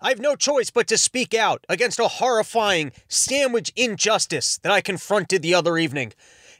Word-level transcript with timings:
I 0.00 0.10
have 0.10 0.20
no 0.20 0.36
choice 0.36 0.70
but 0.70 0.86
to 0.88 0.98
speak 0.98 1.34
out 1.34 1.64
against 1.68 1.98
a 1.98 2.06
horrifying 2.06 2.92
sandwich 3.08 3.72
injustice 3.74 4.58
that 4.58 4.70
I 4.70 4.80
confronted 4.80 5.42
the 5.42 5.54
other 5.54 5.76
evening. 5.76 6.12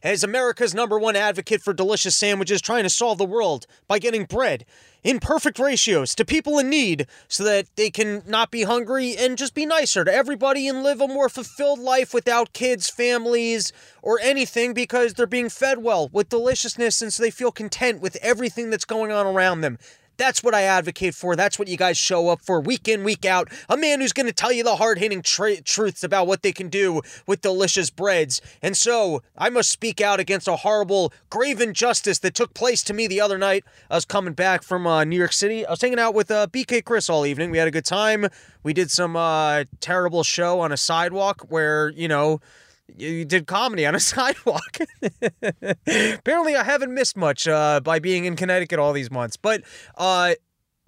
As 0.02 0.24
America's 0.24 0.74
number 0.74 0.98
one 0.98 1.14
advocate 1.14 1.62
for 1.62 1.72
delicious 1.72 2.16
sandwiches, 2.16 2.60
trying 2.60 2.82
to 2.82 2.90
solve 2.90 3.18
the 3.18 3.24
world 3.24 3.66
by 3.86 4.00
getting 4.00 4.24
bread 4.24 4.64
in 5.04 5.20
perfect 5.20 5.60
ratios 5.60 6.16
to 6.16 6.24
people 6.24 6.58
in 6.58 6.68
need 6.68 7.06
so 7.28 7.44
that 7.44 7.66
they 7.76 7.90
can 7.90 8.22
not 8.26 8.50
be 8.50 8.64
hungry 8.64 9.16
and 9.16 9.38
just 9.38 9.54
be 9.54 9.66
nicer 9.66 10.04
to 10.04 10.12
everybody 10.12 10.66
and 10.66 10.82
live 10.82 11.00
a 11.00 11.06
more 11.06 11.28
fulfilled 11.28 11.78
life 11.78 12.12
without 12.12 12.52
kids, 12.52 12.90
families, 12.90 13.72
or 14.02 14.18
anything 14.20 14.74
because 14.74 15.14
they're 15.14 15.26
being 15.26 15.48
fed 15.48 15.78
well 15.78 16.08
with 16.12 16.28
deliciousness 16.28 17.00
and 17.02 17.12
so 17.12 17.22
they 17.22 17.30
feel 17.30 17.52
content 17.52 18.00
with 18.00 18.16
everything 18.16 18.70
that's 18.70 18.84
going 18.84 19.12
on 19.12 19.26
around 19.26 19.60
them. 19.60 19.78
That's 20.18 20.42
what 20.42 20.52
I 20.52 20.62
advocate 20.62 21.14
for. 21.14 21.36
That's 21.36 21.58
what 21.58 21.68
you 21.68 21.76
guys 21.76 21.96
show 21.96 22.28
up 22.28 22.42
for 22.42 22.60
week 22.60 22.88
in, 22.88 23.04
week 23.04 23.24
out. 23.24 23.48
A 23.68 23.76
man 23.76 24.00
who's 24.00 24.12
going 24.12 24.26
to 24.26 24.32
tell 24.32 24.50
you 24.50 24.64
the 24.64 24.76
hard 24.76 24.98
hitting 24.98 25.22
tra- 25.22 25.60
truths 25.60 26.02
about 26.02 26.26
what 26.26 26.42
they 26.42 26.50
can 26.50 26.68
do 26.68 27.02
with 27.26 27.40
delicious 27.40 27.88
breads. 27.88 28.42
And 28.60 28.76
so 28.76 29.22
I 29.36 29.48
must 29.48 29.70
speak 29.70 30.00
out 30.00 30.18
against 30.18 30.48
a 30.48 30.56
horrible, 30.56 31.12
grave 31.30 31.60
injustice 31.60 32.18
that 32.18 32.34
took 32.34 32.52
place 32.52 32.82
to 32.84 32.92
me 32.92 33.06
the 33.06 33.20
other 33.20 33.38
night. 33.38 33.62
I 33.88 33.94
was 33.94 34.04
coming 34.04 34.34
back 34.34 34.64
from 34.64 34.88
uh, 34.88 35.04
New 35.04 35.16
York 35.16 35.32
City. 35.32 35.64
I 35.64 35.70
was 35.70 35.80
hanging 35.80 36.00
out 36.00 36.14
with 36.14 36.32
uh, 36.32 36.48
BK 36.48 36.84
Chris 36.84 37.08
all 37.08 37.24
evening. 37.24 37.52
We 37.52 37.58
had 37.58 37.68
a 37.68 37.72
good 37.72 37.84
time. 37.84 38.26
We 38.64 38.72
did 38.72 38.90
some 38.90 39.14
uh, 39.14 39.64
terrible 39.80 40.24
show 40.24 40.58
on 40.58 40.72
a 40.72 40.76
sidewalk 40.76 41.46
where, 41.48 41.90
you 41.90 42.08
know, 42.08 42.40
you 42.96 43.24
did 43.24 43.46
comedy 43.46 43.86
on 43.86 43.94
a 43.94 44.00
sidewalk. 44.00 44.78
Apparently, 45.86 46.56
I 46.56 46.64
haven't 46.64 46.92
missed 46.92 47.16
much 47.16 47.46
uh, 47.46 47.80
by 47.80 47.98
being 47.98 48.24
in 48.24 48.36
Connecticut 48.36 48.78
all 48.78 48.92
these 48.92 49.10
months. 49.10 49.36
But 49.36 49.62
uh, 49.96 50.34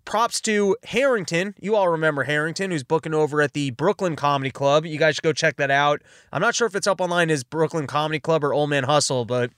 props 0.05 0.41
to 0.43 0.77
Harrington. 0.85 1.55
You 1.61 1.77
all 1.77 1.89
remember 1.89 2.25
Harrington, 2.25 2.71
who's 2.71 2.85
booking 2.85 3.15
over 3.15 3.41
at 3.43 3.53
the 3.53 3.71
Brooklyn 3.71 4.17
Comedy 4.17 4.51
Club. 4.51 4.87
You 4.87 4.99
guys 4.99 5.17
should 5.17 5.25
go 5.25 5.33
check 5.33 5.57
that 5.57 5.71
out. 5.71 6.03
I'm 6.33 6.41
not 6.41 6.55
sure 6.55 6.67
if 6.67 6.75
it's 6.75 6.87
up 6.87 7.01
online 7.01 7.31
as 7.31 7.45
Brooklyn 7.45 7.87
Comedy 7.87 8.21
Club 8.21 8.45
or 8.45 8.53
Old 8.53 8.71
Man 8.71 8.85
Hustle, 8.85 9.25
but 9.25 9.51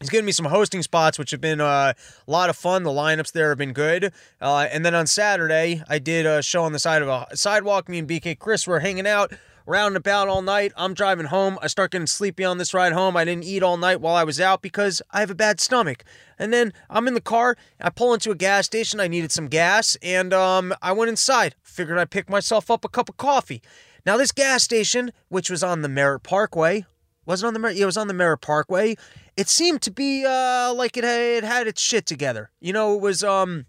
He's 0.00 0.08
giving 0.08 0.24
me 0.24 0.32
some 0.32 0.46
hosting 0.46 0.82
spots, 0.82 1.18
which 1.18 1.30
have 1.30 1.42
been 1.42 1.60
uh, 1.60 1.92
a 2.26 2.30
lot 2.30 2.48
of 2.48 2.56
fun. 2.56 2.84
The 2.84 2.90
lineups 2.90 3.32
there 3.32 3.50
have 3.50 3.58
been 3.58 3.74
good. 3.74 4.14
Uh, 4.40 4.66
and 4.72 4.82
then 4.82 4.94
on 4.94 5.06
Saturday, 5.06 5.82
I 5.90 5.98
did 5.98 6.24
a 6.24 6.40
show 6.42 6.64
on 6.64 6.72
the 6.72 6.78
side 6.78 7.02
of 7.02 7.08
a 7.08 7.36
sidewalk. 7.36 7.86
Me 7.86 7.98
and 7.98 8.08
BK 8.08 8.38
Chris 8.38 8.66
were 8.66 8.80
hanging 8.80 9.06
out 9.06 9.30
round 9.70 9.96
about 9.96 10.28
all 10.28 10.42
night. 10.42 10.72
I'm 10.76 10.92
driving 10.92 11.26
home. 11.26 11.58
I 11.62 11.68
start 11.68 11.92
getting 11.92 12.08
sleepy 12.08 12.44
on 12.44 12.58
this 12.58 12.74
ride 12.74 12.92
home. 12.92 13.16
I 13.16 13.24
didn't 13.24 13.44
eat 13.44 13.62
all 13.62 13.76
night 13.76 14.00
while 14.00 14.16
I 14.16 14.24
was 14.24 14.40
out 14.40 14.60
because 14.60 15.00
I 15.12 15.20
have 15.20 15.30
a 15.30 15.34
bad 15.34 15.60
stomach. 15.60 16.04
And 16.38 16.52
then 16.52 16.72
I'm 16.90 17.06
in 17.06 17.14
the 17.14 17.20
car. 17.20 17.56
I 17.80 17.90
pull 17.90 18.12
into 18.12 18.32
a 18.32 18.34
gas 18.34 18.66
station. 18.66 19.00
I 19.00 19.08
needed 19.08 19.30
some 19.30 19.46
gas, 19.46 19.96
and 20.02 20.34
um, 20.34 20.74
I 20.82 20.92
went 20.92 21.08
inside. 21.08 21.54
Figured 21.62 21.98
I'd 21.98 22.10
pick 22.10 22.28
myself 22.28 22.70
up 22.70 22.84
a 22.84 22.88
cup 22.88 23.08
of 23.08 23.16
coffee. 23.16 23.62
Now 24.04 24.16
this 24.16 24.32
gas 24.32 24.62
station, 24.64 25.12
which 25.28 25.48
was 25.48 25.62
on 25.62 25.82
the 25.82 25.88
Merritt 25.88 26.24
Parkway, 26.24 26.84
was 27.24 27.42
it 27.42 27.46
on 27.46 27.54
the 27.54 27.60
Merritt? 27.60 27.78
It 27.78 27.86
was 27.86 27.96
on 27.96 28.08
the 28.08 28.14
Merritt 28.14 28.40
Parkway. 28.40 28.96
It 29.36 29.48
seemed 29.48 29.82
to 29.82 29.90
be 29.90 30.24
uh, 30.26 30.74
like 30.74 30.96
it 30.96 31.04
had, 31.04 31.20
it 31.20 31.44
had 31.44 31.66
its 31.66 31.80
shit 31.80 32.06
together. 32.06 32.50
You 32.60 32.72
know, 32.72 32.94
it 32.94 33.00
was 33.00 33.22
um 33.22 33.66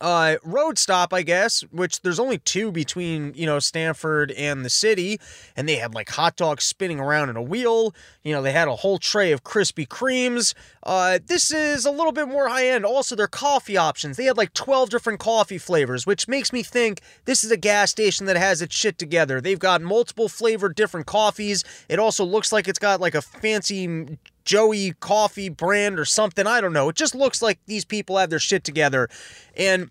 uh, 0.00 0.36
road 0.44 0.78
stop, 0.78 1.12
I 1.12 1.22
guess, 1.22 1.62
which 1.70 2.02
there's 2.02 2.20
only 2.20 2.38
two 2.38 2.70
between, 2.70 3.32
you 3.34 3.46
know, 3.46 3.58
Stamford 3.58 4.30
and 4.32 4.64
the 4.64 4.70
city. 4.70 5.18
And 5.56 5.68
they 5.68 5.76
had 5.76 5.94
like 5.94 6.10
hot 6.10 6.36
dogs 6.36 6.64
spinning 6.64 7.00
around 7.00 7.30
in 7.30 7.36
a 7.36 7.42
wheel. 7.42 7.94
You 8.22 8.32
know, 8.32 8.42
they 8.42 8.52
had 8.52 8.68
a 8.68 8.76
whole 8.76 8.98
tray 8.98 9.32
of 9.32 9.44
Krispy 9.44 9.86
Kremes. 9.86 10.54
Uh, 10.82 11.18
this 11.26 11.50
is 11.50 11.84
a 11.84 11.90
little 11.90 12.12
bit 12.12 12.28
more 12.28 12.48
high 12.48 12.68
end. 12.68 12.84
Also, 12.84 13.16
their 13.16 13.26
coffee 13.26 13.76
options. 13.76 14.16
They 14.16 14.24
had 14.24 14.36
like 14.36 14.54
12 14.54 14.90
different 14.90 15.20
coffee 15.20 15.58
flavors, 15.58 16.06
which 16.06 16.28
makes 16.28 16.52
me 16.52 16.62
think 16.62 17.00
this 17.24 17.42
is 17.42 17.50
a 17.50 17.56
gas 17.56 17.90
station 17.90 18.26
that 18.26 18.36
has 18.36 18.62
its 18.62 18.74
shit 18.74 18.98
together. 18.98 19.40
They've 19.40 19.58
got 19.58 19.82
multiple 19.82 20.28
flavored 20.28 20.74
different 20.76 21.06
coffees. 21.06 21.64
It 21.88 21.98
also 21.98 22.24
looks 22.24 22.52
like 22.52 22.68
it's 22.68 22.78
got 22.78 23.00
like 23.00 23.14
a 23.14 23.22
fancy 23.22 24.18
Joey 24.48 24.94
coffee 24.98 25.50
brand 25.50 25.98
or 25.98 26.06
something. 26.06 26.46
I 26.46 26.62
don't 26.62 26.72
know. 26.72 26.88
It 26.88 26.96
just 26.96 27.14
looks 27.14 27.42
like 27.42 27.58
these 27.66 27.84
people 27.84 28.16
have 28.16 28.30
their 28.30 28.38
shit 28.38 28.64
together. 28.64 29.10
And 29.54 29.90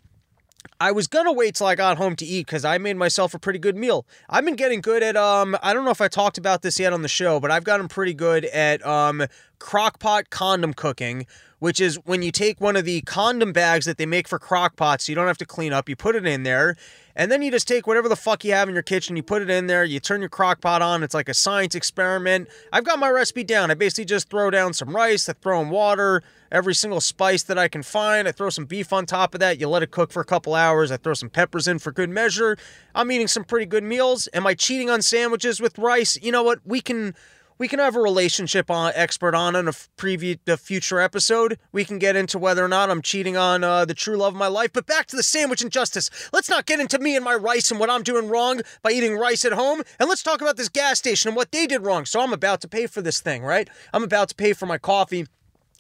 I 0.82 0.92
was 0.92 1.06
gonna 1.06 1.32
wait 1.32 1.54
till 1.54 1.68
I 1.68 1.76
got 1.76 1.98
home 1.98 2.16
to 2.16 2.26
eat 2.26 2.48
because 2.48 2.66
I 2.66 2.80
made 2.80 2.98
myself 2.98 3.36
a 3.36 3.40
pretty 3.40 3.60
good 3.60 3.78
meal. 3.78 4.08
I've 4.28 4.44
been 4.44 4.56
getting 4.56 4.82
good 4.82 5.04
at 5.04 5.16
um 5.16 5.56
I 5.62 5.76
don't 5.76 5.86
know 5.86 5.92
if 5.92 6.02
I 6.02 6.08
talked 6.08 6.40
about 6.40 6.64
this 6.64 6.80
yet 6.80 6.92
on 6.92 7.04
the 7.04 7.08
show, 7.08 7.40
but 7.40 7.52
I've 7.52 7.66
gotten 7.66 7.88
pretty 7.88 8.16
good 8.16 8.46
at 8.46 8.84
um 8.84 9.24
crockpot 9.60 10.32
condom 10.32 10.74
cooking, 10.74 11.28
which 11.60 11.80
is 11.80 11.96
when 12.06 12.22
you 12.22 12.32
take 12.32 12.62
one 12.62 12.76
of 12.76 12.86
the 12.86 13.02
condom 13.02 13.52
bags 13.52 13.86
that 13.86 13.98
they 13.98 14.06
make 14.06 14.28
for 14.28 14.40
crockpots, 14.40 15.02
so 15.02 15.12
you 15.12 15.16
don't 15.16 15.28
have 15.28 15.38
to 15.38 15.46
clean 15.46 15.74
up, 15.74 15.90
you 15.90 15.96
put 15.96 16.16
it 16.16 16.26
in 16.26 16.44
there, 16.44 16.76
and 17.16 17.32
then 17.32 17.42
you 17.42 17.50
just 17.50 17.68
take 17.68 17.88
whatever 17.88 18.08
the 18.08 18.16
fuck 18.16 18.46
you 18.46 18.54
have 18.54 18.68
in 18.68 18.76
your 18.76 18.84
kitchen, 18.84 19.16
you 19.16 19.24
put 19.24 19.42
it 19.42 19.50
in 19.50 19.66
there, 19.66 19.84
you 19.84 20.00
turn 20.00 20.20
your 20.20 20.30
crock 20.30 20.62
pot 20.62 20.84
on. 20.84 21.02
It's 21.02 21.16
like 21.16 21.28
a 21.28 21.34
science 21.34 21.74
experiment. 21.74 22.48
I've 22.72 22.84
got 22.84 23.00
my 23.00 23.10
recipe 23.10 23.44
down. 23.44 23.72
I 23.72 23.74
basically 23.74 24.06
just 24.06 24.30
throw 24.30 24.52
down 24.52 24.74
some 24.74 24.96
rice, 24.96 25.28
I 25.28 25.34
throw 25.34 25.60
in 25.62 25.70
water, 25.70 26.22
every 26.52 26.76
single 26.76 27.02
spice 27.02 27.42
that 27.44 27.58
I 27.58 27.68
can 27.68 27.82
find. 27.82 28.28
I 28.28 28.32
throw 28.32 28.52
some 28.52 28.66
beef 28.66 28.94
on 28.94 29.06
top 29.06 29.34
of 29.34 29.40
that. 29.40 29.60
You 29.60 29.68
let 29.68 29.84
it 29.84 29.92
cook 29.92 30.12
for 30.12 30.22
a 30.22 30.26
couple 30.26 30.54
hours. 30.54 30.92
I 30.92 30.98
throw 30.98 31.14
some 31.14 31.30
peppers 31.30 31.68
in 31.68 31.80
for 31.80 31.92
good 31.92 32.10
measure. 32.10 32.56
I'm 32.94 33.12
eating 33.12 33.28
some 33.28 33.44
pretty 33.44 33.66
good 33.66 33.84
meals. 33.84 34.30
Am 34.34 34.46
I 34.46 34.54
cheating 34.54 34.90
on 34.90 35.02
sandwiches 35.02 35.60
with 35.60 35.78
rice? 35.78 36.18
You 36.22 36.32
know 36.32 36.44
what? 36.44 36.60
We 36.66 36.82
can 36.82 37.16
we 37.58 37.68
can 37.68 37.80
have 37.80 37.96
a 37.96 38.02
relationship 38.02 38.70
on, 38.70 38.92
expert 38.96 39.36
on 39.36 39.56
in 39.56 39.68
a 39.68 39.72
preview 39.72 40.38
a 40.48 40.58
future 40.58 41.00
episode. 41.00 41.58
We 41.72 41.86
can 41.86 42.00
get 42.00 42.16
into 42.16 42.38
whether 42.38 42.64
or 42.64 42.68
not 42.68 42.90
I'm 42.90 43.02
cheating 43.02 43.36
on 43.36 43.64
uh, 43.64 43.86
the 43.86 43.94
true 43.94 44.18
love 44.18 44.34
of 44.34 44.40
my 44.40 44.48
life. 44.48 44.72
But 44.74 44.86
back 44.86 45.08
to 45.08 45.16
the 45.16 45.24
sandwich 45.24 45.62
injustice. 45.62 46.10
Let's 46.32 46.50
not 46.50 46.66
get 46.66 46.80
into 46.80 47.00
me 47.00 47.16
and 47.16 47.26
my 47.26 47.36
rice 47.36 47.72
and 47.72 47.80
what 47.80 47.90
I'm 47.90 48.04
doing 48.04 48.30
wrong 48.30 48.62
by 48.82 48.92
eating 48.92 49.18
rice 49.18 49.46
at 49.46 49.54
home. 49.54 49.82
And 50.00 50.08
let's 50.10 50.24
talk 50.24 50.42
about 50.42 50.58
this 50.58 50.70
gas 50.70 51.00
station 51.00 51.30
and 51.30 51.36
what 51.36 51.52
they 51.52 51.68
did 51.68 51.84
wrong. 51.84 52.06
So 52.06 52.22
I'm 52.22 52.34
about 52.34 52.62
to 52.62 52.68
pay 52.68 52.88
for 52.88 53.02
this 53.02 53.20
thing, 53.20 53.44
right? 53.44 53.70
I'm 53.94 54.04
about 54.04 54.30
to 54.30 54.36
pay 54.36 54.54
for 54.54 54.66
my 54.66 54.78
coffee. 54.78 55.26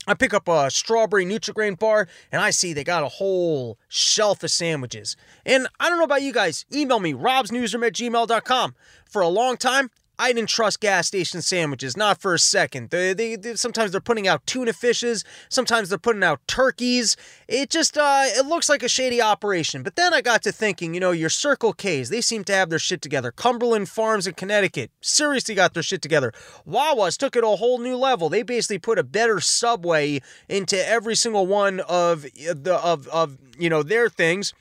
I 0.07 0.13
pick 0.13 0.33
up 0.33 0.47
a 0.47 0.71
strawberry 0.71 1.25
Nutrigrain 1.25 1.77
bar 1.77 2.07
and 2.31 2.41
I 2.41 2.49
see 2.49 2.71
they 2.71 2.85
got 2.85 3.03
a 3.03 3.09
whole 3.09 3.77
shelf 3.89 4.41
of 4.41 4.51
sandwiches. 4.51 5.17
And 5.45 5.67
I 5.79 5.89
don't 5.89 5.97
know 5.97 6.05
about 6.05 6.21
you 6.21 6.31
guys, 6.31 6.65
email 6.73 6.99
me, 6.99 7.13
robsnewsroom 7.13 7.85
at 7.85 7.93
gmail.com. 7.93 8.75
For 9.09 9.21
a 9.21 9.27
long 9.27 9.57
time, 9.57 9.91
I 10.19 10.33
didn't 10.33 10.49
trust 10.49 10.79
gas 10.79 11.07
station 11.07 11.41
sandwiches, 11.41 11.95
not 11.95 12.19
for 12.19 12.33
a 12.33 12.39
second. 12.39 12.89
They, 12.89 13.13
they, 13.13 13.35
they, 13.35 13.55
sometimes 13.55 13.91
they're 13.91 14.01
putting 14.01 14.27
out 14.27 14.45
tuna 14.47 14.73
fishes, 14.73 15.23
sometimes 15.49 15.89
they're 15.89 15.97
putting 15.97 16.23
out 16.23 16.39
turkeys. 16.47 17.15
It 17.47 17.69
just 17.69 17.97
uh, 17.97 18.23
it 18.25 18.45
looks 18.45 18.69
like 18.69 18.83
a 18.83 18.89
shady 18.89 19.21
operation. 19.21 19.83
But 19.83 19.95
then 19.95 20.13
I 20.13 20.21
got 20.21 20.41
to 20.43 20.51
thinking, 20.51 20.93
you 20.93 20.99
know, 20.99 21.11
your 21.11 21.29
Circle 21.29 21.73
K's, 21.73 22.09
they 22.09 22.21
seem 22.21 22.43
to 22.45 22.53
have 22.53 22.69
their 22.69 22.79
shit 22.79 23.01
together. 23.01 23.31
Cumberland 23.31 23.89
Farms 23.89 24.25
in 24.25 24.33
Connecticut 24.33 24.91
seriously 25.01 25.53
got 25.55 25.73
their 25.73 25.83
shit 25.83 26.01
together. 26.01 26.31
Wawa's 26.65 27.17
took 27.17 27.35
it 27.35 27.43
a 27.43 27.47
whole 27.47 27.79
new 27.79 27.95
level. 27.95 28.29
They 28.29 28.43
basically 28.43 28.79
put 28.79 28.99
a 28.99 29.03
better 29.03 29.39
subway 29.39 30.21
into 30.49 30.77
every 30.87 31.15
single 31.15 31.45
one 31.45 31.79
of 31.81 32.23
the 32.23 32.79
of 32.83 33.07
of 33.09 33.37
you 33.59 33.69
know 33.69 33.83
their 33.83 34.09
things. 34.09 34.53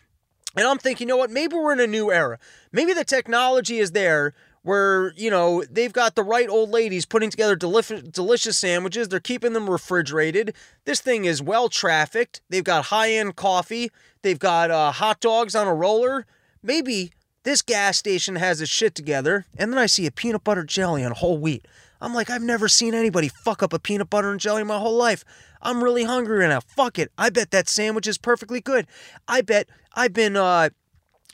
And 0.57 0.67
I'm 0.67 0.79
thinking, 0.79 1.07
you 1.07 1.15
know 1.15 1.19
what? 1.19 1.31
Maybe 1.31 1.55
we're 1.55 1.73
in 1.73 1.81
a 1.81 1.87
new 1.87 2.11
era. 2.11 2.39
Maybe 2.73 2.95
the 2.95 3.05
technology 3.05 3.79
is 3.79 3.93
there 3.93 4.33
where 4.67 5.13
you 5.17 5.31
know 5.31 5.63
they've 5.71 5.93
got 5.93 6.17
the 6.17 6.25
right 6.25 6.49
old 6.49 6.71
ladies 6.71 7.07
putting 7.07 7.31
together 7.31 7.55
deli- 7.55 8.03
delicious 8.11 8.59
sandwiches. 8.59 9.09
They're 9.09 9.21
keeping 9.21 9.53
them 9.53 9.71
refrigerated. 9.71 10.55
This 10.85 11.01
thing 11.01 11.25
is 11.25 11.41
well 11.41 11.69
trafficked. 11.69 12.41
They've 12.51 12.65
got 12.65 12.87
high-end 12.87 13.37
coffee. 13.37 13.93
They've 14.23 14.39
got 14.39 14.73
uh, 14.73 14.91
hot 14.91 15.21
dogs 15.21 15.55
on 15.55 15.69
a 15.69 15.75
roller. 15.75 16.27
Maybe 16.65 17.13
this 17.45 17.63
gas 17.63 17.97
station 17.97 18.35
has 18.35 18.61
its 18.61 18.69
shit 18.69 18.97
together 18.97 19.47
and 19.57 19.73
then 19.73 19.79
i 19.79 19.87
see 19.87 20.05
a 20.05 20.11
peanut 20.11 20.43
butter 20.43 20.65
jelly 20.65 21.05
on 21.05 21.13
whole 21.13 21.39
wheat. 21.39 21.65
I'm 22.01 22.13
like 22.13 22.29
i've 22.29 22.43
never 22.43 22.67
seen 22.67 22.93
anybody 22.93 23.29
fuck 23.29 23.63
up 23.63 23.73
a 23.73 23.79
peanut 23.79 24.11
butter 24.11 24.33
and 24.33 24.41
jelly 24.41 24.65
my 24.65 24.79
whole 24.79 24.97
life. 24.97 25.25
I'm 25.63 25.85
really 25.85 26.03
hungry 26.03 26.39
right 26.39 26.49
now. 26.49 26.59
Fuck 26.59 26.99
it. 26.99 27.13
I 27.17 27.31
bet 27.31 27.53
that 27.53 27.69
sandwich 27.69 28.09
is 28.09 28.19
perfectly 28.19 28.61
good. 28.61 28.89
I 29.29 29.43
bet 29.43 29.69
i've 29.95 30.13
been 30.13 30.37
uh 30.37 30.71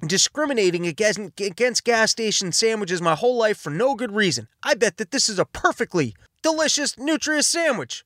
discriminating 0.09 0.87
against, 0.87 1.41
against 1.41 1.85
gas 1.85 2.11
station 2.11 2.53
sandwiches 2.53 3.01
my 3.01 3.15
whole 3.15 3.37
life 3.37 3.59
for 3.59 3.71
no 3.71 3.95
good 3.95 4.13
reason. 4.13 4.49
I 4.63 4.75
bet 4.75 4.97
that 4.97 5.11
this 5.11 5.29
is 5.29 5.39
a 5.39 5.45
perfectly 5.45 6.15
delicious, 6.43 6.99
nutritious 6.99 7.47
sandwich. 7.47 8.05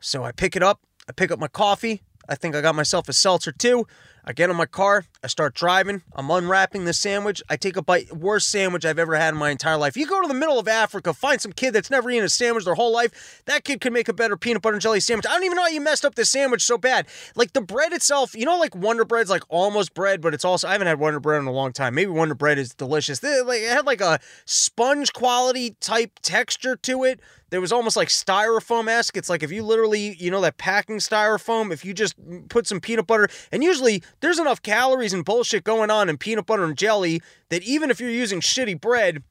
So 0.00 0.24
I 0.24 0.32
pick 0.32 0.56
it 0.56 0.62
up, 0.62 0.80
I 1.08 1.12
pick 1.12 1.30
up 1.30 1.38
my 1.38 1.48
coffee. 1.48 2.02
I 2.28 2.36
think 2.36 2.54
I 2.54 2.60
got 2.60 2.76
myself 2.76 3.08
a 3.08 3.12
seltzer 3.12 3.50
too. 3.50 3.86
I 4.24 4.32
get 4.32 4.50
in 4.50 4.56
my 4.56 4.66
car, 4.66 5.04
I 5.22 5.26
start 5.26 5.54
driving, 5.54 6.02
I'm 6.14 6.30
unwrapping 6.30 6.84
the 6.84 6.92
sandwich, 6.92 7.42
I 7.48 7.56
take 7.56 7.76
a 7.76 7.82
bite, 7.82 8.14
worst 8.14 8.48
sandwich 8.50 8.84
I've 8.84 8.98
ever 8.98 9.16
had 9.16 9.34
in 9.34 9.40
my 9.40 9.50
entire 9.50 9.76
life. 9.76 9.96
You 9.96 10.06
go 10.06 10.20
to 10.20 10.28
the 10.28 10.34
middle 10.34 10.58
of 10.58 10.68
Africa, 10.68 11.14
find 11.14 11.40
some 11.40 11.52
kid 11.52 11.72
that's 11.72 11.90
never 11.90 12.10
eaten 12.10 12.24
a 12.24 12.28
sandwich 12.28 12.64
their 12.64 12.74
whole 12.74 12.92
life, 12.92 13.42
that 13.46 13.64
kid 13.64 13.80
could 13.80 13.92
make 13.92 14.08
a 14.08 14.12
better 14.12 14.36
peanut 14.36 14.62
butter 14.62 14.74
and 14.74 14.82
jelly 14.82 15.00
sandwich. 15.00 15.26
I 15.26 15.32
don't 15.32 15.44
even 15.44 15.56
know 15.56 15.62
how 15.62 15.68
you 15.68 15.80
messed 15.80 16.04
up 16.04 16.14
this 16.14 16.30
sandwich 16.30 16.62
so 16.62 16.78
bad. 16.78 17.06
Like 17.34 17.52
the 17.52 17.60
bread 17.60 17.92
itself, 17.92 18.34
you 18.34 18.44
know, 18.44 18.58
like 18.58 18.74
Wonder 18.74 19.04
Bread's 19.04 19.30
like 19.30 19.44
almost 19.48 19.94
bread, 19.94 20.20
but 20.20 20.34
it's 20.34 20.44
also, 20.44 20.68
I 20.68 20.72
haven't 20.72 20.86
had 20.86 20.98
Wonder 20.98 21.20
Bread 21.20 21.40
in 21.40 21.46
a 21.46 21.52
long 21.52 21.72
time. 21.72 21.94
Maybe 21.94 22.10
Wonder 22.10 22.34
Bread 22.34 22.58
is 22.58 22.74
delicious. 22.74 23.22
like, 23.22 23.60
it 23.60 23.70
had 23.70 23.86
like 23.86 24.00
a 24.00 24.20
sponge 24.44 25.12
quality 25.12 25.76
type 25.80 26.18
texture 26.22 26.76
to 26.76 27.04
it 27.04 27.20
there 27.50 27.60
was 27.60 27.72
almost 27.72 27.96
like 27.96 28.08
styrofoam 28.08 28.88
esque. 28.88 29.16
It's 29.16 29.28
like 29.28 29.42
if 29.42 29.52
you 29.52 29.62
literally, 29.62 30.14
you 30.14 30.30
know, 30.30 30.40
that 30.40 30.56
packing 30.56 30.98
styrofoam, 30.98 31.72
if 31.72 31.84
you 31.84 31.92
just 31.92 32.14
put 32.48 32.66
some 32.66 32.80
peanut 32.80 33.06
butter, 33.06 33.28
and 33.52 33.62
usually 33.62 34.02
there's 34.20 34.38
enough 34.38 34.62
calories 34.62 35.12
and 35.12 35.24
bullshit 35.24 35.64
going 35.64 35.90
on 35.90 36.08
in 36.08 36.18
peanut 36.18 36.46
butter 36.46 36.64
and 36.64 36.76
jelly 36.76 37.22
that 37.48 37.62
even 37.62 37.90
if 37.90 38.00
you're 38.00 38.10
using 38.10 38.40
shitty 38.40 38.80
bread, 38.80 39.22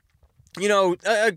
you 0.59 0.67
know, 0.67 0.95
a, 1.05 1.27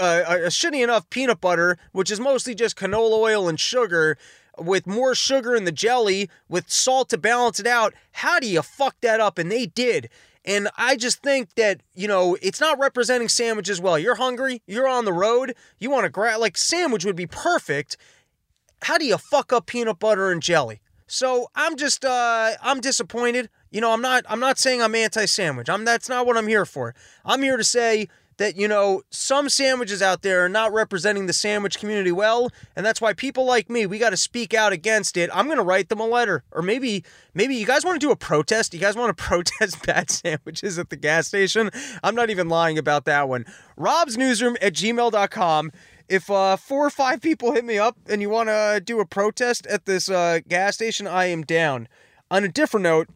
a, 0.00 0.46
a, 0.46 0.48
shitty 0.48 0.82
enough 0.82 1.08
peanut 1.10 1.40
butter, 1.40 1.76
which 1.92 2.10
is 2.10 2.18
mostly 2.18 2.54
just 2.54 2.76
canola 2.76 3.18
oil 3.18 3.48
and 3.48 3.60
sugar, 3.60 4.16
with 4.58 4.86
more 4.86 5.14
sugar 5.14 5.54
in 5.54 5.64
the 5.64 5.72
jelly, 5.72 6.30
with 6.48 6.70
salt 6.70 7.10
to 7.10 7.18
balance 7.18 7.58
it 7.58 7.66
out, 7.66 7.94
how 8.12 8.38
do 8.38 8.46
you 8.46 8.62
fuck 8.62 8.96
that 9.00 9.20
up? 9.20 9.38
And 9.38 9.50
they 9.50 9.66
did. 9.66 10.08
And 10.44 10.68
I 10.76 10.96
just 10.96 11.22
think 11.22 11.54
that, 11.54 11.80
you 11.94 12.06
know, 12.06 12.36
it's 12.42 12.60
not 12.60 12.78
representing 12.78 13.28
sandwiches 13.28 13.80
well. 13.80 13.98
You're 13.98 14.16
hungry, 14.16 14.62
you're 14.66 14.88
on 14.88 15.06
the 15.06 15.12
road, 15.12 15.54
you 15.78 15.90
want 15.90 16.04
to 16.04 16.10
grab, 16.10 16.38
like, 16.40 16.56
sandwich 16.56 17.04
would 17.04 17.16
be 17.16 17.26
perfect. 17.26 17.96
How 18.82 18.98
do 18.98 19.06
you 19.06 19.16
fuck 19.16 19.52
up 19.52 19.66
peanut 19.66 19.98
butter 19.98 20.30
and 20.30 20.42
jelly? 20.42 20.80
So 21.06 21.48
I'm 21.54 21.76
just, 21.76 22.04
uh, 22.04 22.52
I'm 22.62 22.80
disappointed. 22.80 23.50
You 23.70 23.80
know, 23.80 23.92
I'm 23.92 24.00
not, 24.00 24.24
I'm 24.28 24.40
not 24.40 24.58
saying 24.58 24.82
I'm 24.82 24.94
anti-sandwich. 24.94 25.68
I'm, 25.68 25.84
that's 25.84 26.08
not 26.08 26.26
what 26.26 26.36
I'm 26.36 26.46
here 26.46 26.64
for. 26.64 26.94
I'm 27.24 27.42
here 27.42 27.56
to 27.56 27.64
say 27.64 28.08
that, 28.36 28.56
you 28.56 28.66
know, 28.66 29.02
some 29.10 29.48
sandwiches 29.48 30.02
out 30.02 30.22
there 30.22 30.44
are 30.44 30.48
not 30.48 30.72
representing 30.72 31.26
the 31.26 31.32
sandwich 31.32 31.78
community 31.78 32.10
well, 32.10 32.50
and 32.74 32.84
that's 32.84 33.00
why 33.00 33.12
people 33.12 33.44
like 33.44 33.70
me, 33.70 33.86
we 33.86 33.98
got 33.98 34.10
to 34.10 34.16
speak 34.16 34.54
out 34.54 34.72
against 34.72 35.16
it. 35.16 35.30
I'm 35.32 35.46
going 35.46 35.58
to 35.58 35.64
write 35.64 35.88
them 35.88 36.00
a 36.00 36.06
letter. 36.06 36.42
Or 36.50 36.62
maybe 36.62 37.04
maybe 37.32 37.54
you 37.54 37.66
guys 37.66 37.84
want 37.84 38.00
to 38.00 38.04
do 38.04 38.10
a 38.10 38.16
protest? 38.16 38.74
You 38.74 38.80
guys 38.80 38.96
want 38.96 39.16
to 39.16 39.22
protest 39.22 39.84
bad 39.86 40.10
sandwiches 40.10 40.78
at 40.78 40.90
the 40.90 40.96
gas 40.96 41.28
station? 41.28 41.70
I'm 42.02 42.14
not 42.14 42.30
even 42.30 42.48
lying 42.48 42.78
about 42.78 43.04
that 43.04 43.28
one. 43.28 43.44
Rob's 43.76 44.16
newsroom 44.16 44.56
at 44.60 44.74
gmail.com. 44.74 45.72
If 46.08 46.30
uh, 46.30 46.56
four 46.56 46.86
or 46.86 46.90
five 46.90 47.20
people 47.20 47.52
hit 47.52 47.64
me 47.64 47.78
up 47.78 47.96
and 48.08 48.20
you 48.20 48.28
want 48.28 48.48
to 48.48 48.82
do 48.84 49.00
a 49.00 49.06
protest 49.06 49.66
at 49.66 49.86
this 49.86 50.10
uh, 50.10 50.40
gas 50.46 50.74
station, 50.74 51.06
I 51.06 51.26
am 51.26 51.42
down. 51.42 51.88
On 52.30 52.44
a 52.44 52.48
different 52.48 52.84
note, 52.84 53.08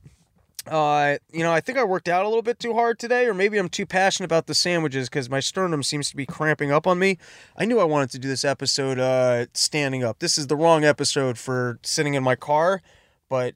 uh, 0.66 1.16
you 1.32 1.42
know, 1.42 1.52
I 1.52 1.60
think 1.60 1.78
I 1.78 1.84
worked 1.84 2.08
out 2.08 2.24
a 2.24 2.28
little 2.28 2.42
bit 2.42 2.58
too 2.58 2.74
hard 2.74 2.98
today, 2.98 3.26
or 3.26 3.34
maybe 3.34 3.58
I'm 3.58 3.68
too 3.68 3.86
passionate 3.86 4.26
about 4.26 4.46
the 4.46 4.54
sandwiches 4.54 5.08
because 5.08 5.30
my 5.30 5.40
sternum 5.40 5.82
seems 5.82 6.10
to 6.10 6.16
be 6.16 6.26
cramping 6.26 6.70
up 6.70 6.86
on 6.86 6.98
me. 6.98 7.18
I 7.56 7.64
knew 7.64 7.80
I 7.80 7.84
wanted 7.84 8.10
to 8.10 8.18
do 8.18 8.28
this 8.28 8.44
episode 8.44 8.98
uh, 8.98 9.46
standing 9.54 10.04
up. 10.04 10.18
This 10.18 10.38
is 10.38 10.46
the 10.46 10.56
wrong 10.56 10.84
episode 10.84 11.38
for 11.38 11.78
sitting 11.82 12.14
in 12.14 12.22
my 12.22 12.36
car, 12.36 12.82
but 13.28 13.54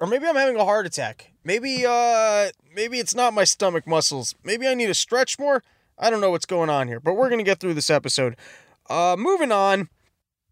or 0.00 0.06
maybe 0.06 0.26
I'm 0.26 0.36
having 0.36 0.56
a 0.56 0.64
heart 0.64 0.86
attack. 0.86 1.32
Maybe 1.44 1.84
uh, 1.86 2.48
maybe 2.74 2.98
it's 2.98 3.14
not 3.14 3.34
my 3.34 3.44
stomach 3.44 3.86
muscles. 3.86 4.34
Maybe 4.44 4.66
I 4.66 4.74
need 4.74 4.86
to 4.86 4.94
stretch 4.94 5.38
more. 5.38 5.62
I 5.98 6.10
don't 6.10 6.20
know 6.20 6.30
what's 6.30 6.46
going 6.46 6.70
on 6.70 6.88
here, 6.88 7.00
but 7.00 7.14
we're 7.14 7.30
gonna 7.30 7.42
get 7.42 7.60
through 7.60 7.74
this 7.74 7.90
episode. 7.90 8.36
Uh, 8.88 9.16
moving 9.18 9.52
on, 9.52 9.88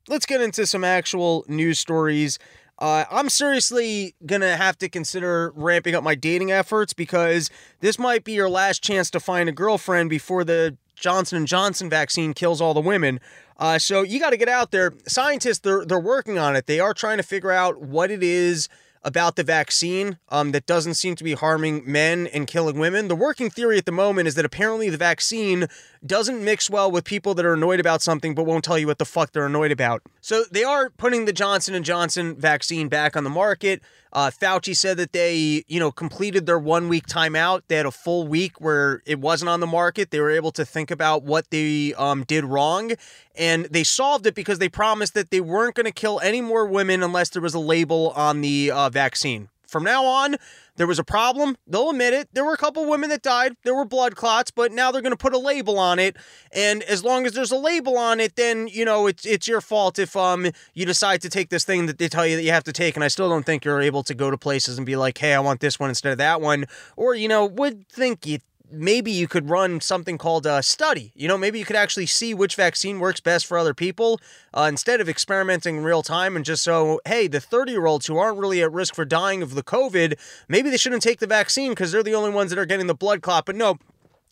let's 0.09 0.27
get 0.27 0.41
into 0.41 0.67
some 0.67 0.85
actual 0.85 1.45
news 1.49 1.79
stories. 1.79 2.39
Uh, 2.79 3.05
I'm 3.11 3.29
seriously 3.29 4.15
gonna 4.25 4.57
have 4.57 4.79
to 4.79 4.89
consider 4.89 5.53
ramping 5.55 5.95
up 5.95 6.03
my 6.03 6.15
dating 6.15 6.51
efforts 6.51 6.93
because 6.93 7.51
this 7.81 7.99
might 7.99 8.25
be 8.25 8.33
your 8.33 8.49
last 8.49 8.83
chance 8.83 9.11
to 9.11 9.21
find 9.21 9.49
a 9.49 9.53
girlfriend 9.53 10.09
before 10.11 10.45
the 10.45 10.77
Johnson 10.95 11.39
and 11.39 11.47
Johnson 11.47 11.91
vaccine 11.91 12.35
kills 12.35 12.61
all 12.61 12.75
the 12.75 12.81
women. 12.81 13.21
Uh, 13.59 13.79
so 13.79 14.03
you 14.03 14.19
got 14.21 14.31
to 14.31 14.37
get 14.37 14.49
out 14.49 14.71
there. 14.71 14.93
Scientists, 15.07 15.59
they're 15.61 15.85
they're 15.85 15.99
working 15.99 16.39
on 16.39 16.57
it. 16.57 16.67
They 16.67 16.81
are 16.81 16.95
trying 16.95 17.19
to 17.19 17.23
figure 17.23 17.51
out 17.51 17.81
what 17.81 18.11
it 18.11 18.23
is 18.23 18.69
about 19.03 19.37
the 19.37 19.43
vaccine 19.43 20.19
um, 20.29 20.53
that 20.53 20.67
doesn't 20.67 20.95
seem 20.95 21.15
to 21.17 21.25
be 21.25 21.33
harming 21.33 21.83
men 21.91 22.27
and 22.27 22.47
killing 22.47 22.79
women. 22.79 23.09
The 23.09 23.17
working 23.17 23.51
theory 23.51 23.79
at 23.79 23.87
the 23.87 23.93
moment 23.93 24.29
is 24.29 24.35
that 24.35 24.45
apparently 24.45 24.91
the 24.91 24.97
vaccine 24.97 25.67
doesn't 26.05 26.45
mix 26.45 26.69
well 26.69 26.91
with 26.91 27.05
people 27.05 27.35
that 27.35 27.45
are 27.47 27.55
annoyed 27.55 27.81
about 27.81 28.03
something 28.03 28.35
but 28.35 28.45
won't 28.45 28.65
tell 28.65 28.79
you 28.79 28.87
what 28.87 28.99
the 28.99 29.05
fuck 29.05 29.33
they're 29.33 29.47
annoyed 29.47 29.73
about. 29.73 30.03
So 30.21 30.45
they 30.51 30.65
are 30.65 30.91
putting 30.91 31.25
the 31.25 31.33
Johnson 31.33 31.75
and 31.75 31.85
Johnson 31.85 32.37
vaccine 32.37 32.89
back 32.89 33.17
on 33.17 33.25
the 33.25 33.31
market. 33.31 33.81
Uh, 34.13 34.31
Fauci 34.31 34.77
said 34.77 34.97
that 34.97 35.13
they, 35.13 35.65
you 35.69 35.79
know, 35.79 35.93
completed 35.93 36.47
their 36.47 36.59
one 36.59 36.89
week 36.89 37.07
timeout. 37.07 37.63
They 37.69 37.77
had 37.77 37.87
a 37.87 37.91
full 37.91 38.27
week 38.27 38.61
where 38.61 39.03
it 39.07 39.21
wasn't 39.21 39.49
on 39.49 39.61
the 39.61 39.67
market. 39.67 40.11
They 40.11 40.21
were 40.21 40.31
able 40.31 40.53
to 40.53 40.65
think 40.65 40.91
about 40.91 41.23
what 41.23 41.51
they 41.51 41.95
um, 41.95 42.25
did 42.25 42.45
wrong, 42.45 42.93
and 43.37 43.67
they 43.67 43.85
solved 43.85 44.27
it 44.27 44.35
because 44.35 44.59
they 44.59 44.69
promised 44.69 45.15
that 45.15 45.31
they 45.31 45.41
weren't 45.41 45.75
going 45.75 45.87
to 45.87 45.93
kill 45.93 46.21
any 46.21 46.41
more 46.41 46.67
women 46.67 47.03
unless 47.03 47.31
there 47.31 47.43
was 47.43 47.55
a 47.55 47.61
label 47.61 48.11
on 48.11 48.41
the 48.41 48.71
uh, 48.71 48.91
vaccine. 48.91 49.49
From 49.71 49.85
now 49.85 50.05
on, 50.05 50.37
there 50.77 50.87
was 50.87 50.99
a 50.99 51.05
problem. 51.05 51.57
They'll 51.67 51.91
admit 51.91 52.13
it. 52.13 52.29
There 52.33 52.45
were 52.45 52.55
a 52.55 52.59
couple 52.59 52.89
women 52.89 53.11
that 53.11 53.23
died. 53.23 53.57
There 53.65 53.75
were 53.75 53.85
blood 53.85 54.17
clots, 54.17 54.51
but 54.51 54.73
now 54.73 54.91
they're 54.91 55.03
going 55.03 55.13
to 55.13 55.17
put 55.17 55.35
a 55.35 55.39
label 55.39 55.79
on 55.79 55.99
it. 55.99 56.17
And 56.53 56.83
as 56.85 57.05
long 57.05 57.27
as 57.27 57.33
there's 57.33 57.53
a 57.53 57.57
label 57.57 57.97
on 57.97 58.19
it, 58.19 58.37
then 58.37 58.67
you 58.67 58.85
know 58.85 59.07
it's 59.07 59.25
it's 59.25 59.47
your 59.47 59.61
fault 59.61 59.99
if 59.99 60.17
um 60.17 60.49
you 60.75 60.87
decide 60.87 61.23
to 61.23 61.29
take 61.29 61.51
this 61.51 61.65
thing 61.65 61.87
that 61.87 61.99
they 61.99 62.09
tell 62.09 62.27
you 62.27 62.37
that 62.37 62.43
you 62.43 62.51
have 62.51 62.65
to 62.65 62.73
take. 62.73 62.97
And 62.97 63.05
I 63.05 63.09
still 63.09 63.29
don't 63.29 63.47
think 63.47 63.65
you're 63.65 63.81
able 63.81 64.03
to 64.05 64.15
go 64.15 64.31
to 64.31 64.39
places 64.39 64.77
and 64.77 64.87
be 64.87 64.97
like, 64.97 65.19
hey, 65.19 65.35
I 65.35 65.41
want 65.41 65.61
this 65.61 65.79
one 65.79 65.89
instead 65.89 66.13
of 66.13 66.19
that 66.19 66.41
one. 66.41 66.67
Or 66.97 67.15
you 67.15 67.29
know 67.29 67.47
would 67.47 67.89
think 67.89 68.27
you 68.27 68.39
maybe 68.71 69.11
you 69.11 69.29
could 69.29 69.51
run 69.51 69.81
something 69.81 70.19
called 70.19 70.47
a 70.47 70.63
study. 70.63 71.13
You 71.15 71.29
know, 71.29 71.39
maybe 71.39 71.59
you 71.59 71.65
could 71.65 71.77
actually 71.77 72.07
see 72.07 72.35
which 72.35 72.55
vaccine 72.55 72.99
works 73.01 73.21
best 73.21 73.47
for 73.47 73.59
other 73.59 73.75
people 73.75 74.21
uh, 74.55 74.67
instead 74.69 75.01
of 75.01 75.09
experimenting 75.09 75.79
in 75.79 75.85
real 75.85 76.03
time 76.03 76.37
and 76.37 76.45
just 76.45 76.63
so, 76.63 77.01
hey, 77.05 77.27
the 77.27 77.41
30 77.41 77.73
year 77.73 77.87
olds 77.87 78.07
who 78.07 78.19
aren't 78.19 78.39
really 78.39 78.63
at 78.63 78.73
risk 78.73 78.95
for 78.95 79.05
dying 79.05 79.43
of 79.43 79.55
the 79.55 79.63
COVID, 79.63 80.19
maybe 80.49 80.71
they 80.71 80.77
shouldn't 80.77 81.03
take 81.03 81.19
the 81.19 81.27
vaccine 81.27 81.73
because 81.73 81.93
they're 81.93 82.03
the 82.03 82.15
only 82.15 82.31
ones 82.31 82.51
that 82.51 82.59
are 82.59 82.67
getting 82.67 82.87
the 82.87 82.95
blood 82.95 83.23
clot. 83.23 83.47
But 83.47 83.57
no, 83.57 83.79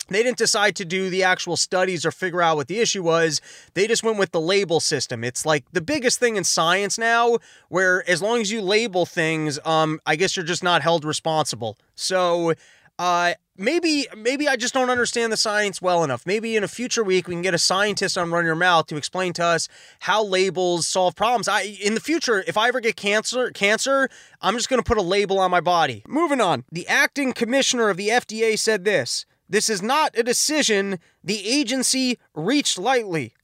they 0.08 0.22
didn't 0.22 0.38
decide 0.38 0.74
to 0.76 0.84
do 0.84 1.10
the 1.10 1.22
actual 1.22 1.56
studies 1.56 2.06
or 2.06 2.10
figure 2.10 2.40
out 2.40 2.56
what 2.56 2.68
the 2.68 2.80
issue 2.80 3.02
was. 3.02 3.40
They 3.74 3.86
just 3.86 4.02
went 4.02 4.18
with 4.18 4.32
the 4.32 4.40
label 4.40 4.80
system. 4.80 5.22
It's 5.22 5.44
like 5.44 5.64
the 5.72 5.82
biggest 5.82 6.18
thing 6.18 6.36
in 6.36 6.44
science 6.44 6.98
now, 6.98 7.38
where 7.68 8.08
as 8.08 8.22
long 8.22 8.40
as 8.40 8.50
you 8.50 8.62
label 8.62 9.04
things, 9.04 9.58
um, 9.66 10.00
I 10.06 10.16
guess 10.16 10.36
you're 10.36 10.46
just 10.46 10.64
not 10.64 10.82
held 10.82 11.04
responsible. 11.04 11.76
So, 11.94 12.54
uh, 12.98 13.34
maybe 13.56 14.06
maybe 14.16 14.48
I 14.48 14.56
just 14.56 14.74
don't 14.74 14.90
understand 14.90 15.32
the 15.32 15.36
science 15.36 15.80
well 15.80 16.02
enough. 16.04 16.24
Maybe 16.26 16.56
in 16.56 16.64
a 16.64 16.68
future 16.68 17.04
week 17.04 17.28
we 17.28 17.34
can 17.34 17.42
get 17.42 17.54
a 17.54 17.58
scientist 17.58 18.18
on 18.18 18.30
Run 18.30 18.44
Your 18.44 18.54
Mouth 18.54 18.86
to 18.88 18.96
explain 18.96 19.32
to 19.34 19.44
us 19.44 19.68
how 20.00 20.24
labels 20.24 20.86
solve 20.86 21.14
problems. 21.14 21.48
I 21.48 21.62
in 21.62 21.94
the 21.94 22.00
future, 22.00 22.42
if 22.46 22.56
I 22.56 22.68
ever 22.68 22.80
get 22.80 22.96
cancer, 22.96 23.50
cancer, 23.50 24.08
I'm 24.40 24.54
just 24.54 24.68
going 24.68 24.82
to 24.82 24.86
put 24.86 24.98
a 24.98 25.02
label 25.02 25.38
on 25.38 25.50
my 25.50 25.60
body. 25.60 26.02
Moving 26.08 26.40
on. 26.40 26.64
The 26.72 26.86
acting 26.88 27.32
commissioner 27.32 27.88
of 27.88 27.96
the 27.96 28.08
FDA 28.08 28.58
said 28.58 28.84
this. 28.84 29.26
This 29.48 29.70
is 29.70 29.80
not 29.80 30.16
a 30.18 30.22
decision 30.22 30.98
the 31.24 31.46
agency 31.48 32.18
reached 32.34 32.78
lightly. 32.78 33.34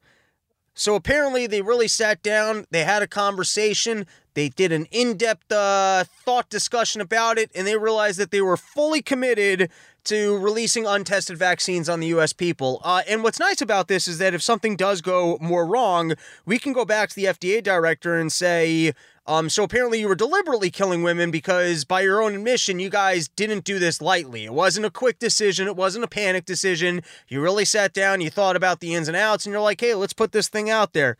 So 0.74 0.96
apparently 0.96 1.46
they 1.46 1.62
really 1.62 1.88
sat 1.88 2.22
down, 2.22 2.66
they 2.70 2.82
had 2.82 3.02
a 3.02 3.06
conversation, 3.06 4.06
they 4.34 4.48
did 4.48 4.72
an 4.72 4.86
in 4.90 5.16
depth 5.16 5.50
uh, 5.50 6.04
thought 6.24 6.50
discussion 6.50 7.00
about 7.00 7.38
it, 7.38 7.50
and 7.54 7.66
they 7.66 7.76
realized 7.76 8.18
that 8.18 8.30
they 8.30 8.40
were 8.40 8.56
fully 8.56 9.02
committed 9.02 9.70
to 10.04 10.36
releasing 10.36 10.86
untested 10.86 11.38
vaccines 11.38 11.88
on 11.88 12.00
the 12.00 12.08
US 12.08 12.32
people. 12.32 12.80
Uh, 12.84 13.02
and 13.08 13.22
what's 13.22 13.40
nice 13.40 13.60
about 13.60 13.88
this 13.88 14.06
is 14.06 14.18
that 14.18 14.34
if 14.34 14.42
something 14.42 14.76
does 14.76 15.00
go 15.00 15.38
more 15.40 15.66
wrong, 15.66 16.12
we 16.44 16.58
can 16.58 16.72
go 16.72 16.84
back 16.84 17.08
to 17.08 17.16
the 17.16 17.24
FDA 17.24 17.62
director 17.62 18.16
and 18.16 18.30
say, 18.30 18.92
um, 19.26 19.48
so 19.48 19.64
apparently 19.64 20.00
you 20.00 20.08
were 20.08 20.14
deliberately 20.14 20.70
killing 20.70 21.02
women 21.02 21.30
because 21.30 21.86
by 21.86 22.02
your 22.02 22.22
own 22.22 22.34
admission, 22.34 22.78
you 22.78 22.90
guys 22.90 23.28
didn't 23.28 23.64
do 23.64 23.78
this 23.78 24.02
lightly. 24.02 24.44
It 24.44 24.52
wasn't 24.52 24.84
a 24.84 24.90
quick 24.90 25.18
decision. 25.18 25.66
It 25.66 25.76
wasn't 25.76 26.04
a 26.04 26.08
panic 26.08 26.44
decision. 26.44 27.02
You 27.28 27.40
really 27.40 27.64
sat 27.64 27.94
down, 27.94 28.20
you 28.20 28.28
thought 28.28 28.56
about 28.56 28.80
the 28.80 28.94
ins 28.94 29.08
and 29.08 29.16
outs, 29.16 29.46
and 29.46 29.52
you're 29.52 29.62
like, 29.62 29.80
hey, 29.80 29.94
let's 29.94 30.12
put 30.12 30.32
this 30.32 30.48
thing 30.48 30.68
out 30.68 30.92
there. 30.92 31.16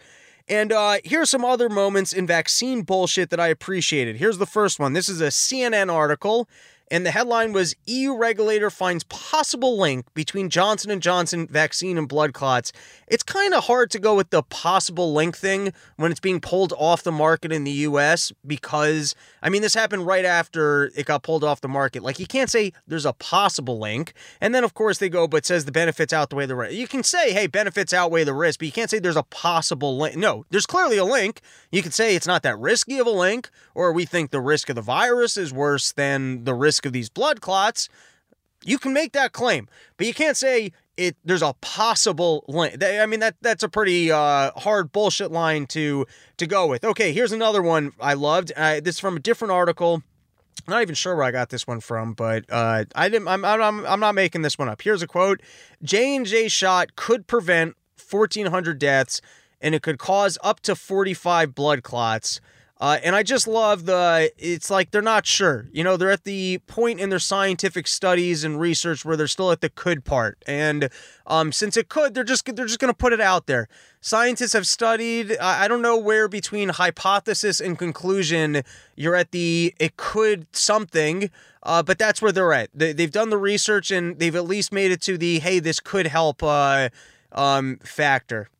And 0.48 0.72
uh, 0.72 0.98
here's 1.04 1.30
some 1.30 1.44
other 1.44 1.68
moments 1.68 2.12
in 2.12 2.26
vaccine 2.26 2.82
bullshit 2.82 3.30
that 3.30 3.40
I 3.40 3.48
appreciated. 3.48 4.16
Here's 4.16 4.38
the 4.38 4.46
first 4.46 4.78
one. 4.78 4.92
This 4.92 5.08
is 5.08 5.20
a 5.20 5.28
CNN 5.28 5.92
article 5.92 6.48
and 6.94 7.04
the 7.04 7.10
headline 7.10 7.52
was 7.52 7.74
EU 7.86 8.16
regulator 8.16 8.70
finds 8.70 9.02
possible 9.02 9.76
link 9.76 10.06
between 10.14 10.48
Johnson 10.48 11.00
& 11.00 11.00
Johnson 11.00 11.48
vaccine 11.48 11.98
and 11.98 12.06
blood 12.06 12.32
clots. 12.32 12.70
It's 13.08 13.24
kind 13.24 13.52
of 13.52 13.64
hard 13.64 13.90
to 13.90 13.98
go 13.98 14.14
with 14.14 14.30
the 14.30 14.44
possible 14.44 15.12
link 15.12 15.36
thing 15.36 15.72
when 15.96 16.12
it's 16.12 16.20
being 16.20 16.38
pulled 16.40 16.72
off 16.74 17.02
the 17.02 17.10
market 17.10 17.50
in 17.50 17.64
the 17.64 17.72
US 17.72 18.32
because 18.46 19.16
I 19.42 19.48
mean 19.48 19.60
this 19.60 19.74
happened 19.74 20.06
right 20.06 20.24
after 20.24 20.92
it 20.94 21.06
got 21.06 21.24
pulled 21.24 21.42
off 21.42 21.60
the 21.60 21.68
market. 21.68 22.04
Like 22.04 22.20
you 22.20 22.28
can't 22.28 22.48
say 22.48 22.72
there's 22.86 23.06
a 23.06 23.12
possible 23.12 23.80
link 23.80 24.12
and 24.40 24.54
then 24.54 24.62
of 24.62 24.74
course 24.74 24.98
they 24.98 25.08
go 25.08 25.26
but 25.26 25.44
says 25.44 25.64
the 25.64 25.72
benefits 25.72 26.12
outweigh 26.12 26.46
the 26.46 26.54
risk. 26.54 26.74
You 26.74 26.86
can 26.86 27.02
say 27.02 27.32
hey 27.32 27.48
benefits 27.48 27.92
outweigh 27.92 28.22
the 28.22 28.34
risk, 28.34 28.60
but 28.60 28.66
you 28.66 28.72
can't 28.72 28.88
say 28.88 29.00
there's 29.00 29.16
a 29.16 29.24
possible 29.24 29.98
link. 29.98 30.14
No, 30.16 30.46
there's 30.50 30.66
clearly 30.66 30.98
a 30.98 31.04
link. 31.04 31.40
You 31.72 31.82
could 31.82 31.92
say 31.92 32.14
it's 32.14 32.28
not 32.28 32.44
that 32.44 32.56
risky 32.56 33.00
of 33.00 33.08
a 33.08 33.10
link 33.10 33.50
or 33.74 33.92
we 33.92 34.04
think 34.04 34.30
the 34.30 34.40
risk 34.40 34.68
of 34.68 34.76
the 34.76 34.80
virus 34.80 35.36
is 35.36 35.52
worse 35.52 35.90
than 35.90 36.44
the 36.44 36.54
risk 36.54 36.83
risk 36.84 36.86
of 36.86 36.92
these 36.92 37.08
blood 37.08 37.40
clots, 37.40 37.88
you 38.64 38.78
can 38.78 38.92
make 38.92 39.12
that 39.12 39.32
claim, 39.32 39.68
but 39.96 40.06
you 40.06 40.14
can't 40.14 40.36
say 40.36 40.72
it. 40.96 41.16
There's 41.24 41.42
a 41.42 41.54
possible 41.60 42.44
link. 42.48 42.82
I 42.82 43.06
mean 43.06 43.20
that 43.20 43.36
that's 43.42 43.62
a 43.62 43.68
pretty 43.68 44.10
uh, 44.10 44.52
hard 44.56 44.92
bullshit 44.92 45.30
line 45.30 45.66
to 45.68 46.06
to 46.38 46.46
go 46.46 46.66
with. 46.66 46.84
Okay, 46.84 47.12
here's 47.12 47.32
another 47.32 47.62
one 47.62 47.92
I 48.00 48.14
loved. 48.14 48.52
Uh, 48.56 48.80
this 48.80 48.96
is 48.96 49.00
from 49.00 49.16
a 49.16 49.20
different 49.20 49.52
article. 49.52 50.02
I'm 50.66 50.72
not 50.72 50.82
even 50.82 50.94
sure 50.94 51.14
where 51.14 51.24
I 51.24 51.30
got 51.30 51.50
this 51.50 51.66
one 51.66 51.80
from, 51.80 52.14
but 52.14 52.44
uh, 52.48 52.84
I 52.94 53.08
didn't. 53.08 53.28
I'm, 53.28 53.44
I'm 53.44 53.84
I'm 53.86 54.00
not 54.00 54.14
making 54.14 54.42
this 54.42 54.56
one 54.56 54.68
up. 54.68 54.80
Here's 54.80 55.02
a 55.02 55.06
quote: 55.06 55.42
J 55.82 56.16
and 56.16 56.26
J 56.26 56.48
shot 56.48 56.96
could 56.96 57.26
prevent 57.26 57.76
1,400 58.10 58.78
deaths, 58.78 59.20
and 59.60 59.74
it 59.74 59.82
could 59.82 59.98
cause 59.98 60.38
up 60.42 60.60
to 60.60 60.74
45 60.74 61.54
blood 61.54 61.82
clots. 61.82 62.40
Uh, 62.81 62.99
and 63.04 63.14
I 63.14 63.23
just 63.23 63.47
love 63.47 63.87
the, 63.87 64.33
it's 64.37 64.69
like 64.69 64.90
they're 64.90 65.00
not 65.00 65.26
sure. 65.26 65.66
You 65.73 65.85
know, 65.85 65.97
they're 65.97 66.11
at 66.11 66.25
the 66.25 66.59
point 66.66 66.99
in 66.99 67.09
their 67.09 67.21
scientific 67.21 67.87
studies 67.87 68.43
and 68.43 68.59
research 68.59 69.04
where 69.04 69.16
they're 69.16 69.28
still 69.28 69.52
at 69.52 69.61
the 69.61 69.71
could 69.71 70.04
part. 70.04 70.43
And 70.47 70.90
um, 71.26 71.52
since 71.52 71.76
it 71.76 71.88
could, 71.88 72.14
they're 72.14 72.25
just, 72.25 72.45
they're 72.45 72.66
just 72.66 72.81
going 72.81 72.93
to 72.93 72.97
put 72.97 73.12
it 73.12 73.21
out 73.21 73.47
there. 73.47 73.69
Scientists 74.00 74.54
have 74.54 74.66
studied, 74.66 75.38
I 75.38 75.69
don't 75.69 75.83
know 75.83 75.97
where 75.97 76.26
between 76.26 76.71
hypothesis 76.71 77.61
and 77.61 77.78
conclusion 77.78 78.62
you're 78.97 79.14
at 79.14 79.31
the, 79.31 79.73
it 79.78 79.97
could 79.97 80.47
something, 80.52 81.31
uh, 81.62 81.83
but 81.83 81.99
that's 81.99 82.21
where 82.21 82.33
they're 82.33 82.52
at. 82.52 82.71
They, 82.75 82.88
have 82.88 83.12
done 83.12 83.31
the 83.31 83.38
research 83.38 83.93
and 83.93 84.19
they've 84.19 84.37
at 84.37 84.45
least 84.45 84.73
made 84.73 84.90
it 84.90 85.00
to 85.02 85.16
the, 85.16 85.38
hey, 85.38 85.61
this 85.61 85.78
could 85.78 86.09
help 86.09 86.43
uh, 86.43 86.88
um, 87.33 87.78
factor. 87.85 88.50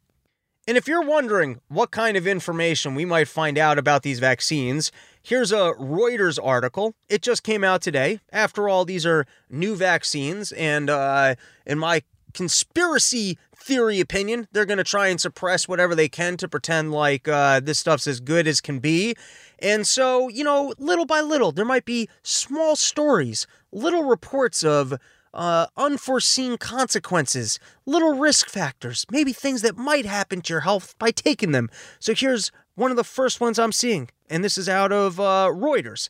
And 0.67 0.79
if 0.79 0.89
you're 0.89 1.03
wondering 1.03 1.61
what 1.69 1.91
kind 1.91 2.17
of 2.17 2.27
information 2.27 2.95
we 2.95 3.05
might 3.05 3.29
find 3.29 3.59
out 3.59 3.79
about 3.79 4.03
these 4.03 4.19
vaccines, 4.19 4.91
here's 5.23 5.53
a 5.53 5.75
Reuters 5.79 6.39
article. 6.43 6.95
It 7.11 7.21
just 7.21 7.43
came 7.43 7.63
out 7.63 7.83
today. 7.83 8.21
After 8.33 8.67
all, 8.67 8.87
these 8.87 9.05
are 9.05 9.27
new 9.51 9.77
vaccines, 9.77 10.53
and 10.53 10.89
uh, 10.89 11.35
in 11.67 11.79
my 11.79 12.03
conspiracy 12.33 13.39
theory 13.55 14.01
opinion, 14.01 14.49
they're 14.53 14.65
going 14.65 14.79
to 14.79 14.85
try 14.85 15.09
and 15.09 15.21
suppress 15.21 15.69
whatever 15.69 15.95
they 15.95 16.09
can 16.09 16.39
to 16.39 16.49
pretend 16.49 16.93
like 16.93 17.29
uh, 17.29 17.61
this 17.61 17.79
stuff's 17.79 18.07
as 18.07 18.21
good 18.21 18.49
as 18.49 18.63
can 18.63 18.79
be. 18.79 19.15
And 19.59 19.87
so, 19.87 20.29
you 20.29 20.45
know, 20.45 20.75
little 20.79 21.07
by 21.07 21.21
little, 21.21 21.53
there 21.53 21.65
might 21.65 21.85
be 21.85 22.09
small 22.23 22.75
stories, 22.75 23.47
little 23.71 24.05
reports 24.05 24.63
of 24.63 24.95
uh, 25.35 25.67
unforeseen 25.77 26.57
consequences, 26.57 27.59
little 27.85 28.15
risk 28.15 28.49
factors, 28.49 29.05
maybe 29.11 29.33
things 29.33 29.63
that 29.63 29.77
might 29.77 30.07
happen 30.07 30.41
to 30.41 30.53
your 30.53 30.61
health 30.61 30.95
by 30.99 31.11
taking 31.11 31.53
them. 31.53 31.69
So 31.99 32.15
here's 32.15 32.51
one 32.77 32.91
of 32.91 32.97
the 32.97 33.05
first 33.05 33.41
ones 33.41 33.59
I'm 33.59 33.73
seeing, 33.73 34.09
and 34.31 34.43
this 34.43 34.57
is 34.57 34.69
out 34.69 34.93
of 34.93 35.21
uh, 35.21 35.51
Reuters. 35.53 36.09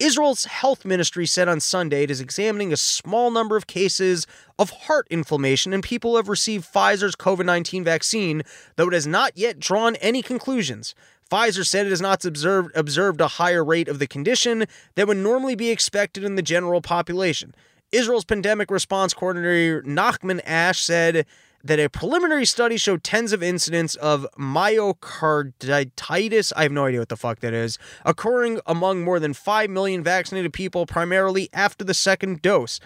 Israel's 0.00 0.46
health 0.46 0.84
ministry 0.84 1.24
said 1.24 1.48
on 1.48 1.60
Sunday 1.60 2.02
it 2.02 2.10
is 2.10 2.20
examining 2.20 2.72
a 2.72 2.76
small 2.76 3.30
number 3.30 3.56
of 3.56 3.68
cases 3.68 4.26
of 4.58 4.70
heart 4.70 5.06
inflammation 5.08 5.72
in 5.72 5.82
people 5.82 6.10
who 6.10 6.16
have 6.16 6.28
received 6.28 6.66
Pfizer's 6.72 7.14
COVID 7.14 7.46
19 7.46 7.84
vaccine, 7.84 8.42
though 8.74 8.88
it 8.88 8.92
has 8.92 9.06
not 9.06 9.36
yet 9.36 9.60
drawn 9.60 9.94
any 9.96 10.20
conclusions. 10.20 10.96
Pfizer 11.30 11.64
said 11.64 11.86
it 11.86 11.90
has 11.90 12.00
not 12.00 12.24
observed, 12.24 12.76
observed 12.76 13.20
a 13.20 13.28
higher 13.28 13.64
rate 13.64 13.88
of 13.88 14.00
the 14.00 14.06
condition 14.06 14.66
than 14.96 15.06
would 15.06 15.16
normally 15.16 15.54
be 15.54 15.70
expected 15.70 16.24
in 16.24 16.34
the 16.34 16.42
general 16.42 16.80
population. 16.80 17.54
Israel's 17.92 18.24
pandemic 18.24 18.70
response 18.70 19.14
coordinator 19.14 19.82
Nachman 19.82 20.40
Ash 20.44 20.80
said 20.80 21.26
that 21.64 21.80
a 21.80 21.88
preliminary 21.88 22.44
study 22.44 22.76
showed 22.76 23.02
tens 23.02 23.32
of 23.32 23.42
incidents 23.42 23.94
of 23.96 24.26
myocarditis, 24.38 26.52
I 26.54 26.62
have 26.62 26.72
no 26.72 26.84
idea 26.84 27.00
what 27.00 27.08
the 27.08 27.16
fuck 27.16 27.40
that 27.40 27.54
is, 27.54 27.78
occurring 28.04 28.60
among 28.66 29.02
more 29.02 29.18
than 29.18 29.32
5 29.32 29.70
million 29.70 30.04
vaccinated 30.04 30.52
people, 30.52 30.84
primarily 30.84 31.48
after 31.54 31.82
the 31.82 31.94
second 31.94 32.42
dose. 32.42 32.80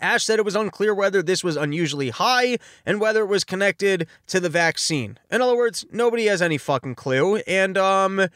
Ash 0.00 0.24
said 0.24 0.38
it 0.38 0.44
was 0.44 0.56
unclear 0.56 0.94
whether 0.94 1.22
this 1.22 1.44
was 1.44 1.56
unusually 1.56 2.10
high 2.10 2.58
and 2.84 3.00
whether 3.00 3.22
it 3.22 3.26
was 3.26 3.44
connected 3.44 4.08
to 4.26 4.40
the 4.40 4.48
vaccine. 4.48 5.18
In 5.30 5.40
other 5.40 5.56
words, 5.56 5.86
nobody 5.90 6.26
has 6.26 6.42
any 6.42 6.58
fucking 6.58 6.96
clue. 6.96 7.36
And, 7.46 7.76
um, 7.76 8.28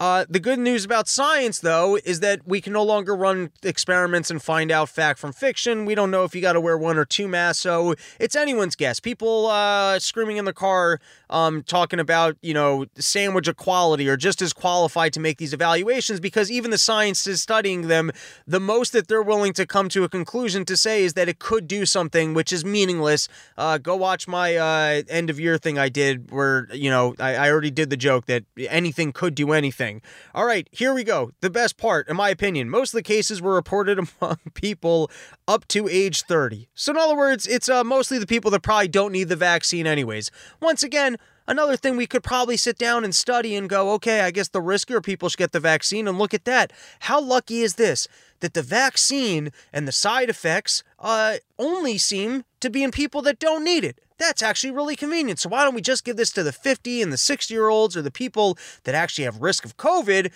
uh, 0.00 0.24
the 0.30 0.40
good 0.40 0.58
news 0.58 0.82
about 0.82 1.06
science, 1.08 1.58
though, 1.58 1.96
is 2.06 2.20
that 2.20 2.40
we 2.46 2.62
can 2.62 2.72
no 2.72 2.82
longer 2.82 3.14
run 3.14 3.50
experiments 3.62 4.30
and 4.30 4.42
find 4.42 4.72
out 4.72 4.88
fact 4.88 5.18
from 5.18 5.30
fiction. 5.30 5.84
We 5.84 5.94
don't 5.94 6.10
know 6.10 6.24
if 6.24 6.34
you 6.34 6.40
got 6.40 6.54
to 6.54 6.60
wear 6.60 6.78
one 6.78 6.96
or 6.96 7.04
two 7.04 7.28
masks, 7.28 7.62
so 7.62 7.94
it's 8.18 8.34
anyone's 8.34 8.76
guess. 8.76 8.98
People 8.98 9.48
uh, 9.48 9.98
screaming 9.98 10.38
in 10.38 10.46
the 10.46 10.54
car, 10.54 11.00
um, 11.28 11.62
talking 11.62 12.00
about 12.00 12.38
you 12.40 12.54
know 12.54 12.86
sandwich 12.94 13.46
equality, 13.46 14.08
are 14.08 14.16
just 14.16 14.40
as 14.40 14.54
qualified 14.54 15.12
to 15.12 15.20
make 15.20 15.36
these 15.36 15.52
evaluations 15.52 16.18
because 16.18 16.50
even 16.50 16.70
the 16.70 16.78
science 16.78 17.26
is 17.26 17.42
studying 17.42 17.88
them. 17.88 18.10
The 18.46 18.58
most 18.58 18.94
that 18.94 19.06
they're 19.06 19.20
willing 19.20 19.52
to 19.52 19.66
come 19.66 19.90
to 19.90 20.04
a 20.04 20.08
conclusion 20.08 20.64
to 20.64 20.78
say 20.78 21.04
is 21.04 21.12
that 21.12 21.28
it 21.28 21.38
could 21.38 21.68
do 21.68 21.84
something 21.84 22.32
which 22.32 22.54
is 22.54 22.64
meaningless. 22.64 23.28
Uh, 23.58 23.76
go 23.76 23.96
watch 23.96 24.26
my 24.26 24.56
uh, 24.56 25.02
end 25.10 25.28
of 25.28 25.38
year 25.38 25.58
thing 25.58 25.78
I 25.78 25.90
did, 25.90 26.30
where 26.30 26.68
you 26.72 26.88
know 26.88 27.14
I, 27.18 27.34
I 27.34 27.50
already 27.50 27.70
did 27.70 27.90
the 27.90 27.98
joke 27.98 28.24
that 28.24 28.44
anything 28.56 29.12
could 29.12 29.34
do 29.34 29.52
anything 29.52 29.89
thing. 29.90 30.02
All 30.34 30.44
right, 30.44 30.68
here 30.72 30.94
we 30.94 31.04
go. 31.04 31.32
The 31.40 31.50
best 31.50 31.76
part, 31.76 32.08
in 32.08 32.16
my 32.16 32.28
opinion, 32.30 32.70
most 32.70 32.94
of 32.94 32.98
the 32.98 33.02
cases 33.02 33.42
were 33.42 33.54
reported 33.54 33.98
among 34.20 34.38
people 34.54 35.10
up 35.48 35.66
to 35.68 35.88
age 35.88 36.22
30. 36.22 36.68
So, 36.74 36.92
in 36.92 36.98
other 36.98 37.16
words, 37.16 37.46
it's 37.46 37.68
uh, 37.68 37.84
mostly 37.84 38.18
the 38.18 38.26
people 38.26 38.50
that 38.52 38.62
probably 38.62 38.88
don't 38.88 39.12
need 39.12 39.28
the 39.28 39.36
vaccine, 39.36 39.86
anyways. 39.86 40.30
Once 40.60 40.82
again, 40.82 41.16
Another 41.48 41.76
thing 41.76 41.96
we 41.96 42.06
could 42.06 42.22
probably 42.22 42.56
sit 42.56 42.78
down 42.78 43.02
and 43.02 43.12
study 43.12 43.56
and 43.56 43.68
go, 43.68 43.90
okay, 43.94 44.20
I 44.20 44.30
guess 44.30 44.46
the 44.46 44.60
riskier 44.60 45.02
people 45.02 45.28
should 45.28 45.38
get 45.38 45.50
the 45.50 45.58
vaccine. 45.58 46.06
And 46.06 46.16
look 46.16 46.32
at 46.32 46.44
that. 46.44 46.72
How 47.00 47.20
lucky 47.20 47.62
is 47.62 47.74
this? 47.74 48.06
That 48.38 48.54
the 48.54 48.62
vaccine 48.62 49.50
and 49.72 49.88
the 49.88 49.90
side 49.90 50.30
effects 50.30 50.84
uh, 51.00 51.38
only 51.58 51.98
seem 51.98 52.44
to 52.60 52.70
be 52.70 52.84
in 52.84 52.92
people 52.92 53.20
that 53.22 53.40
don't 53.40 53.64
need 53.64 53.82
it. 53.82 53.98
That's 54.20 54.42
actually 54.42 54.72
really 54.72 54.96
convenient. 54.96 55.40
So 55.40 55.48
why 55.48 55.64
don't 55.64 55.74
we 55.74 55.80
just 55.80 56.04
give 56.04 56.18
this 56.18 56.30
to 56.32 56.42
the 56.42 56.52
50 56.52 57.00
and 57.00 57.10
the 57.10 57.16
60 57.16 57.54
year 57.54 57.68
olds 57.68 57.96
or 57.96 58.02
the 58.02 58.10
people 58.10 58.58
that 58.84 58.94
actually 58.94 59.24
have 59.24 59.40
risk 59.40 59.64
of 59.64 59.78
COVID? 59.78 60.30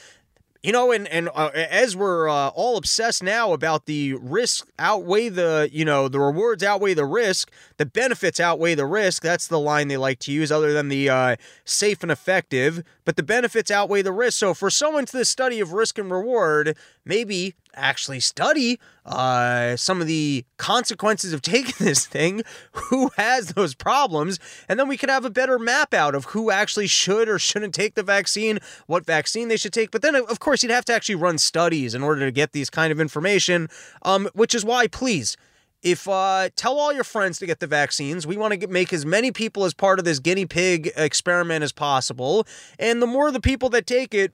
You 0.63 0.73
know, 0.73 0.91
and 0.91 1.07
and 1.09 1.29
uh, 1.35 1.51
as 1.55 1.95
we're 1.95 2.27
uh, 2.27 2.49
all 2.49 2.79
obsessed 2.79 3.23
now 3.23 3.53
about 3.53 3.85
the 3.85 4.15
risk 4.15 4.67
outweigh 4.79 5.29
the, 5.29 5.69
you 5.71 5.85
know, 5.85 6.09
the 6.09 6.19
rewards 6.19 6.63
outweigh 6.63 6.95
the 6.95 7.05
risk, 7.05 7.53
the 7.77 7.85
benefits 7.85 8.41
outweigh 8.41 8.75
the 8.75 8.87
risk. 8.87 9.23
That's 9.23 9.47
the 9.49 9.61
line 9.61 9.89
they 9.89 9.99
like 9.99 10.21
to 10.21 10.33
use, 10.33 10.51
other 10.51 10.73
than 10.73 10.89
the 10.89 11.11
uh, 11.11 11.37
safe 11.67 12.03
and 12.03 12.11
effective. 12.11 12.83
But 13.05 13.17
the 13.17 13.23
benefits 13.23 13.71
outweigh 13.71 14.03
the 14.03 14.13
risk. 14.13 14.39
So 14.39 14.55
for 14.55 14.71
someone 14.71 15.07
to 15.07 15.17
the 15.17 15.25
study 15.25 15.61
of 15.61 15.73
risk 15.73 15.99
and 15.99 16.11
reward, 16.11 16.77
maybe 17.05 17.55
actually 17.77 18.21
study 18.21 18.79
uh, 19.05 19.77
some 19.77 20.01
of 20.01 20.07
the 20.07 20.45
consequences 20.57 21.33
of 21.33 21.43
taking 21.55 21.75
this 21.79 22.07
thing, 22.07 22.43
who 22.73 23.11
has 23.17 23.49
those 23.49 23.75
problems, 23.75 24.39
and 24.69 24.79
then 24.79 24.89
we 24.89 24.97
could 24.97 25.11
have 25.11 25.25
a 25.25 25.31
better 25.31 25.59
map 25.59 25.93
out 25.93 26.15
of 26.15 26.27
who 26.27 26.51
actually 26.51 26.87
should 26.87 27.29
or 27.29 27.39
shouldn't 27.39 27.75
take 27.75 27.95
the 27.95 28.03
vaccine, 28.03 28.59
what 28.87 29.05
vaccine 29.05 29.49
they 29.49 29.57
should 29.57 29.73
take. 29.73 29.91
But 29.91 30.03
then, 30.03 30.15
of 30.15 30.41
course, 30.41 30.63
you'd 30.63 30.73
have 30.73 30.85
to 30.87 30.95
actually 30.95 31.17
run 31.17 31.39
studies 31.39 31.95
in 31.95 32.03
order 32.03 32.25
to 32.25 32.33
get 32.33 32.53
these 32.53 32.71
kind 32.71 32.93
of 32.93 33.01
information, 33.01 33.69
um, 34.03 34.29
which 34.35 34.55
is 34.55 34.65
why, 34.65 34.87
please, 34.87 35.37
if 35.85 36.09
uh, 36.09 36.49
tell 36.57 36.81
all 36.81 36.93
your 36.93 37.05
friends 37.05 37.39
to 37.39 37.47
get 37.47 37.61
the 37.61 37.67
vaccines. 37.67 38.27
We 38.27 38.37
want 38.37 38.59
to 38.61 38.67
make 38.67 38.93
as 38.93 39.07
many 39.07 39.31
people 39.31 39.65
as 39.65 39.75
part 39.75 39.99
of 39.99 40.05
this 40.05 40.19
guinea 40.19 40.47
pig 40.47 40.91
experiment 40.97 41.63
as 41.63 41.73
possible. 41.73 42.47
And 42.79 43.01
the 43.01 43.07
more 43.07 43.31
the 43.31 43.41
people 43.41 43.69
that 43.69 43.87
take 43.87 44.15
it, 44.15 44.33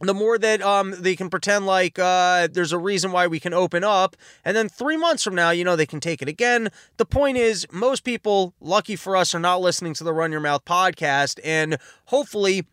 the 0.00 0.14
more 0.14 0.38
that 0.38 0.62
um, 0.62 0.94
they 0.98 1.14
can 1.14 1.28
pretend 1.28 1.66
like 1.66 1.98
uh, 1.98 2.48
there's 2.50 2.72
a 2.72 2.78
reason 2.78 3.12
why 3.12 3.26
we 3.26 3.38
can 3.38 3.52
open 3.52 3.84
up. 3.84 4.16
And 4.44 4.56
then 4.56 4.68
three 4.68 4.96
months 4.96 5.22
from 5.22 5.34
now, 5.34 5.50
you 5.50 5.64
know, 5.64 5.76
they 5.76 5.86
can 5.86 6.00
take 6.00 6.22
it 6.22 6.28
again. 6.28 6.70
The 6.96 7.04
point 7.04 7.36
is, 7.36 7.66
most 7.70 8.04
people, 8.04 8.54
lucky 8.60 8.96
for 8.96 9.16
us, 9.16 9.34
are 9.34 9.40
not 9.40 9.60
listening 9.60 9.94
to 9.94 10.04
the 10.04 10.14
Run 10.14 10.32
Your 10.32 10.40
Mouth 10.40 10.64
podcast. 10.64 11.40
And 11.44 11.78
hopefully, 12.06 12.64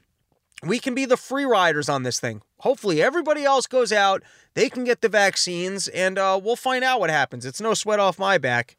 we 0.63 0.79
can 0.79 0.95
be 0.95 1.05
the 1.05 1.17
free 1.17 1.45
riders 1.45 1.89
on 1.89 2.03
this 2.03 2.19
thing. 2.19 2.41
Hopefully, 2.65 2.99
everybody 2.99 3.43
else 3.43 3.67
goes 3.67 3.91
out, 3.91 4.23
they 4.55 4.69
can 4.71 4.85
get 4.85 5.01
the 5.01 5.07
vaccines, 5.07 5.87
and 5.87 6.17
uh, 6.17 6.41
we'll 6.43 6.55
find 6.55 6.83
out 6.83 6.99
what 6.99 7.11
happens. 7.11 7.45
It's 7.45 7.61
no 7.61 7.75
sweat 7.75 7.99
off 7.99 8.17
my 8.17 8.39
back. 8.39 8.75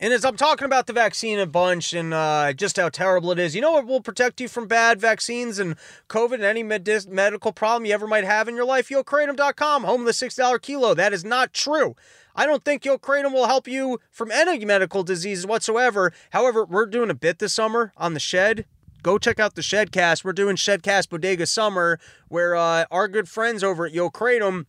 And 0.00 0.12
as 0.12 0.24
I'm 0.24 0.36
talking 0.36 0.64
about 0.64 0.88
the 0.88 0.92
vaccine 0.92 1.38
a 1.38 1.46
bunch 1.46 1.92
and 1.92 2.12
uh, 2.12 2.52
just 2.54 2.76
how 2.76 2.88
terrible 2.88 3.30
it 3.30 3.38
is, 3.38 3.54
you 3.54 3.60
know 3.60 3.70
what 3.70 3.86
will 3.86 4.00
protect 4.00 4.40
you 4.40 4.48
from 4.48 4.66
bad 4.66 5.00
vaccines 5.00 5.60
and 5.60 5.76
COVID 6.08 6.34
and 6.34 6.42
any 6.42 6.64
med- 6.64 7.06
medical 7.08 7.52
problem 7.52 7.86
you 7.86 7.94
ever 7.94 8.08
might 8.08 8.24
have 8.24 8.48
in 8.48 8.56
your 8.56 8.64
life? 8.64 8.88
YoKratom.com, 8.88 9.84
home 9.84 10.00
of 10.00 10.06
the 10.06 10.12
$6 10.12 10.60
kilo. 10.60 10.92
That 10.92 11.12
is 11.12 11.24
not 11.24 11.52
true. 11.52 11.94
I 12.34 12.46
don't 12.46 12.64
think 12.64 12.82
YoKratom 12.82 13.32
will 13.32 13.46
help 13.46 13.68
you 13.68 14.00
from 14.10 14.32
any 14.32 14.64
medical 14.64 15.04
diseases 15.04 15.46
whatsoever. 15.46 16.12
However, 16.30 16.64
we're 16.64 16.86
doing 16.86 17.10
a 17.10 17.14
bit 17.14 17.38
this 17.38 17.54
summer 17.54 17.92
on 17.96 18.14
the 18.14 18.20
shed. 18.20 18.64
Go 19.02 19.18
check 19.18 19.38
out 19.38 19.54
the 19.54 19.62
Shedcast. 19.62 20.24
We're 20.24 20.32
doing 20.32 20.56
Shedcast 20.56 21.08
Bodega 21.08 21.46
Summer, 21.46 22.00
where 22.28 22.56
uh, 22.56 22.84
our 22.90 23.06
good 23.06 23.28
friends 23.28 23.62
over 23.62 23.86
at 23.86 23.92
YoKratom 23.92 24.66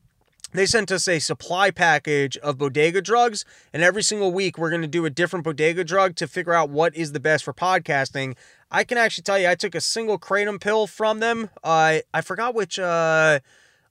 they 0.51 0.65
sent 0.65 0.91
us 0.91 1.07
a 1.07 1.19
supply 1.19 1.69
package 1.69 2.35
of 2.37 2.57
bodega 2.57 3.01
drugs 3.01 3.45
and 3.71 3.83
every 3.83 4.01
single 4.01 4.31
week 4.31 4.57
we're 4.57 4.69
going 4.69 4.81
to 4.81 4.87
do 4.87 5.05
a 5.05 5.09
different 5.09 5.45
bodega 5.45 5.83
drug 5.83 6.15
to 6.15 6.27
figure 6.27 6.53
out 6.53 6.69
what 6.69 6.95
is 6.95 7.11
the 7.11 7.19
best 7.19 7.43
for 7.43 7.53
podcasting 7.53 8.35
i 8.71 8.83
can 8.83 8.97
actually 8.97 9.21
tell 9.21 9.37
you 9.37 9.47
i 9.47 9.53
took 9.53 9.75
a 9.75 9.81
single 9.81 10.17
kratom 10.17 10.59
pill 10.59 10.87
from 10.87 11.19
them 11.19 11.49
uh, 11.63 11.99
i 12.13 12.21
forgot 12.21 12.55
which 12.55 12.79
uh, 12.79 13.39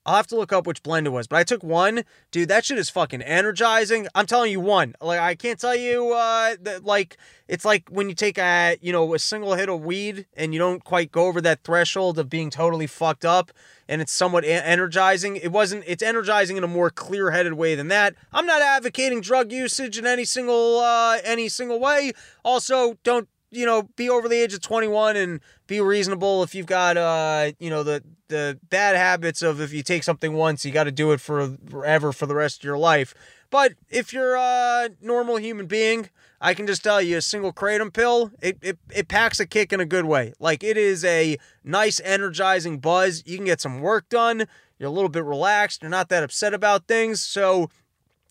I'll 0.07 0.17
have 0.17 0.27
to 0.29 0.37
look 0.37 0.53
up 0.53 0.67
which 0.67 0.83
blend 0.83 1.07
it 1.07 1.11
was, 1.11 1.27
but 1.27 1.37
I 1.37 1.45
took 1.45 1.63
one. 1.63 2.03
Dude, 2.31 2.49
that 2.49 2.65
shit 2.65 2.79
is 2.79 2.89
fucking 2.89 3.23
energizing. 3.23 4.09
I'm 4.15 4.27
telling 4.27 4.51
you 4.51 4.61
one. 4.61 4.95
Like 5.01 5.21
I 5.21 5.35
can't 5.35 5.61
tell 5.61 5.77
you 5.77 6.13
uh 6.13 6.57
that 6.63 6.85
like 6.85 7.17
it's 7.47 7.65
like 7.65 7.89
when 7.91 8.09
you 8.09 8.15
take 8.15 8.39
a, 8.39 8.79
you 8.81 8.93
know, 8.93 9.15
a 9.15 9.19
single 9.19 9.55
hit 9.55 9.69
of 9.69 9.83
weed 9.83 10.27
and 10.37 10.53
you 10.53 10.59
don't 10.59 10.83
quite 10.85 11.13
go 11.13 11.27
over 11.27 11.41
that 11.43 11.63
threshold 11.65 12.19
of 12.19 12.31
being 12.31 12.51
totally 12.51 12.87
fucked 12.87 13.25
up 13.25 13.53
and 13.89 14.01
it's 14.01 14.13
somewhat 14.13 14.45
energizing. 14.45 15.37
It 15.37 15.53
wasn't 15.53 15.85
it's 15.87 16.03
energizing 16.03 16.57
in 16.57 16.65
a 16.65 16.69
more 16.69 16.91
clear-headed 16.91 17.55
way 17.55 17.75
than 17.75 17.89
that. 17.89 18.15
I'm 18.33 18.47
not 18.47 18.63
advocating 18.63 19.21
drug 19.21 19.53
usage 19.53 19.99
in 19.99 20.07
any 20.07 20.25
single 20.25 20.79
uh 20.79 21.19
any 21.25 21.49
single 21.49 21.81
way. 21.81 22.13
Also, 22.45 22.99
don't 23.05 23.29
you 23.51 23.65
know, 23.65 23.83
be 23.97 24.11
over 24.11 24.29
the 24.29 24.37
age 24.37 24.53
of 24.55 24.61
21 24.61 25.17
and 25.17 25.41
be 25.67 25.81
reasonable 25.81 26.43
if 26.43 26.55
you've 26.55 26.67
got, 26.67 26.97
uh, 26.97 27.53
you 27.59 27.71
know, 27.71 27.83
the, 27.83 28.03
the 28.29 28.59
bad 28.69 28.97
habits 28.97 29.43
of 29.43 29.61
if 29.61 29.73
you 29.73 29.83
take 29.83 30.03
something 30.03 30.35
once, 30.35 30.65
you 30.65 30.73
got 30.73 30.85
to 30.85 30.93
do 30.93 31.13
it 31.13 31.21
for 31.21 31.57
forever 31.69 32.13
for 32.13 32.27
the 32.27 32.35
rest 32.35 32.61
of 32.61 32.65
your 32.65 32.79
life. 32.79 33.15
But 33.51 33.75
if 33.89 34.13
you're 34.13 34.37
a 34.37 34.91
normal 35.01 35.37
human 35.37 35.67
being, 35.67 36.11
I 36.41 36.55
can 36.55 36.67
just 36.67 36.85
tell 36.85 37.03
you 37.03 37.17
a 37.17 37.23
single 37.23 37.53
kratom 37.53 37.93
pill, 37.93 38.31
it, 38.41 38.59
it, 38.63 38.79
it 38.95 39.09
packs 39.09 39.41
a 39.41 39.47
kick 39.47 39.73
in 39.73 39.81
a 39.81 39.87
good 39.87 40.05
way. 40.05 40.35
Like 40.39 40.63
it 40.63 40.77
is 40.77 41.05
a 41.05 41.39
nice, 41.65 42.01
energizing 42.05 42.79
buzz. 42.79 43.23
You 43.27 43.37
can 43.37 43.47
get 43.47 43.61
some 43.61 43.81
work 43.81 44.09
done. 44.09 44.47
You're 44.79 44.89
a 44.89 44.93
little 44.93 45.09
bit 45.09 45.25
relaxed. 45.25 45.83
You're 45.83 45.91
not 45.91 46.09
that 46.11 46.23
upset 46.23 46.55
about 46.55 46.87
things. 46.87 47.21
So, 47.25 47.71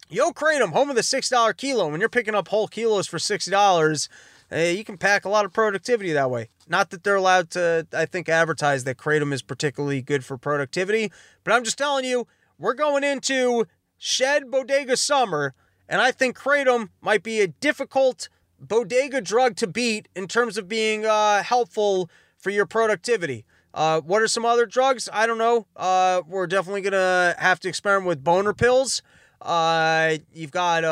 yo, 0.10 0.32
kratom, 0.32 0.72
home 0.72 0.90
of 0.90 0.96
the 0.96 1.02
$6 1.02 1.58
kilo. 1.58 1.90
When 1.90 2.00
you're 2.00 2.08
picking 2.08 2.36
up 2.36 2.48
whole 2.48 2.68
kilos 2.68 3.08
for 3.08 3.18
$60, 3.18 4.10
Hey, 4.50 4.78
you 4.78 4.86
can 4.86 4.98
pack 4.98 5.26
a 5.26 5.30
lot 5.30 5.44
of 5.44 5.52
productivity 5.52 6.14
that 6.14 6.32
way. 6.32 6.48
Not 6.70 6.90
that 6.92 7.04
they're 7.04 7.16
allowed 7.16 7.50
to, 7.52 7.86
I 7.92 8.06
think, 8.06 8.30
advertise 8.30 8.86
that 8.86 8.98
Kratom 8.98 9.34
is 9.34 9.42
particularly 9.42 10.02
good 10.02 10.24
for 10.24 10.38
productivity, 10.38 11.12
but 11.44 11.54
I'm 11.54 11.66
just 11.66 11.78
telling 11.78 12.06
you, 12.06 12.28
we're 12.58 12.74
going 12.74 13.04
into 13.04 13.66
Shed 13.98 14.50
Bodega 14.50 14.96
Summer, 14.96 15.54
and 15.90 16.00
I 16.00 16.12
think 16.12 16.38
Kratom 16.38 16.90
might 17.02 17.24
be 17.24 17.42
a 17.42 17.48
difficult 17.48 18.30
bodega 18.58 19.20
drug 19.20 19.58
to 19.58 19.68
beat 19.68 20.08
in 20.16 20.28
terms 20.28 20.58
of 20.58 20.70
being 20.70 21.06
uh, 21.06 21.44
helpful 21.44 22.10
for 22.38 22.50
your 22.50 22.66
productivity. 22.66 23.46
Uh, 23.74 24.00
what 24.00 24.22
are 24.22 24.28
some 24.28 24.46
other 24.46 24.66
drugs? 24.66 25.10
I 25.12 25.28
don't 25.28 25.38
know. 25.38 25.68
Uh, 25.76 26.22
we're 26.26 26.48
definitely 26.48 26.82
gonna 26.82 27.36
have 27.38 27.60
to 27.60 27.68
experiment 27.70 28.08
with 28.08 28.24
boner 28.24 28.54
pills. 28.54 29.02
Uh, 29.42 30.16
you've 30.34 30.52
got 30.52 30.86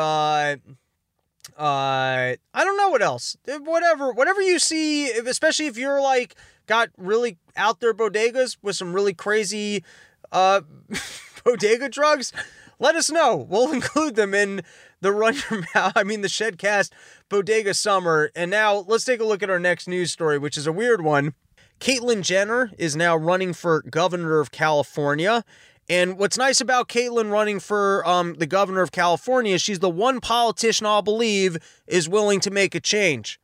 uh, 1.56 1.62
uh, 1.62 2.34
I 2.54 2.64
don't 2.64 2.76
know 2.76 2.88
what 2.90 3.02
else. 3.02 3.36
Whatever, 3.46 4.12
whatever 4.12 4.40
you 4.40 4.58
see, 4.58 5.10
especially 5.10 5.66
if 5.66 5.76
you're 5.76 6.00
like 6.00 6.34
got 6.66 6.90
really 6.96 7.38
out 7.56 7.80
there 7.80 7.94
bodegas 7.94 8.56
with 8.62 8.76
some 8.76 8.92
really 8.92 9.14
crazy 9.14 9.84
uh 10.32 10.62
bodega 11.44 11.88
drugs, 11.88 12.32
let 12.78 12.96
us 12.96 13.10
know. 13.10 13.36
We'll 13.36 13.72
include 13.80 14.16
them 14.16 14.34
in 14.34 14.62
the 15.00 15.12
run 15.12 15.36
your 15.50 15.64
mouth. 15.74 15.92
I 15.94 16.02
mean 16.04 16.22
the 16.22 16.28
Shedcast 16.28 16.90
Bodega 17.28 17.74
Summer. 17.74 18.30
And 18.34 18.50
now 18.50 18.84
let's 18.86 19.04
take 19.04 19.20
a 19.20 19.24
look 19.24 19.42
at 19.42 19.50
our 19.50 19.60
next 19.60 19.88
news 19.88 20.12
story, 20.12 20.38
which 20.38 20.56
is 20.56 20.66
a 20.66 20.72
weird 20.72 21.02
one. 21.02 21.34
Caitlyn 21.80 22.22
Jenner 22.22 22.72
is 22.78 22.96
now 22.96 23.16
running 23.16 23.52
for 23.52 23.82
governor 23.82 24.40
of 24.40 24.50
California. 24.50 25.44
And 25.88 26.18
what's 26.18 26.36
nice 26.36 26.60
about 26.60 26.88
Caitlyn 26.88 27.30
running 27.30 27.60
for 27.60 28.06
um, 28.06 28.34
the 28.34 28.46
governor 28.46 28.82
of 28.82 28.90
California 28.90 29.54
is 29.54 29.62
she's 29.62 29.78
the 29.78 29.90
one 29.90 30.20
politician 30.20 30.86
I'll 30.86 31.02
believe 31.02 31.58
is 31.86 32.08
willing 32.08 32.40
to 32.40 32.50
make 32.50 32.74
a 32.74 32.80
change. 32.80 33.38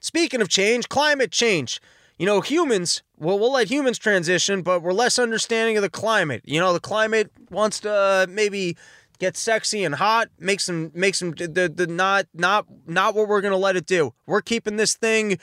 Speaking 0.00 0.40
of 0.40 0.48
change, 0.48 0.88
climate 0.88 1.32
change. 1.32 1.80
You 2.18 2.26
know, 2.26 2.40
humans, 2.40 3.02
well, 3.18 3.38
we'll 3.38 3.52
let 3.52 3.68
humans 3.68 3.98
transition, 3.98 4.62
but 4.62 4.82
we're 4.82 4.92
less 4.92 5.18
understanding 5.18 5.76
of 5.76 5.82
the 5.82 5.90
climate. 5.90 6.42
You 6.44 6.60
know, 6.60 6.72
the 6.72 6.78
climate 6.78 7.32
wants 7.50 7.80
to 7.80 7.92
uh, 7.92 8.26
maybe 8.28 8.76
get 9.18 9.36
sexy 9.36 9.82
and 9.82 9.96
hot, 9.96 10.28
make 10.38 10.60
some, 10.60 10.92
make 10.94 11.16
some, 11.16 11.32
the, 11.32 11.72
the 11.74 11.86
not, 11.88 12.26
not, 12.34 12.66
not 12.86 13.16
what 13.16 13.26
we're 13.26 13.40
gonna 13.40 13.56
let 13.56 13.74
it 13.74 13.86
do. 13.86 14.14
We're 14.26 14.42
keeping 14.42 14.76
this 14.76 14.94
thing 14.94 15.38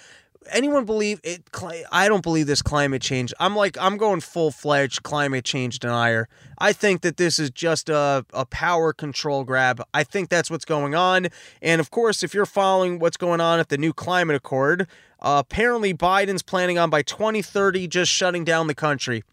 anyone 0.49 0.85
believe 0.85 1.19
it 1.23 1.43
i 1.91 2.07
don't 2.07 2.23
believe 2.23 2.47
this 2.47 2.61
climate 2.61 3.01
change. 3.01 3.33
I'm 3.39 3.55
like 3.55 3.77
i'm 3.79 3.97
going 3.97 4.21
full-fledged 4.21 5.03
climate 5.03 5.45
change 5.45 5.79
denier. 5.79 6.27
I 6.57 6.73
think 6.73 7.01
that 7.01 7.17
this 7.17 7.39
is 7.39 7.49
just 7.49 7.89
a, 7.89 8.25
a 8.33 8.45
power 8.45 8.93
control 8.93 9.43
grab. 9.43 9.81
I 9.93 10.03
think 10.03 10.29
that's 10.29 10.51
what's 10.51 10.65
going 10.65 10.95
on. 10.95 11.27
And 11.61 11.81
of 11.81 11.91
course 11.91 12.23
if 12.23 12.33
you're 12.33 12.45
following 12.45 12.99
what's 12.99 13.17
going 13.17 13.41
on 13.41 13.59
at 13.59 13.69
the 13.69 13.77
new 13.77 13.93
climate 13.93 14.35
accord 14.35 14.87
uh, 15.21 15.43
apparently 15.45 15.93
biden's 15.93 16.41
planning 16.41 16.77
on 16.77 16.89
by 16.89 17.01
2030 17.01 17.87
just 17.87 18.11
shutting 18.11 18.43
down 18.43 18.67
the 18.67 18.75
country 18.75 19.23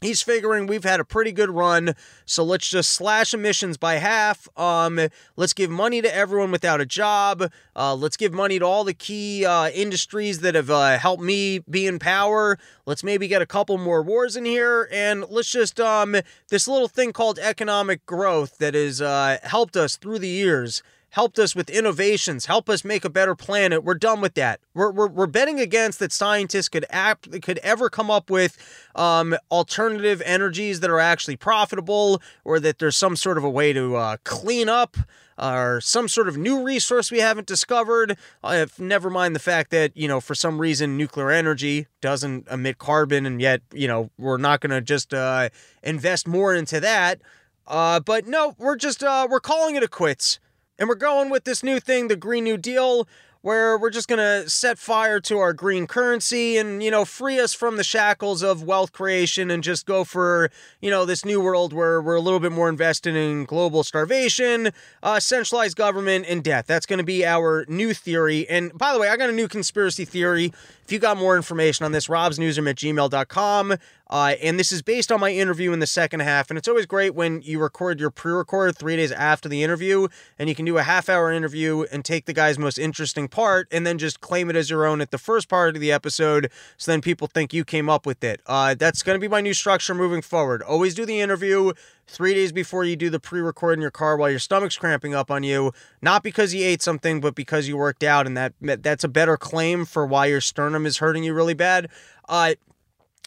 He's 0.00 0.22
figuring 0.22 0.66
we've 0.66 0.84
had 0.84 0.98
a 0.98 1.04
pretty 1.04 1.30
good 1.30 1.50
run, 1.50 1.94
so 2.24 2.42
let's 2.42 2.68
just 2.68 2.90
slash 2.90 3.34
emissions 3.34 3.76
by 3.76 3.96
half. 3.96 4.48
Um, 4.56 4.98
let's 5.36 5.52
give 5.52 5.70
money 5.70 6.00
to 6.00 6.14
everyone 6.14 6.50
without 6.50 6.80
a 6.80 6.86
job. 6.86 7.50
Uh, 7.76 7.94
let's 7.94 8.16
give 8.16 8.32
money 8.32 8.58
to 8.58 8.64
all 8.64 8.84
the 8.84 8.94
key 8.94 9.44
uh, 9.44 9.68
industries 9.68 10.40
that 10.40 10.54
have 10.54 10.70
uh, 10.70 10.96
helped 10.98 11.22
me 11.22 11.58
be 11.68 11.86
in 11.86 11.98
power. 11.98 12.58
Let's 12.86 13.04
maybe 13.04 13.28
get 13.28 13.42
a 13.42 13.46
couple 13.46 13.76
more 13.76 14.02
wars 14.02 14.36
in 14.36 14.46
here, 14.46 14.88
and 14.90 15.24
let's 15.28 15.50
just 15.50 15.78
um 15.78 16.16
this 16.48 16.66
little 16.66 16.88
thing 16.88 17.12
called 17.12 17.38
economic 17.38 18.06
growth 18.06 18.56
that 18.58 18.72
has 18.74 19.02
uh, 19.02 19.36
helped 19.42 19.76
us 19.76 19.96
through 19.96 20.20
the 20.20 20.28
years 20.28 20.82
helped 21.10 21.38
us 21.38 21.54
with 21.54 21.68
innovations, 21.68 22.46
help 22.46 22.68
us 22.68 22.84
make 22.84 23.04
a 23.04 23.10
better 23.10 23.34
planet. 23.34 23.84
We're 23.84 23.94
done 23.94 24.20
with 24.20 24.34
that. 24.34 24.60
We're, 24.74 24.90
we're, 24.90 25.08
we're 25.08 25.26
betting 25.26 25.60
against 25.60 25.98
that 25.98 26.12
scientists 26.12 26.68
could 26.68 26.86
act, 26.90 27.42
could 27.42 27.58
ever 27.58 27.90
come 27.90 28.10
up 28.10 28.30
with 28.30 28.56
um, 28.94 29.36
alternative 29.50 30.22
energies 30.24 30.80
that 30.80 30.90
are 30.90 31.00
actually 31.00 31.36
profitable 31.36 32.22
or 32.44 32.60
that 32.60 32.78
there's 32.78 32.96
some 32.96 33.16
sort 33.16 33.38
of 33.38 33.44
a 33.44 33.50
way 33.50 33.72
to 33.72 33.96
uh, 33.96 34.16
clean 34.24 34.68
up 34.68 34.96
or 35.36 35.80
some 35.80 36.06
sort 36.06 36.28
of 36.28 36.36
new 36.36 36.62
resource 36.62 37.10
we 37.10 37.18
haven't 37.18 37.46
discovered. 37.46 38.16
Uh, 38.44 38.66
never 38.78 39.10
mind 39.10 39.34
the 39.34 39.40
fact 39.40 39.70
that, 39.70 39.96
you 39.96 40.06
know, 40.06 40.20
for 40.20 40.34
some 40.34 40.60
reason 40.60 40.96
nuclear 40.96 41.30
energy 41.30 41.86
doesn't 42.00 42.46
emit 42.48 42.78
carbon 42.78 43.26
and 43.26 43.40
yet, 43.40 43.62
you 43.72 43.88
know, 43.88 44.10
we're 44.18 44.36
not 44.36 44.60
going 44.60 44.70
to 44.70 44.80
just 44.80 45.14
uh, 45.14 45.48
invest 45.82 46.28
more 46.28 46.54
into 46.54 46.78
that. 46.78 47.20
Uh, 47.66 48.00
but 48.00 48.26
no, 48.26 48.54
we're 48.58 48.76
just 48.76 49.02
uh, 49.02 49.26
we're 49.30 49.40
calling 49.40 49.76
it 49.76 49.82
a 49.82 49.88
quits. 49.88 50.40
And 50.80 50.88
we're 50.88 50.94
going 50.94 51.28
with 51.28 51.44
this 51.44 51.62
new 51.62 51.78
thing, 51.78 52.08
the 52.08 52.16
Green 52.16 52.42
New 52.42 52.56
Deal, 52.56 53.06
where 53.42 53.76
we're 53.76 53.90
just 53.90 54.08
going 54.08 54.18
to 54.18 54.48
set 54.48 54.78
fire 54.78 55.20
to 55.20 55.36
our 55.36 55.52
green 55.52 55.86
currency 55.86 56.56
and, 56.56 56.82
you 56.82 56.90
know, 56.90 57.04
free 57.04 57.38
us 57.38 57.52
from 57.52 57.76
the 57.76 57.84
shackles 57.84 58.42
of 58.42 58.62
wealth 58.62 58.90
creation 58.90 59.50
and 59.50 59.62
just 59.62 59.84
go 59.84 60.04
for, 60.04 60.50
you 60.80 60.90
know, 60.90 61.04
this 61.04 61.22
new 61.22 61.38
world 61.38 61.74
where 61.74 62.00
we're 62.00 62.14
a 62.16 62.20
little 62.20 62.40
bit 62.40 62.50
more 62.50 62.70
invested 62.70 63.14
in 63.14 63.44
global 63.44 63.84
starvation, 63.84 64.70
uh, 65.02 65.20
centralized 65.20 65.76
government, 65.76 66.24
and 66.26 66.42
death. 66.42 66.66
That's 66.66 66.86
going 66.86 66.98
to 66.98 67.04
be 67.04 67.26
our 67.26 67.66
new 67.68 67.92
theory. 67.92 68.48
And 68.48 68.72
by 68.76 68.94
the 68.94 68.98
way, 68.98 69.10
I 69.10 69.18
got 69.18 69.28
a 69.28 69.34
new 69.34 69.48
conspiracy 69.48 70.06
theory. 70.06 70.50
If 70.90 70.94
you 70.94 70.98
got 70.98 71.18
more 71.18 71.36
information 71.36 71.84
on 71.84 71.92
this, 71.92 72.08
robsnewsroom 72.08 72.68
at 72.68 72.74
gmail.com. 72.74 73.76
Uh, 74.10 74.34
and 74.42 74.58
this 74.58 74.72
is 74.72 74.82
based 74.82 75.12
on 75.12 75.20
my 75.20 75.30
interview 75.30 75.72
in 75.72 75.78
the 75.78 75.86
second 75.86 76.18
half. 76.18 76.50
And 76.50 76.58
it's 76.58 76.66
always 76.66 76.84
great 76.84 77.14
when 77.14 77.42
you 77.42 77.60
record 77.60 78.00
your 78.00 78.10
pre 78.10 78.32
record 78.32 78.76
three 78.76 78.96
days 78.96 79.12
after 79.12 79.48
the 79.48 79.62
interview, 79.62 80.08
and 80.36 80.48
you 80.48 80.56
can 80.56 80.64
do 80.64 80.78
a 80.78 80.82
half 80.82 81.08
hour 81.08 81.30
interview 81.30 81.84
and 81.92 82.04
take 82.04 82.26
the 82.26 82.32
guy's 82.32 82.58
most 82.58 82.76
interesting 82.76 83.28
part 83.28 83.68
and 83.70 83.86
then 83.86 83.98
just 83.98 84.20
claim 84.20 84.50
it 84.50 84.56
as 84.56 84.68
your 84.68 84.84
own 84.84 85.00
at 85.00 85.12
the 85.12 85.18
first 85.18 85.48
part 85.48 85.76
of 85.76 85.80
the 85.80 85.92
episode. 85.92 86.50
So 86.76 86.90
then 86.90 87.00
people 87.00 87.28
think 87.28 87.54
you 87.54 87.64
came 87.64 87.88
up 87.88 88.04
with 88.04 88.24
it. 88.24 88.40
Uh, 88.46 88.74
that's 88.74 89.04
going 89.04 89.14
to 89.14 89.20
be 89.20 89.28
my 89.28 89.40
new 89.40 89.54
structure 89.54 89.94
moving 89.94 90.22
forward. 90.22 90.60
Always 90.60 90.96
do 90.96 91.06
the 91.06 91.20
interview 91.20 91.72
three 92.10 92.34
days 92.34 92.52
before 92.52 92.84
you 92.84 92.96
do 92.96 93.08
the 93.08 93.20
pre 93.20 93.40
record 93.40 93.74
in 93.74 93.80
your 93.80 93.90
car 93.90 94.16
while 94.16 94.28
your 94.28 94.38
stomach's 94.38 94.76
cramping 94.76 95.14
up 95.14 95.30
on 95.30 95.42
you, 95.42 95.72
not 96.02 96.22
because 96.22 96.52
you 96.52 96.64
ate 96.64 96.82
something, 96.82 97.20
but 97.20 97.34
because 97.34 97.68
you 97.68 97.76
worked 97.76 98.02
out. 98.02 98.26
And 98.26 98.36
that 98.36 98.54
that's 98.60 99.04
a 99.04 99.08
better 99.08 99.36
claim 99.36 99.84
for 99.84 100.04
why 100.04 100.26
your 100.26 100.40
sternum 100.40 100.86
is 100.86 100.98
hurting 100.98 101.22
you 101.22 101.32
really 101.32 101.54
bad. 101.54 101.88
Uh, 102.28 102.54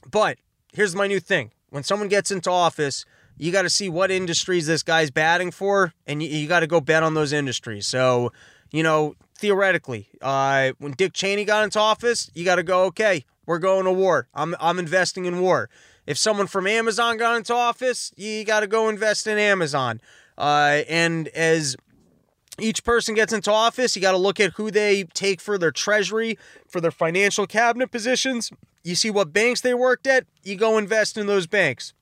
but 0.10 0.38
here's 0.74 0.96
my 0.96 1.08
new 1.08 1.20
thing. 1.20 1.52
When 1.70 1.84
someone 1.84 2.10
gets 2.10 2.30
into 2.30 2.52
office, 2.52 3.06
you 3.38 3.52
got 3.52 3.64
to 3.64 3.70
see 3.70 3.90
what 3.90 4.12
industries 4.12 4.68
this 4.68 4.84
guy's 4.84 5.10
batting 5.10 5.52
for, 5.52 5.94
and 6.06 6.22
you, 6.22 6.30
you 6.30 6.48
got 6.48 6.60
to 6.60 6.68
go 6.68 6.80
bet 6.82 7.04
on 7.04 7.14
those 7.14 7.34
industries. 7.34 7.88
So, 7.88 8.32
you 8.72 8.84
know, 8.84 9.16
theoretically, 9.36 10.08
uh, 10.22 10.74
when 10.78 10.92
Dick 10.92 11.14
Cheney 11.14 11.46
got 11.46 11.64
into 11.64 11.80
office, 11.80 12.30
you 12.36 12.46
got 12.46 12.56
to 12.56 12.64
go, 12.64 12.84
okay, 12.86 13.26
we're 13.46 13.60
going 13.60 13.86
to 13.86 13.92
war. 13.92 14.28
I'm, 14.34 14.56
I'm 14.60 14.78
investing 14.78 15.26
in 15.26 15.42
war. 15.42 15.70
If 16.06 16.18
someone 16.18 16.48
from 16.48 16.68
Amazon 16.68 17.18
got 17.18 17.38
into 17.38 17.54
office, 17.54 18.12
you 18.16 18.44
got 18.44 18.60
to 18.60 18.68
go 18.68 18.90
invest 18.90 19.28
in 19.28 19.38
Amazon. 19.38 20.02
Uh, 20.38 20.82
and 20.90 21.28
as 21.30 21.76
each 22.60 22.84
person 22.84 23.16
gets 23.16 23.34
into 23.34 23.52
office, 23.52 23.96
you 23.96 24.02
got 24.02 24.12
to 24.12 24.18
look 24.18 24.40
at 24.40 24.54
who 24.54 24.70
they 24.70 25.04
take 25.14 25.42
for 25.42 25.58
their 25.58 25.72
treasury, 25.72 26.38
for 26.68 26.82
their 26.82 26.92
financial 26.92 27.48
cabinet 27.48 27.92
positions. 27.92 28.52
You 28.84 28.96
see 28.96 29.10
what 29.10 29.32
banks 29.32 29.62
they 29.62 29.74
worked 29.74 30.08
at, 30.08 30.26
you 30.44 30.56
go 30.56 30.78
invest 30.78 31.18
in 31.18 31.26
those 31.26 31.48
banks. 31.48 31.94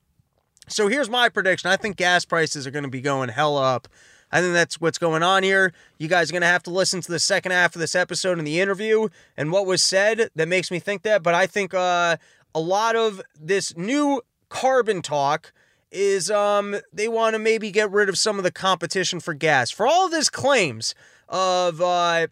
So 0.67 0.87
here's 0.87 1.09
my 1.09 1.29
prediction. 1.29 1.69
I 1.69 1.77
think 1.77 1.95
gas 1.95 2.25
prices 2.25 2.65
are 2.65 2.71
going 2.71 2.83
to 2.83 2.89
be 2.89 3.01
going 3.01 3.29
hell 3.29 3.57
up. 3.57 3.87
I 4.31 4.39
think 4.39 4.53
that's 4.53 4.79
what's 4.79 4.97
going 4.97 5.23
on 5.23 5.43
here. 5.43 5.73
You 5.97 6.07
guys 6.07 6.29
are 6.29 6.33
going 6.33 6.41
to 6.41 6.47
have 6.47 6.63
to 6.63 6.69
listen 6.69 7.01
to 7.01 7.11
the 7.11 7.19
second 7.19 7.51
half 7.51 7.75
of 7.75 7.81
this 7.81 7.95
episode 7.95 8.39
in 8.39 8.45
the 8.45 8.61
interview 8.61 9.09
and 9.35 9.51
what 9.51 9.65
was 9.65 9.83
said 9.83 10.29
that 10.35 10.47
makes 10.47 10.71
me 10.71 10.79
think 10.79 11.01
that. 11.03 11.21
But 11.21 11.33
I 11.33 11.47
think 11.47 11.73
uh, 11.73 12.15
a 12.53 12.59
lot 12.59 12.95
of 12.95 13.21
this 13.39 13.75
new 13.77 14.21
carbon 14.49 15.01
talk 15.01 15.53
is 15.91 16.31
um 16.31 16.75
they 16.93 17.07
want 17.07 17.33
to 17.33 17.39
maybe 17.39 17.71
get 17.71 17.91
rid 17.91 18.09
of 18.09 18.17
some 18.17 18.37
of 18.37 18.43
the 18.43 18.51
competition 18.51 19.19
for 19.19 19.33
gas. 19.33 19.71
For 19.71 19.85
all 19.85 20.05
of 20.05 20.11
this 20.11 20.29
claims 20.29 20.95
of 21.27 21.81
uh 21.81 22.27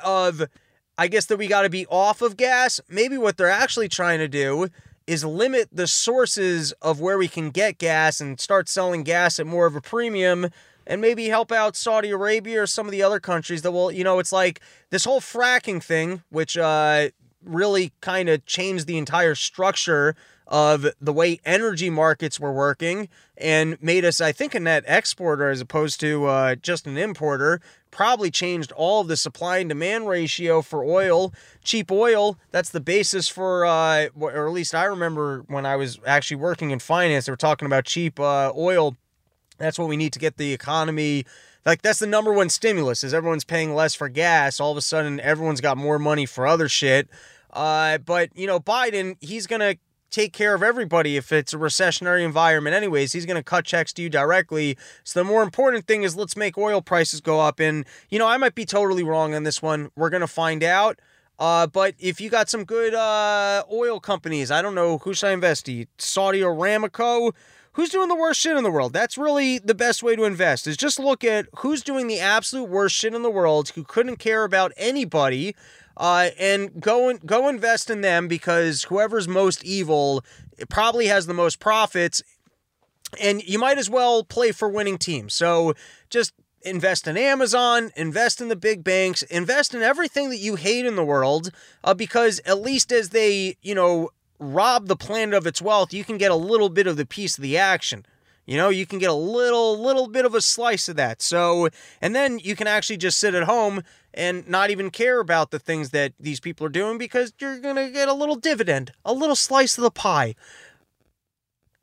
of 0.00 0.42
I 0.98 1.08
guess 1.08 1.26
that 1.26 1.38
we 1.38 1.46
got 1.46 1.62
to 1.62 1.70
be 1.70 1.86
off 1.86 2.22
of 2.22 2.36
gas, 2.36 2.80
maybe 2.88 3.18
what 3.18 3.36
they're 3.36 3.48
actually 3.48 3.88
trying 3.88 4.18
to 4.18 4.28
do 4.28 4.68
is 5.06 5.24
limit 5.24 5.68
the 5.72 5.86
sources 5.86 6.72
of 6.82 7.00
where 7.00 7.18
we 7.18 7.28
can 7.28 7.50
get 7.50 7.78
gas 7.78 8.20
and 8.20 8.38
start 8.38 8.68
selling 8.68 9.02
gas 9.02 9.40
at 9.40 9.46
more 9.46 9.66
of 9.66 9.74
a 9.74 9.80
premium 9.80 10.48
and 10.86 11.00
maybe 11.00 11.28
help 11.28 11.50
out 11.50 11.76
Saudi 11.76 12.10
Arabia 12.10 12.62
or 12.62 12.66
some 12.66 12.86
of 12.86 12.92
the 12.92 13.02
other 13.02 13.20
countries 13.20 13.62
that 13.62 13.72
will, 13.72 13.90
you 13.90 14.04
know, 14.04 14.18
it's 14.18 14.32
like 14.32 14.60
this 14.90 15.04
whole 15.04 15.20
fracking 15.20 15.82
thing, 15.82 16.22
which 16.30 16.56
uh, 16.56 17.08
really 17.44 17.92
kind 18.00 18.28
of 18.28 18.44
changed 18.46 18.86
the 18.86 18.98
entire 18.98 19.34
structure 19.34 20.14
of 20.46 20.86
the 21.00 21.12
way 21.12 21.40
energy 21.46 21.88
markets 21.88 22.38
were 22.38 22.52
working 22.52 23.08
and 23.38 23.80
made 23.82 24.04
us, 24.04 24.20
I 24.20 24.32
think, 24.32 24.54
a 24.54 24.60
net 24.60 24.84
exporter 24.86 25.48
as 25.48 25.60
opposed 25.62 25.98
to 26.00 26.26
uh, 26.26 26.54
just 26.56 26.86
an 26.86 26.98
importer. 26.98 27.60
Probably 27.90 28.30
changed 28.30 28.70
all 28.72 29.00
of 29.00 29.08
the 29.08 29.16
supply 29.16 29.58
and 29.58 29.68
demand 29.68 30.08
ratio 30.08 30.60
for 30.60 30.84
oil. 30.84 31.32
Cheap 31.64 31.90
oil, 31.90 32.38
that's 32.50 32.70
the 32.70 32.80
basis 32.80 33.28
for, 33.28 33.64
uh, 33.64 34.08
or 34.18 34.46
at 34.46 34.52
least 34.52 34.74
I 34.74 34.84
remember 34.84 35.44
when 35.48 35.64
I 35.64 35.76
was 35.76 35.98
actually 36.06 36.36
working 36.36 36.70
in 36.70 36.80
finance, 36.80 37.26
they 37.26 37.32
were 37.32 37.36
talking 37.36 37.66
about 37.66 37.84
cheap 37.84 38.20
uh, 38.20 38.52
oil. 38.54 38.96
That's 39.56 39.78
what 39.78 39.88
we 39.88 39.96
need 39.96 40.12
to 40.12 40.18
get 40.18 40.36
the 40.36 40.52
economy 40.52 41.24
like 41.64 41.82
that's 41.82 42.00
the 42.00 42.06
number 42.06 42.32
one 42.32 42.48
stimulus 42.48 43.04
is 43.04 43.14
everyone's 43.14 43.44
paying 43.44 43.74
less 43.74 43.94
for 43.94 44.08
gas 44.08 44.60
all 44.60 44.72
of 44.72 44.76
a 44.76 44.82
sudden 44.82 45.20
everyone's 45.20 45.60
got 45.60 45.76
more 45.76 45.98
money 45.98 46.26
for 46.26 46.46
other 46.46 46.68
shit 46.68 47.08
uh, 47.52 47.98
but 47.98 48.30
you 48.36 48.46
know 48.46 48.60
biden 48.60 49.16
he's 49.20 49.46
gonna 49.46 49.76
take 50.12 50.32
care 50.32 50.54
of 50.54 50.62
everybody 50.62 51.16
if 51.16 51.32
it's 51.32 51.52
a 51.52 51.56
recessionary 51.56 52.22
environment 52.24 52.76
anyways. 52.76 53.12
He's 53.12 53.26
going 53.26 53.38
to 53.38 53.42
cut 53.42 53.64
checks 53.64 53.92
to 53.94 54.02
you 54.02 54.08
directly. 54.08 54.76
So 55.02 55.20
the 55.20 55.24
more 55.24 55.42
important 55.42 55.86
thing 55.86 56.04
is 56.04 56.14
let's 56.14 56.36
make 56.36 56.56
oil 56.56 56.82
prices 56.82 57.20
go 57.20 57.40
up. 57.40 57.58
And 57.58 57.84
you 58.10 58.18
know 58.18 58.28
i 58.28 58.36
might 58.36 58.54
be 58.54 58.64
totally 58.64 59.02
wrong 59.02 59.34
on 59.34 59.42
this 59.42 59.60
one. 59.60 59.90
We're 59.96 60.10
going 60.10 60.20
to 60.20 60.28
find 60.28 60.62
out. 60.62 61.00
Uh, 61.38 61.66
but 61.66 61.94
if 61.98 62.20
you 62.20 62.30
got 62.30 62.48
some 62.48 62.62
good 62.62 62.94
uh, 62.94 63.64
oil 63.72 63.98
companies 63.98 64.50
i 64.50 64.60
don't 64.62 64.74
know 64.74 64.98
who 64.98 65.14
should 65.14 65.28
i 65.28 65.32
invest 65.32 65.68
in 65.68 65.88
saudi 65.98 66.40
aramco? 66.40 67.32
Who's 67.74 67.88
doing 67.88 68.08
the 68.08 68.14
worst 68.14 68.38
shit 68.38 68.54
in 68.54 68.64
the 68.64 68.70
world? 68.70 68.92
That's 68.92 69.16
really 69.16 69.58
the 69.58 69.74
best 69.74 70.02
way 70.02 70.14
to 70.14 70.24
invest 70.24 70.66
is 70.66 70.76
just 70.76 70.98
look 70.98 71.24
at 71.24 71.46
who's 71.56 71.82
doing 71.82 72.06
the 72.06 72.20
absolute 72.20 72.68
worst 72.68 72.94
shit 72.94 73.14
in 73.14 73.22
the 73.22 73.30
world 73.30 73.70
who 73.70 73.82
couldn't 73.82 74.16
care 74.16 74.44
about 74.44 74.72
anybody 74.76 75.56
uh, 76.02 76.30
and 76.36 76.80
go 76.80 77.08
and 77.08 77.24
go 77.24 77.48
invest 77.48 77.88
in 77.88 78.00
them 78.00 78.26
because 78.26 78.82
whoever's 78.82 79.28
most 79.28 79.64
evil 79.64 80.24
probably 80.68 81.06
has 81.06 81.26
the 81.26 81.32
most 81.32 81.60
profits, 81.60 82.24
and 83.20 83.40
you 83.44 83.56
might 83.56 83.78
as 83.78 83.88
well 83.88 84.24
play 84.24 84.50
for 84.50 84.68
winning 84.68 84.98
teams. 84.98 85.32
So 85.32 85.74
just 86.10 86.32
invest 86.62 87.06
in 87.06 87.16
Amazon, 87.16 87.92
invest 87.94 88.40
in 88.40 88.48
the 88.48 88.56
big 88.56 88.82
banks, 88.82 89.22
invest 89.22 89.76
in 89.76 89.82
everything 89.82 90.30
that 90.30 90.38
you 90.38 90.56
hate 90.56 90.86
in 90.86 90.96
the 90.96 91.04
world, 91.04 91.52
uh, 91.84 91.94
because 91.94 92.40
at 92.44 92.60
least 92.60 92.90
as 92.90 93.10
they 93.10 93.56
you 93.62 93.74
know 93.74 94.10
rob 94.40 94.88
the 94.88 94.96
planet 94.96 95.36
of 95.36 95.46
its 95.46 95.62
wealth, 95.62 95.94
you 95.94 96.02
can 96.02 96.18
get 96.18 96.32
a 96.32 96.36
little 96.36 96.68
bit 96.68 96.88
of 96.88 96.96
the 96.96 97.06
piece 97.06 97.38
of 97.38 97.42
the 97.42 97.56
action. 97.56 98.04
You 98.44 98.56
know, 98.56 98.70
you 98.70 98.86
can 98.86 98.98
get 98.98 99.10
a 99.10 99.14
little 99.14 99.78
little 99.78 100.08
bit 100.08 100.24
of 100.24 100.34
a 100.34 100.40
slice 100.40 100.88
of 100.88 100.96
that. 100.96 101.22
So, 101.22 101.68
and 102.00 102.12
then 102.12 102.40
you 102.40 102.56
can 102.56 102.66
actually 102.66 102.96
just 102.96 103.18
sit 103.18 103.36
at 103.36 103.44
home 103.44 103.84
and 104.14 104.48
not 104.48 104.70
even 104.70 104.90
care 104.90 105.20
about 105.20 105.50
the 105.50 105.58
things 105.58 105.90
that 105.90 106.12
these 106.18 106.40
people 106.40 106.66
are 106.66 106.70
doing 106.70 106.98
because 106.98 107.32
you're 107.38 107.58
going 107.58 107.76
to 107.76 107.90
get 107.90 108.08
a 108.08 108.14
little 108.14 108.36
dividend, 108.36 108.92
a 109.04 109.12
little 109.12 109.36
slice 109.36 109.78
of 109.78 109.82
the 109.82 109.90
pie. 109.90 110.34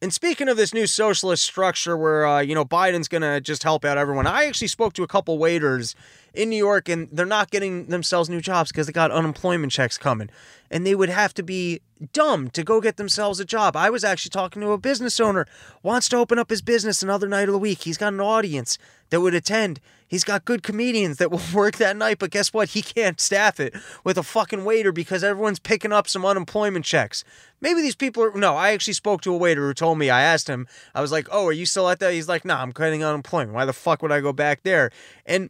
And 0.01 0.13
speaking 0.13 0.47
of 0.47 0.55
this 0.55 0.73
new 0.73 0.87
socialist 0.87 1.43
structure 1.43 1.97
where, 1.97 2.25
uh, 2.25 2.39
you 2.39 2.55
know, 2.55 2.63
Biden's 2.63 3.09
going 3.09 3.21
to 3.21 3.41
just 3.41 3.63
help 3.63 3.83
out 3.83 3.97
everyone, 3.97 4.27
I 4.27 4.45
actually 4.45 4.69
spoke 4.69 4.93
to 4.93 5.03
a 5.03 5.07
couple 5.07 5.37
waiters 5.37 5.93
in 6.33 6.49
New 6.49 6.57
York 6.57 6.89
and 6.89 7.07
they're 7.11 7.25
not 7.25 7.51
getting 7.51 7.87
themselves 7.87 8.29
new 8.29 8.41
jobs 8.41 8.71
because 8.71 8.87
they 8.87 8.93
got 8.93 9.11
unemployment 9.11 9.71
checks 9.71 9.97
coming. 9.97 10.29
And 10.71 10.85
they 10.85 10.93
would 10.93 11.09
have 11.09 11.33
to 11.35 11.43
be 11.43 11.81
dumb 12.13 12.49
to 12.51 12.63
go 12.63 12.79
get 12.79 12.97
themselves 12.97 13.39
a 13.39 13.45
job. 13.45 13.75
I 13.75 13.89
was 13.89 14.03
actually 14.03 14.29
talking 14.29 14.61
to 14.61 14.71
a 14.71 14.77
business 14.77 15.19
owner, 15.19 15.45
wants 15.83 16.07
to 16.09 16.17
open 16.17 16.39
up 16.39 16.49
his 16.49 16.61
business 16.61 17.01
another 17.01 17.27
night 17.27 17.49
of 17.49 17.53
the 17.53 17.59
week. 17.59 17.81
He's 17.81 17.97
got 17.97 18.13
an 18.13 18.21
audience 18.21 18.77
that 19.09 19.21
would 19.21 19.33
attend. 19.33 19.79
He's 20.07 20.23
got 20.23 20.45
good 20.45 20.63
comedians 20.63 21.17
that 21.17 21.31
will 21.31 21.41
work 21.53 21.77
that 21.77 21.97
night, 21.97 22.19
but 22.19 22.31
guess 22.31 22.53
what? 22.53 22.69
He 22.69 22.81
can't 22.81 23.19
staff 23.19 23.59
it 23.59 23.75
with 24.03 24.17
a 24.17 24.23
fucking 24.23 24.63
waiter 24.63 24.91
because 24.91 25.23
everyone's 25.23 25.59
picking 25.59 25.91
up 25.91 26.07
some 26.07 26.25
unemployment 26.25 26.85
checks. 26.85 27.23
Maybe 27.61 27.81
these 27.81 27.95
people 27.95 28.23
are. 28.23 28.31
No, 28.33 28.55
I 28.55 28.71
actually 28.71 28.93
spoke 28.93 29.21
to 29.21 29.33
a 29.33 29.37
waiter 29.37 29.67
who 29.67 29.73
told 29.73 29.97
me, 29.97 30.09
I 30.09 30.21
asked 30.21 30.47
him, 30.47 30.67
I 30.95 31.01
was 31.01 31.11
like, 31.11 31.27
oh, 31.31 31.47
are 31.47 31.51
you 31.51 31.65
still 31.65 31.89
at 31.89 31.99
that? 31.99 32.13
He's 32.13 32.29
like, 32.29 32.45
nah, 32.45 32.61
I'm 32.61 32.71
cutting 32.71 33.03
unemployment. 33.03 33.53
Why 33.53 33.65
the 33.65 33.73
fuck 33.73 34.01
would 34.01 34.11
I 34.11 34.21
go 34.21 34.31
back 34.31 34.63
there? 34.63 34.91
And 35.25 35.49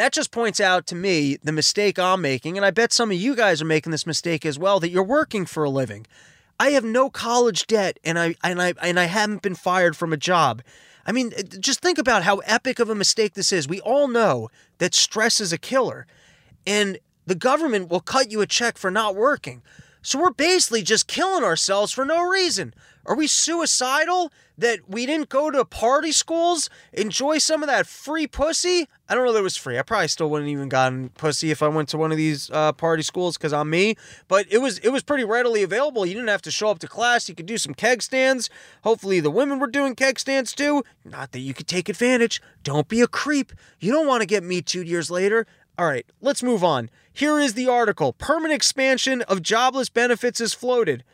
that 0.00 0.12
just 0.12 0.30
points 0.30 0.60
out 0.60 0.86
to 0.86 0.94
me 0.94 1.36
the 1.42 1.52
mistake 1.52 1.98
I'm 1.98 2.20
making, 2.20 2.56
and 2.56 2.64
I 2.64 2.70
bet 2.70 2.92
some 2.92 3.10
of 3.10 3.16
you 3.16 3.34
guys 3.34 3.62
are 3.62 3.66
making 3.66 3.92
this 3.92 4.06
mistake 4.06 4.44
as 4.44 4.58
well, 4.58 4.80
that 4.80 4.90
you're 4.90 5.02
working 5.02 5.46
for 5.46 5.64
a 5.64 5.70
living. 5.70 6.06
I 6.60 6.70
have 6.70 6.84
no 6.84 7.08
college 7.08 7.66
debt 7.66 7.98
and 8.04 8.18
I 8.18 8.34
and 8.42 8.60
I 8.60 8.74
and 8.82 8.98
I 8.98 9.04
haven't 9.04 9.42
been 9.42 9.54
fired 9.54 9.96
from 9.96 10.12
a 10.12 10.16
job. 10.16 10.62
I 11.06 11.12
mean, 11.12 11.32
uh, 11.38 11.42
just 11.42 11.80
think 11.80 11.98
about 11.98 12.24
how 12.24 12.38
epic 12.38 12.78
of 12.78 12.90
a 12.90 12.94
mistake 12.94 13.34
this 13.34 13.52
is. 13.52 13.68
We 13.68 13.80
all 13.80 14.08
know 14.08 14.50
that 14.78 14.94
stress 14.94 15.40
is 15.40 15.52
a 15.52 15.58
killer, 15.58 16.06
and 16.66 16.98
the 17.26 17.34
government 17.34 17.90
will 17.90 18.00
cut 18.00 18.30
you 18.30 18.40
a 18.40 18.46
check 18.46 18.76
for 18.76 18.90
not 18.90 19.14
working. 19.14 19.62
So 20.02 20.18
we're 20.18 20.30
basically 20.30 20.82
just 20.82 21.06
killing 21.06 21.44
ourselves 21.44 21.92
for 21.92 22.04
no 22.04 22.22
reason. 22.22 22.74
Are 23.04 23.16
we 23.16 23.26
suicidal 23.26 24.32
that 24.58 24.80
we 24.88 25.06
didn't 25.06 25.28
go 25.28 25.50
to 25.50 25.64
party 25.64 26.12
schools, 26.12 26.68
enjoy 26.92 27.38
some 27.38 27.62
of 27.62 27.68
that 27.68 27.86
free 27.86 28.26
pussy? 28.26 28.88
I 29.08 29.14
don't 29.14 29.24
know 29.24 29.32
that 29.32 29.38
it 29.38 29.42
was 29.42 29.56
free. 29.56 29.78
I 29.78 29.82
probably 29.82 30.08
still 30.08 30.28
wouldn't 30.28 30.50
even 30.50 30.68
gotten 30.68 31.10
pussy 31.10 31.50
if 31.50 31.62
I 31.62 31.68
went 31.68 31.88
to 31.90 31.96
one 31.96 32.10
of 32.10 32.18
these 32.18 32.50
uh, 32.50 32.72
party 32.72 33.02
schools 33.02 33.38
because 33.38 33.52
I'm 33.52 33.70
me. 33.70 33.96
But 34.26 34.46
it 34.50 34.58
was 34.58 34.78
it 34.80 34.90
was 34.90 35.02
pretty 35.02 35.24
readily 35.24 35.62
available. 35.62 36.04
You 36.04 36.14
didn't 36.14 36.28
have 36.28 36.42
to 36.42 36.50
show 36.50 36.68
up 36.68 36.80
to 36.80 36.88
class. 36.88 37.28
You 37.28 37.34
could 37.34 37.46
do 37.46 37.56
some 37.56 37.72
keg 37.72 38.02
stands. 38.02 38.50
Hopefully 38.82 39.20
the 39.20 39.30
women 39.30 39.58
were 39.58 39.68
doing 39.68 39.94
keg 39.94 40.18
stands 40.18 40.52
too. 40.52 40.84
Not 41.04 41.32
that 41.32 41.40
you 41.40 41.54
could 41.54 41.68
take 41.68 41.88
advantage. 41.88 42.42
Don't 42.64 42.88
be 42.88 43.00
a 43.00 43.06
creep. 43.06 43.52
You 43.78 43.92
don't 43.92 44.06
want 44.06 44.20
to 44.20 44.26
get 44.26 44.42
me 44.42 44.60
two 44.60 44.82
years 44.82 45.10
later. 45.10 45.46
All 45.78 45.86
right, 45.86 46.04
let's 46.20 46.42
move 46.42 46.64
on. 46.64 46.90
Here 47.12 47.38
is 47.38 47.54
the 47.54 47.68
article. 47.68 48.12
Permanent 48.12 48.54
expansion 48.54 49.22
of 49.22 49.42
jobless 49.42 49.88
benefits 49.88 50.40
is 50.40 50.52
floated. 50.52 51.04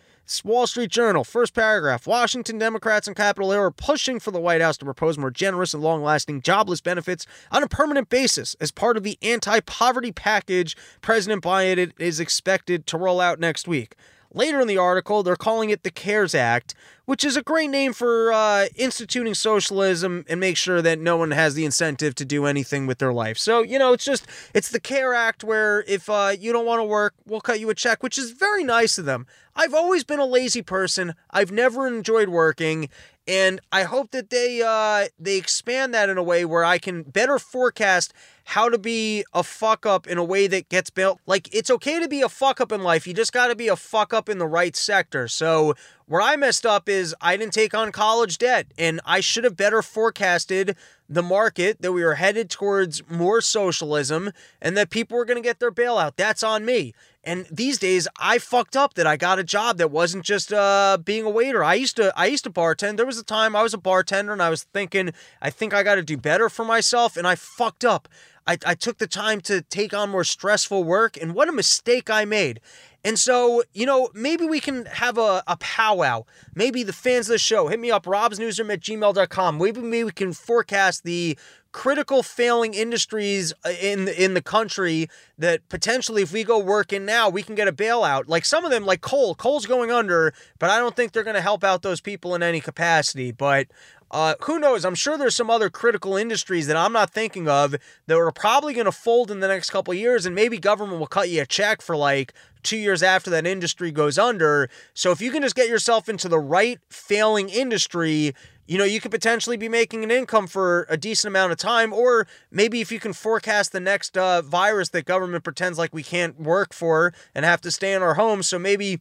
Wall 0.43 0.67
Street 0.67 0.91
Journal, 0.91 1.23
first 1.23 1.55
paragraph. 1.55 2.07
Washington 2.07 2.57
Democrats 2.57 3.07
and 3.07 3.15
Capitol 3.15 3.51
Hill 3.51 3.61
are 3.61 3.71
pushing 3.71 4.19
for 4.19 4.31
the 4.31 4.41
White 4.41 4.63
House 4.63 4.79
to 4.79 4.85
propose 4.85 5.19
more 5.19 5.31
generous 5.31 5.75
and 5.75 5.83
long 5.83 6.03
lasting 6.03 6.41
jobless 6.41 6.81
benefits 6.81 7.27
on 7.51 7.63
a 7.63 7.69
permanent 7.69 8.09
basis 8.09 8.55
as 8.59 8.71
part 8.71 8.97
of 8.97 9.03
the 9.03 9.19
anti 9.21 9.61
poverty 9.61 10.13
package 10.13 10.77
President 11.03 11.43
Biden 11.43 11.93
is 11.99 12.21
expected 12.21 12.87
to 12.87 12.97
roll 12.97 13.21
out 13.21 13.39
next 13.39 13.69
week. 13.69 13.97
Later 14.35 14.61
in 14.61 14.67
the 14.67 14.77
article, 14.79 15.23
they're 15.23 15.37
calling 15.37 15.71
it 15.71 15.85
the 15.85 15.93
CARES 15.93 16.35
Act, 16.35 16.75
which 17.05 17.25
is 17.25 17.37
a 17.37 17.43
great 17.43 17.71
name 17.71 17.93
for 17.93 18.33
uh, 18.33 18.67
instituting 18.75 19.33
socialism 19.33 20.25
and 20.29 20.41
make 20.41 20.57
sure 20.57 20.83
that 20.83 20.99
no 20.99 21.17
one 21.17 21.31
has 21.31 21.55
the 21.55 21.65
incentive 21.65 22.17
to 22.17 22.25
do 22.25 22.45
anything 22.45 22.89
with 22.89 22.99
their 22.99 23.13
life. 23.13 23.39
So, 23.39 23.63
you 23.63 23.79
know, 23.79 23.93
it's 23.93 24.05
just, 24.05 24.27
it's 24.53 24.71
the 24.71 24.81
CARE 24.81 25.15
Act 25.15 25.45
where 25.45 25.85
if 25.87 26.11
uh, 26.11 26.33
you 26.37 26.53
don't 26.53 26.67
want 26.67 26.81
to 26.81 26.85
work, 26.85 27.15
we'll 27.25 27.41
cut 27.41 27.61
you 27.61 27.71
a 27.71 27.75
check, 27.75 28.03
which 28.03 28.19
is 28.19 28.33
very 28.33 28.65
nice 28.65 28.99
of 28.99 29.05
them. 29.05 29.29
I've 29.55 29.73
always 29.73 30.03
been 30.03 30.19
a 30.19 30.27
lazy 30.27 30.63
person. 30.63 31.15
I've 31.31 31.53
never 31.53 31.87
enjoyed 31.87 32.29
working, 32.29 32.89
and 33.29 33.61
I 33.71 33.85
hope 33.85 34.11
that 34.11 34.31
they 34.31 34.63
uh, 34.63 35.09
they 35.17 35.37
expand 35.37 35.95
that 35.95 36.09
in 36.09 36.19
a 36.19 36.25
way 36.25 36.45
where 36.45 36.65
I 36.65 36.79
can 36.79 37.05
better 37.05 37.39
forecast 37.39 38.13
how 38.45 38.69
to 38.69 38.79
be 38.79 39.25
a 39.33 39.43
fuck 39.43 39.87
up 39.87 40.07
in 40.07 40.19
a 40.19 40.25
way 40.25 40.47
that 40.47 40.69
gets 40.69 40.91
built. 40.91 41.19
Like 41.27 41.53
it's 41.53 41.71
okay 41.71 41.99
to 42.01 42.09
be 42.09 42.21
a 42.21 42.29
fuck 42.29 42.61
up 42.61 42.73
in 42.73 42.83
life. 42.83 43.07
You 43.07 43.15
just 43.15 43.33
got 43.33 43.49
to 43.49 43.57
be 43.57 43.69
a 43.69 43.77
fuck 43.77 44.13
up 44.13 44.29
in 44.29 44.39
the 44.39 44.47
right 44.47 44.77
sector. 44.77 45.29
So 45.29 45.75
where 46.07 46.21
I 46.21 46.37
messed 46.37 46.67
up 46.67 46.89
is 46.89 47.15
I 47.21 47.37
didn't 47.37 47.55
take 47.55 47.75
on 47.75 47.91
college 47.91 48.37
debt, 48.37 48.67
and 48.77 49.01
I 49.07 49.21
should 49.21 49.45
have 49.45 49.57
better 49.57 49.81
forecasted 49.81 50.77
the 51.09 51.23
market 51.23 51.81
that 51.81 51.93
we 51.93 52.05
were 52.05 52.15
headed 52.15 52.51
towards 52.51 53.03
more 53.09 53.41
socialism 53.41 54.31
and 54.61 54.77
that 54.77 54.91
people 54.91 55.17
were 55.17 55.25
going 55.25 55.43
to 55.43 55.47
get 55.47 55.61
their 55.61 55.73
bailout. 55.73 56.13
That's 56.17 56.43
on 56.43 56.65
me. 56.65 56.95
And 57.27 57.47
these 57.51 57.79
days, 57.79 58.07
I 58.19 58.39
fucked 58.39 58.77
up 58.77 58.95
that 58.95 59.07
I 59.07 59.17
got 59.17 59.39
a 59.39 59.45
job 59.45 59.79
that 59.79 59.91
wasn't 59.91 60.25
just 60.25 60.53
uh, 60.53 60.99
being 61.03 61.25
a 61.25 61.31
waiter. 61.31 61.65
I 61.65 61.75
used 61.75 61.97
to 61.97 62.13
I 62.15 62.27
used 62.27 62.45
to 62.45 62.51
bartend. 62.51 62.99
There 62.99 63.07
was 63.07 63.19
a 63.19 63.25
time 63.25 63.57
I 63.57 63.63
was 63.63 63.73
a 63.73 63.79
bartender 63.79 64.33
and 64.33 64.43
I 64.43 64.51
was 64.51 64.65
thinking, 64.65 65.11
I 65.41 65.49
think 65.49 65.73
I 65.73 65.83
got 65.83 65.95
to 65.95 66.03
do 66.03 66.19
better 66.19 66.51
for 66.51 66.67
myself, 66.67 67.17
and 67.17 67.27
I 67.27 67.35
fucked 67.35 67.85
up. 67.85 68.09
I, 68.47 68.59
I 68.67 68.75
took 68.75 68.99
the 68.99 69.07
time 69.07 69.41
to 69.43 69.63
take 69.63 69.95
on 69.95 70.11
more 70.11 70.25
stressful 70.25 70.85
work, 70.85 71.17
and 71.17 71.35
what 71.35 71.49
a 71.49 71.53
mistake 71.53 72.11
I 72.11 72.25
made. 72.25 72.61
And 73.05 73.19
so, 73.19 73.63
you 73.75 73.85
know, 73.85 74.09
maybe 74.15 74.47
we 74.47 74.61
can 74.61 74.87
have 74.87 75.19
a, 75.19 75.43
a 75.47 75.59
powwow. 75.59 76.25
Maybe 76.55 76.83
the 76.83 76.93
fans 76.95 77.29
of 77.29 77.35
the 77.35 77.39
show, 77.39 77.69
hit 77.69 77.79
me 77.79 77.91
up, 77.91 78.05
robsnewsroom 78.05 78.73
at 78.73 78.81
gmail.com. 78.81 79.59
Maybe, 79.59 79.81
maybe 79.83 80.05
we 80.05 80.13
can 80.13 80.33
forecast 80.33 81.05
the 81.05 81.37
critical 81.73 82.23
failing 82.23 82.73
industries 82.73 83.53
uh, 83.67 83.71
in 83.83 84.05
the, 84.07 84.25
in 84.25 84.33
the 84.35 84.41
country 84.41 85.09
that 85.39 85.69
potentially 85.69 86.23
if 86.23 86.33
we 86.33 86.45
go 86.45 86.57
work 86.57 86.93
in 86.93 87.05
now 87.05 87.29
we 87.29 87.43
can 87.43 87.57
get 87.57 87.67
a 87.67 87.73
bailout 87.73 88.29
like 88.29 88.45
some 88.45 88.65
of 88.65 88.71
them 88.71 88.87
like 88.87 89.01
coal 89.01 89.35
coal's 89.35 89.67
going 89.67 89.91
under 89.91 90.33
but 90.61 90.71
i 90.71 90.79
don't 90.79 90.95
think 90.95 91.11
they're 91.11 91.25
going 91.25 91.35
to 91.35 91.43
help 91.43 91.65
out 91.65 91.83
those 91.83 92.01
people 92.01 92.37
in 92.37 92.45
any 92.45 92.61
capacity 92.61 93.33
but 93.33 93.67
uh, 94.15 94.37
who 94.43 94.61
knows? 94.61 94.85
I'm 94.85 94.95
sure 94.95 95.19
there's 95.19 95.35
some 95.35 95.51
other 95.51 95.69
critical 95.69 96.17
industries 96.17 96.69
that 96.69 96.77
I'm 96.77 96.93
not 96.93 97.11
thinking 97.11 97.49
of 97.49 97.75
that 98.07 98.17
are 98.17 98.31
probably 98.31 98.73
going 98.73 98.85
to 98.85 98.93
fold 98.93 99.29
in 99.29 99.41
the 99.41 99.49
next 99.49 99.71
couple 99.71 99.93
years, 99.93 100.25
and 100.25 100.37
maybe 100.37 100.57
government 100.57 101.01
will 101.01 101.09
cut 101.09 101.29
you 101.29 101.43
a 101.43 101.47
check 101.47 101.83
for 101.83 101.97
like 101.97 102.33
two 102.63 102.77
years 102.77 103.03
after 103.03 103.29
that 103.31 103.45
industry 103.45 103.91
goes 103.91 104.17
under. 104.17 104.71
So 104.95 105.11
if 105.11 105.21
you 105.21 105.33
can 105.33 105.43
just 105.43 105.57
get 105.57 105.69
yourself 105.69 106.09
into 106.09 106.29
the 106.29 106.39
right 106.39 106.79
failing 106.89 107.49
industry, 107.49 108.37
you 108.69 108.79
know, 108.79 108.85
you 108.85 109.01
could 109.01 109.11
potentially 109.11 109.57
be 109.57 109.69
making 109.69 110.05
an 110.05 110.13
income 110.13 110.47
for 110.47 110.87
a 110.89 110.97
decent 110.97 111.33
amount 111.33 111.51
of 111.51 111.59
time, 111.59 111.93
or 111.93 112.29
maybe 112.53 112.81
if 112.81 112.93
you 112.93 113.01
can 113.01 113.15
forecast 113.15 113.73
the 113.73 113.81
next 113.81 114.17
uh, 114.17 114.43
virus 114.43 114.91
that 114.91 115.07
government 115.07 115.43
pretends 115.43 115.77
like 115.77 115.93
we 115.93 116.05
can't 116.05 116.39
work 116.39 116.73
for 116.73 117.13
and 117.35 117.45
have 117.45 117.61
to 117.63 117.71
stay 117.73 117.93
in 117.93 118.01
our 118.01 118.15
homes. 118.15 118.47
So 118.47 118.61
maybe 118.61 119.01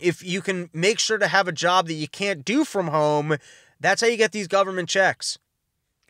if 0.00 0.22
you 0.22 0.42
can 0.42 0.70
make 0.72 0.98
sure 0.98 1.18
to 1.18 1.28
have 1.28 1.48
a 1.48 1.52
job 1.52 1.86
that 1.86 1.94
you 1.94 2.08
can't 2.08 2.44
do 2.44 2.64
from 2.64 2.88
home, 2.88 3.36
that's 3.80 4.00
how 4.00 4.06
you 4.06 4.16
get 4.16 4.32
these 4.32 4.48
government 4.48 4.88
checks. 4.88 5.38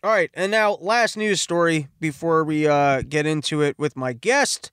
All 0.02 0.10
right, 0.10 0.30
and 0.34 0.50
now 0.50 0.76
last 0.82 1.16
news 1.16 1.40
story 1.40 1.88
before 1.98 2.44
we 2.44 2.66
uh, 2.66 3.02
get 3.02 3.24
into 3.24 3.62
it 3.62 3.78
with 3.78 3.96
my 3.96 4.12
guest. 4.12 4.70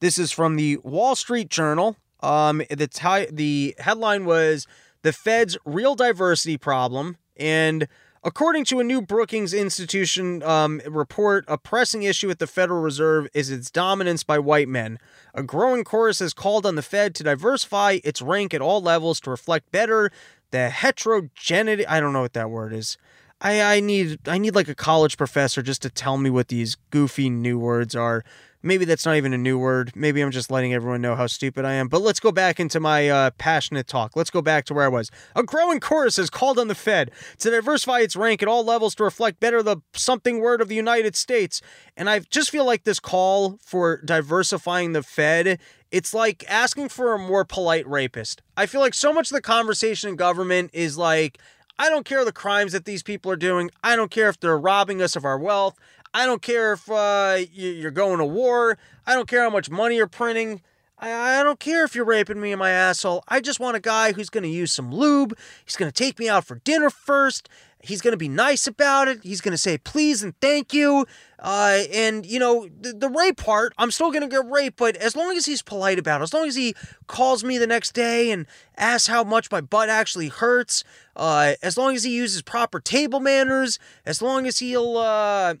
This 0.00 0.18
is 0.18 0.32
from 0.32 0.56
the 0.56 0.78
Wall 0.78 1.14
Street 1.14 1.50
Journal. 1.50 1.96
Um, 2.20 2.62
the 2.70 2.86
t- 2.86 3.26
the 3.30 3.74
headline 3.78 4.24
was 4.24 4.66
the 5.02 5.12
Fed's 5.12 5.58
real 5.66 5.94
diversity 5.94 6.56
problem, 6.56 7.18
and 7.36 7.88
according 8.22 8.64
to 8.66 8.80
a 8.80 8.84
new 8.84 9.02
Brookings 9.02 9.52
Institution 9.52 10.42
um, 10.42 10.80
report, 10.86 11.44
a 11.48 11.58
pressing 11.58 12.02
issue 12.02 12.30
at 12.30 12.38
the 12.38 12.46
Federal 12.46 12.80
Reserve 12.80 13.28
is 13.34 13.50
its 13.50 13.70
dominance 13.70 14.22
by 14.22 14.38
white 14.38 14.68
men. 14.68 14.98
A 15.34 15.42
growing 15.42 15.84
chorus 15.84 16.18
has 16.20 16.32
called 16.32 16.64
on 16.64 16.74
the 16.74 16.82
Fed 16.82 17.14
to 17.16 17.22
diversify 17.22 17.98
its 18.04 18.22
rank 18.22 18.54
at 18.54 18.60
all 18.62 18.80
levels 18.80 19.20
to 19.20 19.30
reflect 19.30 19.70
better 19.72 20.10
the 20.50 20.70
heterogeneity. 20.70 21.86
I 21.86 22.00
don't 22.00 22.12
know 22.12 22.20
what 22.22 22.32
that 22.34 22.50
word 22.50 22.72
is. 22.72 22.96
I, 23.40 23.76
I 23.76 23.80
need 23.80 24.18
I 24.28 24.38
need 24.38 24.54
like 24.54 24.68
a 24.68 24.74
college 24.74 25.16
professor 25.16 25.62
just 25.62 25.82
to 25.82 25.90
tell 25.90 26.18
me 26.18 26.30
what 26.30 26.48
these 26.48 26.76
goofy 26.90 27.30
new 27.30 27.58
words 27.58 27.96
are. 27.96 28.24
Maybe 28.62 28.84
that's 28.84 29.06
not 29.06 29.16
even 29.16 29.32
a 29.32 29.38
new 29.38 29.58
word. 29.58 29.92
Maybe 29.94 30.20
I'm 30.20 30.30
just 30.30 30.50
letting 30.50 30.74
everyone 30.74 31.00
know 31.00 31.14
how 31.14 31.26
stupid 31.26 31.64
I 31.64 31.72
am. 31.72 31.88
But 31.88 32.02
let's 32.02 32.20
go 32.20 32.30
back 32.30 32.60
into 32.60 32.78
my 32.78 33.08
uh, 33.08 33.30
passionate 33.38 33.86
talk. 33.86 34.16
Let's 34.16 34.28
go 34.28 34.42
back 34.42 34.66
to 34.66 34.74
where 34.74 34.84
I 34.84 34.88
was. 34.88 35.10
A 35.34 35.42
growing 35.42 35.80
chorus 35.80 36.16
has 36.16 36.28
called 36.28 36.58
on 36.58 36.68
the 36.68 36.74
Fed 36.74 37.10
to 37.38 37.50
diversify 37.50 38.00
its 38.00 38.16
rank 38.16 38.42
at 38.42 38.48
all 38.48 38.62
levels 38.62 38.94
to 38.96 39.04
reflect 39.04 39.40
better 39.40 39.62
the 39.62 39.78
something 39.94 40.40
word 40.40 40.60
of 40.60 40.68
the 40.68 40.74
United 40.74 41.16
States. 41.16 41.62
And 41.96 42.10
I 42.10 42.18
just 42.18 42.50
feel 42.50 42.66
like 42.66 42.84
this 42.84 43.00
call 43.00 43.58
for 43.64 44.02
diversifying 44.04 44.92
the 44.92 45.02
Fed 45.02 45.58
it's 45.90 46.14
like 46.14 46.44
asking 46.48 46.88
for 46.88 47.14
a 47.14 47.18
more 47.18 47.44
polite 47.44 47.86
rapist. 47.86 48.42
I 48.56 48.66
feel 48.66 48.80
like 48.80 48.94
so 48.94 49.12
much 49.12 49.30
of 49.30 49.34
the 49.34 49.40
conversation 49.40 50.10
in 50.10 50.16
government 50.16 50.70
is 50.72 50.96
like, 50.96 51.38
I 51.78 51.88
don't 51.88 52.04
care 52.04 52.24
the 52.24 52.32
crimes 52.32 52.72
that 52.72 52.84
these 52.84 53.02
people 53.02 53.32
are 53.32 53.36
doing. 53.36 53.70
I 53.82 53.96
don't 53.96 54.10
care 54.10 54.28
if 54.28 54.38
they're 54.38 54.58
robbing 54.58 55.00
us 55.02 55.16
of 55.16 55.24
our 55.24 55.38
wealth. 55.38 55.78
I 56.12 56.26
don't 56.26 56.42
care 56.42 56.72
if 56.72 56.90
uh, 56.90 57.38
you're 57.52 57.90
going 57.90 58.18
to 58.18 58.24
war. 58.24 58.78
I 59.06 59.14
don't 59.14 59.28
care 59.28 59.42
how 59.42 59.50
much 59.50 59.70
money 59.70 59.96
you're 59.96 60.06
printing. 60.06 60.60
I, 61.02 61.42
don't 61.42 61.58
care 61.58 61.84
if 61.84 61.94
you're 61.94 62.04
raping 62.04 62.40
me 62.40 62.52
in 62.52 62.58
my 62.58 62.70
asshole. 62.70 63.24
I 63.26 63.40
just 63.40 63.58
want 63.58 63.76
a 63.76 63.80
guy 63.80 64.12
who's 64.12 64.28
going 64.28 64.42
to 64.42 64.50
use 64.50 64.70
some 64.70 64.92
lube. 64.92 65.36
He's 65.64 65.76
going 65.76 65.90
to 65.90 65.96
take 65.96 66.18
me 66.18 66.28
out 66.28 66.44
for 66.44 66.56
dinner 66.56 66.90
first. 66.90 67.48
He's 67.82 68.02
going 68.02 68.12
to 68.12 68.18
be 68.18 68.28
nice 68.28 68.66
about 68.66 69.08
it. 69.08 69.20
He's 69.22 69.40
going 69.40 69.52
to 69.52 69.58
say 69.58 69.78
please 69.78 70.22
and 70.22 70.38
thank 70.40 70.74
you. 70.74 71.06
Uh, 71.38 71.84
and, 71.92 72.26
you 72.26 72.38
know, 72.38 72.68
the, 72.80 72.92
the 72.92 73.08
rape 73.08 73.38
part, 73.38 73.72
I'm 73.78 73.90
still 73.90 74.10
going 74.10 74.22
to 74.22 74.28
get 74.28 74.44
raped, 74.50 74.76
but 74.76 74.96
as 74.96 75.16
long 75.16 75.36
as 75.36 75.46
he's 75.46 75.62
polite 75.62 75.98
about 75.98 76.20
it, 76.20 76.24
as 76.24 76.34
long 76.34 76.46
as 76.46 76.54
he 76.54 76.74
calls 77.06 77.42
me 77.42 77.56
the 77.56 77.66
next 77.66 77.92
day 77.92 78.30
and 78.30 78.46
asks 78.76 79.08
how 79.08 79.24
much 79.24 79.50
my 79.50 79.62
butt 79.62 79.88
actually 79.88 80.28
hurts, 80.28 80.84
uh, 81.16 81.54
as 81.62 81.78
long 81.78 81.94
as 81.96 82.04
he 82.04 82.14
uses 82.14 82.42
proper 82.42 82.80
table 82.80 83.20
manners, 83.20 83.78
as 84.04 84.20
long 84.20 84.46
as 84.46 84.58
he'll, 84.58 84.98
uh, 84.98 85.54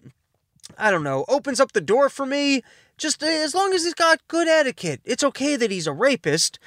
I 0.76 0.90
don't 0.90 1.04
know, 1.04 1.24
opens 1.28 1.60
up 1.60 1.72
the 1.72 1.80
door 1.80 2.10
for 2.10 2.26
me, 2.26 2.62
just 2.98 3.22
as 3.22 3.54
long 3.54 3.72
as 3.72 3.84
he's 3.84 3.94
got 3.94 4.20
good 4.28 4.46
etiquette. 4.46 5.00
It's 5.06 5.24
okay 5.24 5.56
that 5.56 5.70
he's 5.70 5.86
a 5.86 5.92
rapist 5.92 6.58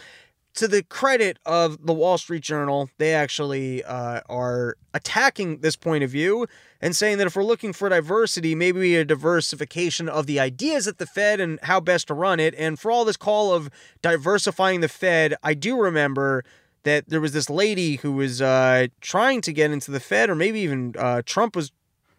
to 0.55 0.67
the 0.67 0.83
credit 0.83 1.39
of 1.45 1.85
the 1.85 1.93
Wall 1.93 2.17
Street 2.17 2.43
Journal, 2.43 2.89
they 2.97 3.13
actually 3.13 3.83
uh, 3.83 4.21
are 4.29 4.77
attacking 4.93 5.59
this 5.59 5.75
point 5.75 6.03
of 6.03 6.11
view 6.11 6.47
and 6.79 6.95
saying 6.95 7.17
that 7.17 7.27
if 7.27 7.35
we're 7.35 7.43
looking 7.43 7.73
for 7.73 7.89
diversity, 7.89 8.53
maybe 8.53 8.95
a 8.95 9.05
diversification 9.05 10.07
of 10.07 10.27
the 10.27 10.39
ideas 10.39 10.87
at 10.87 10.99
the 10.99 11.05
Fed 11.05 11.39
and 11.39 11.59
how 11.63 11.79
best 11.79 12.07
to 12.07 12.13
run 12.13 12.39
it. 12.39 12.53
And 12.55 12.79
for 12.79 12.91
all 12.91 13.03
this 13.03 13.17
call 13.17 13.51
of 13.51 13.69
diversifying 14.01 14.81
the 14.81 14.87
Fed, 14.87 15.35
I 15.41 15.55
do 15.55 15.79
remember 15.79 16.43
that 16.83 17.09
there 17.09 17.21
was 17.21 17.33
this 17.33 17.49
lady 17.49 17.95
who 17.95 18.11
was 18.11 18.41
uh, 18.41 18.87
trying 19.01 19.41
to 19.41 19.53
get 19.53 19.71
into 19.71 19.89
the 19.89 19.99
Fed, 19.99 20.29
or 20.29 20.35
maybe 20.35 20.59
even 20.59 20.93
uh, 20.99 21.21
Trump 21.25 21.55
was 21.55 21.71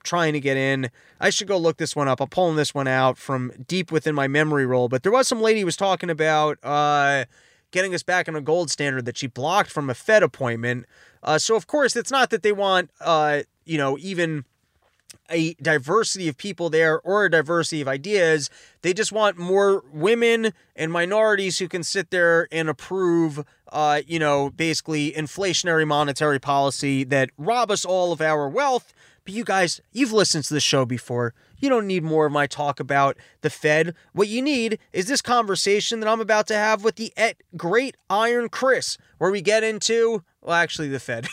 trying 0.02 0.32
to 0.32 0.40
get 0.40 0.56
in. 0.56 0.90
I 1.20 1.30
should 1.30 1.48
go 1.48 1.56
look 1.56 1.76
this 1.76 1.94
one 1.94 2.08
up. 2.08 2.20
I'm 2.20 2.28
pulling 2.28 2.56
this 2.56 2.74
one 2.74 2.88
out 2.88 3.16
from 3.16 3.52
deep 3.66 3.92
within 3.92 4.14
my 4.14 4.26
memory 4.26 4.66
roll. 4.66 4.88
But 4.88 5.02
there 5.02 5.12
was 5.12 5.28
some 5.28 5.40
lady 5.40 5.60
who 5.60 5.66
was 5.66 5.76
talking 5.76 6.10
about 6.10 6.58
uh, 6.62 7.24
getting 7.74 7.92
us 7.92 8.04
back 8.04 8.28
on 8.28 8.36
a 8.36 8.40
gold 8.40 8.70
standard 8.70 9.04
that 9.04 9.18
she 9.18 9.26
blocked 9.26 9.68
from 9.68 9.90
a 9.90 9.94
Fed 9.94 10.22
appointment. 10.22 10.86
Uh, 11.24 11.38
so 11.38 11.56
of 11.56 11.66
course, 11.66 11.96
it's 11.96 12.10
not 12.10 12.30
that 12.30 12.44
they 12.44 12.52
want, 12.52 12.88
uh, 13.00 13.40
you 13.64 13.76
know, 13.76 13.98
even 13.98 14.44
a 15.28 15.54
diversity 15.54 16.28
of 16.28 16.36
people 16.36 16.70
there 16.70 17.00
or 17.00 17.24
a 17.24 17.30
diversity 17.30 17.80
of 17.80 17.88
ideas. 17.88 18.48
They 18.82 18.92
just 18.92 19.10
want 19.10 19.38
more 19.38 19.82
women 19.92 20.52
and 20.76 20.92
minorities 20.92 21.58
who 21.58 21.66
can 21.66 21.82
sit 21.82 22.10
there 22.10 22.46
and 22.52 22.68
approve, 22.68 23.44
uh, 23.72 24.02
you 24.06 24.20
know, 24.20 24.50
basically 24.50 25.10
inflationary 25.10 25.86
monetary 25.86 26.38
policy 26.38 27.02
that 27.04 27.30
rob 27.36 27.72
us 27.72 27.84
all 27.84 28.12
of 28.12 28.20
our 28.20 28.48
wealth. 28.48 28.94
But 29.24 29.34
you 29.34 29.42
guys, 29.42 29.80
you've 29.92 30.12
listened 30.12 30.44
to 30.44 30.54
this 30.54 30.62
show 30.62 30.84
before. 30.84 31.34
You 31.58 31.68
don't 31.68 31.86
need 31.86 32.02
more 32.02 32.26
of 32.26 32.32
my 32.32 32.46
talk 32.46 32.80
about 32.80 33.16
the 33.40 33.50
Fed. 33.50 33.94
What 34.12 34.28
you 34.28 34.42
need 34.42 34.78
is 34.92 35.06
this 35.06 35.22
conversation 35.22 36.00
that 36.00 36.08
I'm 36.08 36.20
about 36.20 36.46
to 36.48 36.54
have 36.54 36.84
with 36.84 36.96
the 36.96 37.12
at 37.16 37.36
Great 37.56 37.96
Iron 38.10 38.48
Chris, 38.48 38.98
where 39.18 39.30
we 39.30 39.40
get 39.40 39.64
into, 39.64 40.24
well, 40.40 40.54
actually, 40.56 40.88
the 40.88 41.00
Fed. 41.00 41.26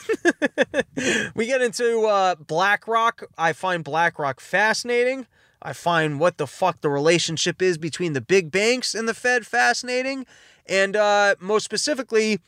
we 1.35 1.45
get 1.45 1.61
into 1.61 2.05
uh, 2.05 2.35
BlackRock. 2.35 3.23
I 3.37 3.53
find 3.53 3.83
BlackRock 3.83 4.39
fascinating. 4.39 5.27
I 5.61 5.73
find 5.73 6.19
what 6.19 6.37
the 6.37 6.47
fuck 6.47 6.81
the 6.81 6.89
relationship 6.89 7.61
is 7.61 7.77
between 7.77 8.13
the 8.13 8.21
big 8.21 8.51
banks 8.51 8.95
and 8.95 9.07
the 9.07 9.13
Fed 9.13 9.45
fascinating. 9.45 10.25
And 10.67 10.95
uh, 10.95 11.35
most 11.39 11.65
specifically, 11.65 12.39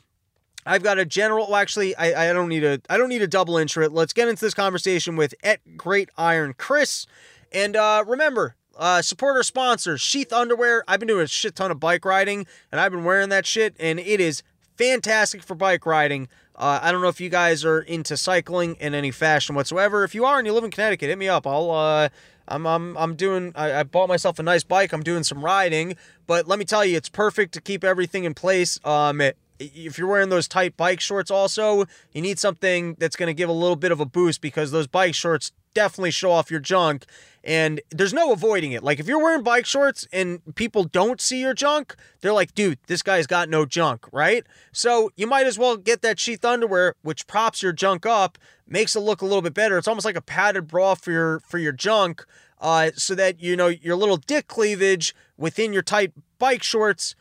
I've 0.66 0.84
got 0.84 0.98
a 0.98 1.06
general. 1.06 1.48
Well, 1.48 1.58
actually, 1.58 1.96
I, 1.96 2.30
I 2.30 2.34
don't 2.34 2.50
need 2.50 2.64
a 2.64 2.80
I 2.90 2.98
don't 2.98 3.10
need 3.10 3.22
a 3.22 3.28
double 3.28 3.58
intro. 3.58 3.90
Let's 3.90 4.14
get 4.14 4.28
into 4.28 4.44
this 4.44 4.54
conversation 4.54 5.16
with 5.16 5.36
at 5.44 5.78
Great 5.78 6.10
Iron 6.18 6.54
Chris. 6.58 7.06
And 7.54 7.76
uh, 7.76 8.04
remember, 8.08 8.56
uh, 8.78 9.02
support 9.02 9.36
our 9.36 9.44
sponsors, 9.44 10.02
Sheath 10.02 10.34
Underwear. 10.34 10.84
I've 10.88 11.00
been 11.00 11.08
doing 11.08 11.24
a 11.24 11.28
shit 11.28 11.56
ton 11.56 11.72
of 11.72 11.80
bike 11.80 12.06
riding, 12.06 12.48
and 12.72 12.82
I've 12.82 12.92
been 12.92 13.04
wearing 13.04 13.30
that 13.30 13.46
shit, 13.46 13.76
and 13.80 14.00
it 14.00 14.20
is 14.20 14.42
fantastic 14.78 15.44
for 15.44 15.56
bike 15.56 15.86
riding. 15.86 16.28
Uh, 16.56 16.80
I 16.82 16.92
don't 16.92 17.02
know 17.02 17.08
if 17.08 17.22
you 17.22 17.30
guys 17.30 17.64
are 17.66 17.82
into 17.82 18.18
cycling 18.18 18.76
in 18.80 18.94
any 18.94 19.12
fashion 19.12 19.56
whatsoever. 19.56 20.04
If 20.04 20.14
you 20.16 20.26
are 20.26 20.38
and 20.38 20.48
you 20.48 20.54
live 20.54 20.64
in 20.64 20.72
Connecticut, 20.72 21.10
hit 21.10 21.18
me 21.18 21.28
up. 21.28 21.46
I'll 21.48 21.72
uh, 21.72 22.10
I'm 22.48 22.66
I'm 22.66 22.98
I'm 22.98 23.16
doing. 23.16 23.54
I, 23.56 23.80
I, 23.80 23.84
bought 23.84 24.10
myself 24.10 24.40
a 24.40 24.44
nice 24.44 24.64
bike. 24.64 24.92
I'm 24.92 25.04
doing 25.04 25.24
some 25.24 25.44
riding, 25.44 25.96
but 26.28 26.48
let 26.48 26.60
me 26.60 26.66
tell 26.66 26.86
you, 26.86 26.98
it's 26.98 27.10
perfect 27.10 27.54
to 27.54 27.62
keep 27.62 27.84
everything 27.84 28.24
in 28.24 28.34
place. 28.34 28.80
Um, 28.86 29.22
it, 29.22 29.38
if 29.60 29.98
you're 29.98 30.08
wearing 30.08 30.30
those 30.30 30.48
tight 30.48 30.76
bike 30.78 31.00
shorts, 31.00 31.32
also 31.32 31.86
you 32.12 32.22
need 32.22 32.38
something 32.40 32.96
that's 33.00 33.16
going 33.16 33.28
to 33.28 33.34
give 33.34 33.50
a 33.50 33.54
little 33.54 33.76
bit 33.76 33.92
of 33.92 34.00
a 34.00 34.06
boost 34.06 34.42
because 34.42 34.72
those 34.72 34.88
bike 34.88 35.16
shorts 35.16 35.52
definitely 35.74 36.12
show 36.12 36.32
off 36.32 36.52
your 36.52 36.60
junk 36.60 37.06
and 37.44 37.82
there's 37.92 38.14
no 38.14 38.32
avoiding 38.32 38.72
it. 38.72 38.84
Like 38.84 39.00
if 39.00 39.08
you're 39.08 39.22
wearing 39.22 39.44
bike 39.44 39.66
shorts 39.66 40.08
and 40.14 40.42
people 40.56 40.86
don't 40.86 41.20
see 41.20 41.42
your 41.42 41.54
junk, 41.54 41.96
they're 42.22 42.34
like, 42.34 42.56
dude, 42.56 42.80
this 42.88 43.02
guy's 43.02 43.28
got 43.28 43.50
no 43.50 43.66
junk, 43.66 44.08
right? 44.14 44.46
So 44.72 45.12
you 45.16 45.28
might 45.28 45.46
as 45.46 45.60
well 45.60 45.76
get 45.76 46.02
that 46.02 46.20
sheath 46.20 46.46
underwear, 46.46 46.96
which 47.02 47.28
props 47.28 47.62
your 47.62 47.74
junk 47.74 48.06
up, 48.06 48.38
makes 48.68 48.96
it 48.96 49.02
look 49.02 49.22
a 49.22 49.26
little 49.26 49.42
bit 49.42 49.54
better. 49.54 49.78
It's 49.78 49.88
almost 49.88 50.06
like 50.06 50.16
a 50.16 50.22
padded 50.22 50.68
bra 50.68 50.96
for 50.96 51.12
your 51.12 51.40
for 51.42 51.58
your 51.58 51.74
junk, 51.74 52.26
uh, 52.62 52.92
so 52.96 53.14
that 53.16 53.42
you 53.42 53.58
know 53.58 53.68
your 53.68 53.98
little 53.98 54.18
dick 54.18 54.48
cleavage 54.48 55.14
within 55.38 55.74
your 55.74 55.82
tight 55.82 56.14
bike 56.40 56.64
shorts, 56.64 57.16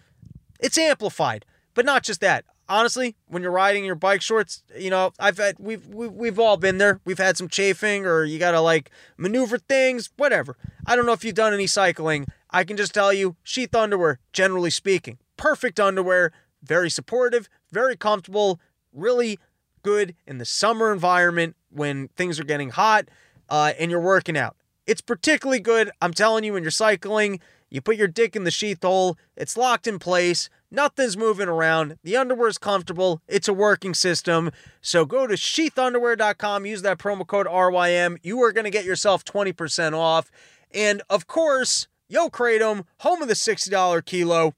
it's 0.60 0.78
amplified. 0.78 1.44
But 1.74 1.84
not 1.84 2.04
just 2.04 2.20
that 2.20 2.44
honestly, 2.68 3.16
when 3.26 3.42
you're 3.42 3.52
riding 3.52 3.84
your 3.84 3.94
bike 3.94 4.22
shorts, 4.22 4.62
you 4.78 4.90
know, 4.90 5.12
I've 5.18 5.38
had 5.38 5.56
we've 5.58 5.86
we've, 5.88 6.12
we've 6.12 6.38
all 6.38 6.56
been 6.56 6.78
there. 6.78 7.00
We've 7.04 7.18
had 7.18 7.36
some 7.36 7.48
chafing 7.48 8.06
or 8.06 8.24
you 8.24 8.38
got 8.38 8.52
to 8.52 8.60
like 8.60 8.90
maneuver 9.16 9.58
things, 9.58 10.10
whatever. 10.16 10.56
I 10.86 10.96
don't 10.96 11.06
know 11.06 11.12
if 11.12 11.24
you've 11.24 11.34
done 11.34 11.54
any 11.54 11.66
cycling. 11.66 12.26
I 12.50 12.64
can 12.64 12.76
just 12.76 12.94
tell 12.94 13.12
you, 13.12 13.36
sheath 13.42 13.74
underwear, 13.74 14.18
generally 14.32 14.70
speaking, 14.70 15.18
perfect 15.36 15.80
underwear, 15.80 16.32
very 16.62 16.90
supportive, 16.90 17.48
very 17.70 17.96
comfortable, 17.96 18.60
really 18.92 19.38
good 19.82 20.14
in 20.26 20.38
the 20.38 20.44
summer 20.44 20.92
environment 20.92 21.56
when 21.70 22.08
things 22.08 22.38
are 22.38 22.44
getting 22.44 22.70
hot 22.70 23.08
uh, 23.48 23.72
and 23.78 23.90
you're 23.90 24.00
working 24.00 24.36
out. 24.36 24.56
It's 24.86 25.00
particularly 25.00 25.60
good, 25.60 25.90
I'm 26.00 26.12
telling 26.12 26.44
you, 26.44 26.52
when 26.52 26.62
you're 26.62 26.70
cycling, 26.70 27.40
you 27.70 27.80
put 27.80 27.96
your 27.96 28.08
dick 28.08 28.36
in 28.36 28.44
the 28.44 28.50
sheath 28.50 28.82
hole, 28.82 29.16
it's 29.36 29.56
locked 29.56 29.86
in 29.86 29.98
place, 29.98 30.50
Nothing's 30.72 31.18
moving 31.18 31.48
around. 31.48 31.98
The 32.02 32.16
underwear 32.16 32.48
is 32.48 32.56
comfortable. 32.56 33.20
It's 33.28 33.46
a 33.46 33.52
working 33.52 33.92
system. 33.92 34.50
So 34.80 35.04
go 35.04 35.26
to 35.26 35.34
sheathunderwear.com, 35.34 36.64
use 36.64 36.80
that 36.80 36.96
promo 36.96 37.26
code 37.26 37.46
RYM. 37.46 38.16
You 38.22 38.42
are 38.42 38.52
going 38.52 38.64
to 38.64 38.70
get 38.70 38.86
yourself 38.86 39.22
20% 39.22 39.92
off. 39.92 40.30
And 40.72 41.02
of 41.10 41.26
course, 41.26 41.88
Yo 42.08 42.30
Kratom, 42.30 42.86
home 43.00 43.20
of 43.20 43.28
the 43.28 43.34
$60 43.34 44.04
kilo. 44.06 44.54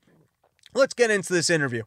Let's 0.72 0.94
get 0.94 1.11
into 1.11 1.33
this 1.33 1.50
interview. 1.50 1.83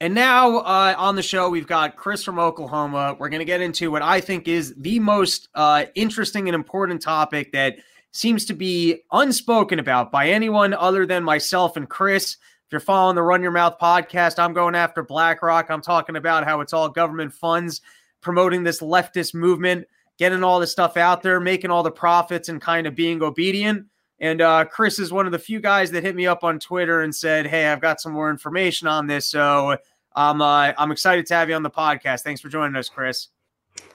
And 0.00 0.14
now 0.14 0.58
uh, 0.58 0.94
on 0.96 1.16
the 1.16 1.22
show, 1.22 1.48
we've 1.48 1.66
got 1.66 1.96
Chris 1.96 2.22
from 2.22 2.38
Oklahoma. 2.38 3.16
We're 3.18 3.30
going 3.30 3.40
to 3.40 3.44
get 3.44 3.60
into 3.60 3.90
what 3.90 4.02
I 4.02 4.20
think 4.20 4.46
is 4.46 4.74
the 4.76 5.00
most 5.00 5.48
uh, 5.56 5.86
interesting 5.96 6.48
and 6.48 6.54
important 6.54 7.02
topic 7.02 7.50
that 7.50 7.78
seems 8.12 8.44
to 8.44 8.54
be 8.54 9.00
unspoken 9.10 9.80
about 9.80 10.12
by 10.12 10.28
anyone 10.28 10.72
other 10.72 11.04
than 11.04 11.24
myself 11.24 11.76
and 11.76 11.88
Chris. 11.88 12.36
You're 12.74 12.80
following 12.80 13.14
the 13.14 13.22
Run 13.22 13.40
Your 13.40 13.52
Mouth 13.52 13.78
podcast, 13.78 14.40
I'm 14.40 14.52
going 14.52 14.74
after 14.74 15.04
BlackRock. 15.04 15.70
I'm 15.70 15.80
talking 15.80 16.16
about 16.16 16.42
how 16.42 16.60
it's 16.60 16.72
all 16.72 16.88
government 16.88 17.32
funds 17.32 17.82
promoting 18.20 18.64
this 18.64 18.80
leftist 18.80 19.32
movement, 19.32 19.86
getting 20.18 20.42
all 20.42 20.58
this 20.58 20.72
stuff 20.72 20.96
out 20.96 21.22
there, 21.22 21.38
making 21.38 21.70
all 21.70 21.84
the 21.84 21.92
profits, 21.92 22.48
and 22.48 22.60
kind 22.60 22.88
of 22.88 22.96
being 22.96 23.22
obedient. 23.22 23.86
And 24.18 24.40
uh, 24.40 24.64
Chris 24.64 24.98
is 24.98 25.12
one 25.12 25.24
of 25.24 25.30
the 25.30 25.38
few 25.38 25.60
guys 25.60 25.92
that 25.92 26.02
hit 26.02 26.16
me 26.16 26.26
up 26.26 26.42
on 26.42 26.58
Twitter 26.58 27.02
and 27.02 27.14
said, 27.14 27.46
"Hey, 27.46 27.68
I've 27.68 27.80
got 27.80 28.00
some 28.00 28.10
more 28.10 28.28
information 28.28 28.88
on 28.88 29.06
this, 29.06 29.28
so 29.28 29.76
I'm 30.16 30.42
uh, 30.42 30.72
I'm 30.76 30.90
excited 30.90 31.26
to 31.26 31.34
have 31.34 31.48
you 31.48 31.54
on 31.54 31.62
the 31.62 31.70
podcast. 31.70 32.22
Thanks 32.22 32.40
for 32.40 32.48
joining 32.48 32.74
us, 32.74 32.88
Chris." 32.88 33.28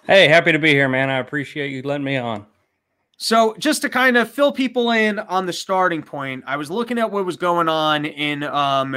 Hey, 0.07 0.29
happy 0.29 0.53
to 0.53 0.59
be 0.59 0.69
here, 0.69 0.87
man. 0.87 1.09
I 1.09 1.17
appreciate 1.17 1.71
you 1.71 1.81
letting 1.81 2.05
me 2.05 2.15
on. 2.15 2.45
So, 3.21 3.53
just 3.60 3.82
to 3.82 3.89
kind 3.89 4.15
of 4.15 4.32
fill 4.32 4.53
people 4.53 4.91
in 4.91 5.19
on 5.19 5.45
the 5.45 5.51
starting 5.51 6.01
point, 6.01 6.41
I 6.47 6.55
was 6.55 6.71
looking 6.71 6.97
at 6.97 7.12
what 7.12 7.25
was 7.25 7.36
going 7.36 7.67
on 7.67 8.05
in 8.05 8.43
um 8.43 8.95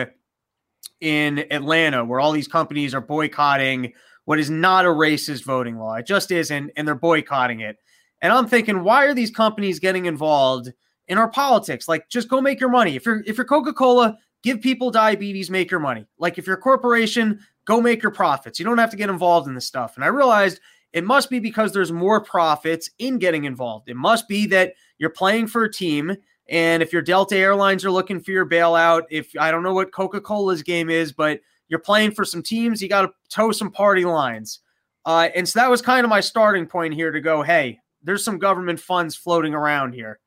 in 1.01 1.41
Atlanta, 1.51 2.05
where 2.05 2.21
all 2.21 2.31
these 2.31 2.47
companies 2.47 2.95
are 2.95 3.01
boycotting 3.01 3.93
what 4.25 4.39
is 4.39 4.49
not 4.49 4.85
a 4.85 4.89
racist 4.89 5.45
voting 5.45 5.77
law. 5.77 5.95
It 5.95 6.07
just 6.07 6.31
isn't, 6.31 6.71
and 6.77 6.87
they're 6.87 6.95
boycotting 6.95 7.61
it. 7.61 7.79
And 8.21 8.33
I'm 8.33 8.47
thinking, 8.47 8.85
why 8.85 9.07
are 9.07 9.15
these 9.15 9.33
companies 9.33 9.81
getting 9.81 10.07
involved 10.07 10.73
in 11.09 11.19
our 11.19 11.29
politics? 11.29 11.89
Like, 11.89 12.09
just 12.09 12.29
go 12.29 12.41
make 12.41 12.61
your 12.61 12.69
money. 12.69 12.95
If 12.95 13.05
you're 13.05 13.25
if 13.27 13.37
you're 13.37 13.45
Coca 13.45 13.73
Cola, 13.73 14.17
give 14.45 14.61
people 14.61 14.93
diabetes, 14.93 15.51
make 15.51 15.69
your 15.69 15.81
money. 15.81 16.07
Like, 16.19 16.39
if 16.39 16.47
you're 16.47 16.57
a 16.59 16.61
corporation, 16.61 17.41
go 17.65 17.81
make 17.81 18.05
your 18.05 18.13
profits. 18.13 18.61
You 18.61 18.65
don't 18.67 18.79
have 18.79 18.91
to 18.91 18.97
get 18.97 19.11
involved 19.11 19.49
in 19.49 19.55
this 19.57 19.67
stuff. 19.67 19.97
And 19.97 20.05
I 20.05 20.09
realized 20.09 20.61
it 20.93 21.05
must 21.05 21.31
be 21.31 21.39
because 21.39 21.73
there's 21.73 21.93
more 21.93 22.21
profits 22.21 22.91
in 22.99 23.19
getting 23.19 23.45
involved. 23.45 23.89
It 23.89 23.97
must 23.97 24.29
be 24.29 24.47
that 24.47 24.75
you're 24.99 25.11
playing 25.11 25.47
for 25.47 25.65
a 25.65 25.73
team. 25.73 26.15
And 26.49 26.83
if 26.83 26.93
your 26.93 27.03
Delta 27.03 27.37
Airlines 27.37 27.85
are 27.85 27.91
looking 27.91 28.21
for 28.21 28.31
your 28.31 28.49
bailout, 28.49 29.03
if 29.11 29.31
I 29.39 29.51
don't 29.51 29.63
know 29.63 29.73
what 29.73 29.93
Coca 29.93 30.21
Cola's 30.21 30.63
game 30.63 30.91
is, 30.91 31.13
but 31.13 31.41
you're 31.69 31.79
playing 31.79 32.13
for 32.13 32.25
some 32.25 32.43
teams, 32.43 32.83
you 32.83 32.89
got 32.89 33.03
to 33.03 33.13
toe 33.31 33.53
some 33.53 33.71
party 33.71 34.05
lines. 34.05 34.61
Uh, 35.05 35.29
and 35.35 35.49
so 35.49 35.59
that 35.59 35.71
was 35.71 35.81
kind 35.81 36.05
of 36.05 36.11
my 36.11 36.21
starting 36.21 36.67
point 36.67 36.95
here 36.95 37.11
to 37.11 37.21
go, 37.21 37.43
hey, 37.43 37.81
there's 38.03 38.25
some 38.25 38.39
government 38.39 38.79
funds 38.79 39.17
floating 39.17 39.55
around 39.55 39.95
here. 39.95 40.21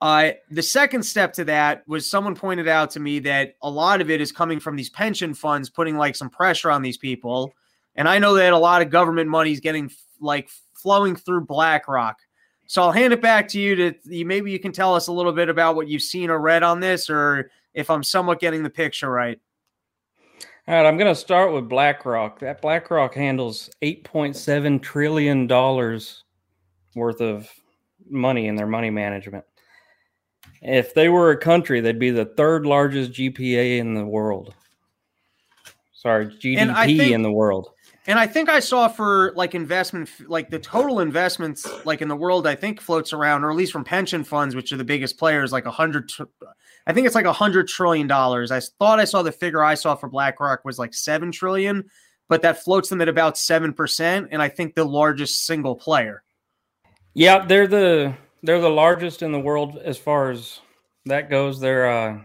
Uh, 0.00 0.30
the 0.50 0.62
second 0.62 1.02
step 1.02 1.32
to 1.32 1.44
that 1.44 1.82
was 1.88 2.08
someone 2.08 2.34
pointed 2.34 2.68
out 2.68 2.90
to 2.90 3.00
me 3.00 3.18
that 3.18 3.54
a 3.62 3.70
lot 3.70 4.00
of 4.00 4.10
it 4.10 4.20
is 4.20 4.30
coming 4.30 4.60
from 4.60 4.76
these 4.76 4.90
pension 4.90 5.34
funds 5.34 5.68
putting 5.68 5.96
like 5.96 6.14
some 6.14 6.30
pressure 6.30 6.70
on 6.70 6.82
these 6.82 6.96
people 6.96 7.52
and 7.98 8.08
I 8.08 8.20
know 8.20 8.34
that 8.34 8.52
a 8.52 8.58
lot 8.58 8.80
of 8.80 8.90
government 8.90 9.28
money 9.28 9.50
is 9.50 9.58
getting 9.58 9.90
like 10.20 10.48
flowing 10.72 11.16
through 11.16 11.46
BlackRock. 11.46 12.16
So 12.68 12.80
I'll 12.80 12.92
hand 12.92 13.12
it 13.12 13.20
back 13.20 13.48
to 13.48 13.60
you 13.60 13.74
to. 13.74 14.24
Maybe 14.24 14.52
you 14.52 14.60
can 14.60 14.72
tell 14.72 14.94
us 14.94 15.08
a 15.08 15.12
little 15.12 15.32
bit 15.32 15.48
about 15.48 15.74
what 15.74 15.88
you've 15.88 16.02
seen 16.02 16.30
or 16.30 16.38
read 16.38 16.62
on 16.62 16.78
this, 16.78 17.10
or 17.10 17.50
if 17.74 17.90
I'm 17.90 18.04
somewhat 18.04 18.40
getting 18.40 18.62
the 18.62 18.70
picture 18.70 19.10
right. 19.10 19.40
All 20.68 20.74
right, 20.74 20.86
I'm 20.86 20.96
going 20.96 21.12
to 21.12 21.18
start 21.18 21.52
with 21.52 21.68
BlackRock. 21.68 22.38
That 22.38 22.62
BlackRock 22.62 23.14
handles 23.14 23.68
8.7 23.82 24.80
trillion 24.80 25.46
dollars 25.46 26.24
worth 26.94 27.20
of 27.20 27.50
money 28.08 28.46
in 28.46 28.54
their 28.54 28.66
money 28.66 28.90
management. 28.90 29.44
If 30.62 30.94
they 30.94 31.08
were 31.08 31.32
a 31.32 31.36
country, 31.36 31.80
they'd 31.80 31.98
be 31.98 32.10
the 32.10 32.26
third 32.26 32.64
largest 32.64 33.12
GPA 33.12 33.78
in 33.78 33.94
the 33.94 34.04
world. 34.04 34.54
Sorry, 35.94 36.26
GDP 36.26 36.96
think, 36.98 37.12
in 37.12 37.22
the 37.22 37.32
world. 37.32 37.70
And 38.08 38.18
I 38.18 38.26
think 38.26 38.48
I 38.48 38.60
saw 38.60 38.88
for 38.88 39.34
like 39.36 39.54
investment, 39.54 40.08
like 40.28 40.48
the 40.48 40.58
total 40.58 41.00
investments, 41.00 41.68
like 41.84 42.00
in 42.00 42.08
the 42.08 42.16
world, 42.16 42.46
I 42.46 42.54
think 42.54 42.80
floats 42.80 43.12
around, 43.12 43.44
or 43.44 43.50
at 43.50 43.56
least 43.56 43.70
from 43.70 43.84
pension 43.84 44.24
funds, 44.24 44.56
which 44.56 44.72
are 44.72 44.78
the 44.78 44.84
biggest 44.84 45.18
players, 45.18 45.52
like 45.52 45.66
a 45.66 45.70
hundred. 45.70 46.10
I 46.86 46.94
think 46.94 47.06
it's 47.06 47.14
like 47.14 47.26
a 47.26 47.32
hundred 47.34 47.68
trillion 47.68 48.06
dollars. 48.06 48.50
I 48.50 48.60
thought 48.60 48.98
I 48.98 49.04
saw 49.04 49.22
the 49.22 49.30
figure 49.30 49.62
I 49.62 49.74
saw 49.74 49.94
for 49.94 50.08
BlackRock 50.08 50.64
was 50.64 50.78
like 50.78 50.94
seven 50.94 51.30
trillion, 51.30 51.84
but 52.30 52.40
that 52.40 52.64
floats 52.64 52.88
them 52.88 53.02
at 53.02 53.10
about 53.10 53.36
seven 53.36 53.74
percent, 53.74 54.28
and 54.30 54.40
I 54.40 54.48
think 54.48 54.74
the 54.74 54.86
largest 54.86 55.44
single 55.44 55.76
player. 55.76 56.22
Yeah, 57.12 57.44
they're 57.44 57.66
the 57.66 58.14
they're 58.42 58.60
the 58.60 58.70
largest 58.70 59.20
in 59.20 59.32
the 59.32 59.40
world 59.40 59.76
as 59.76 59.98
far 59.98 60.30
as 60.30 60.60
that 61.04 61.28
goes. 61.28 61.60
They're 61.60 61.90
uh, 61.90 62.20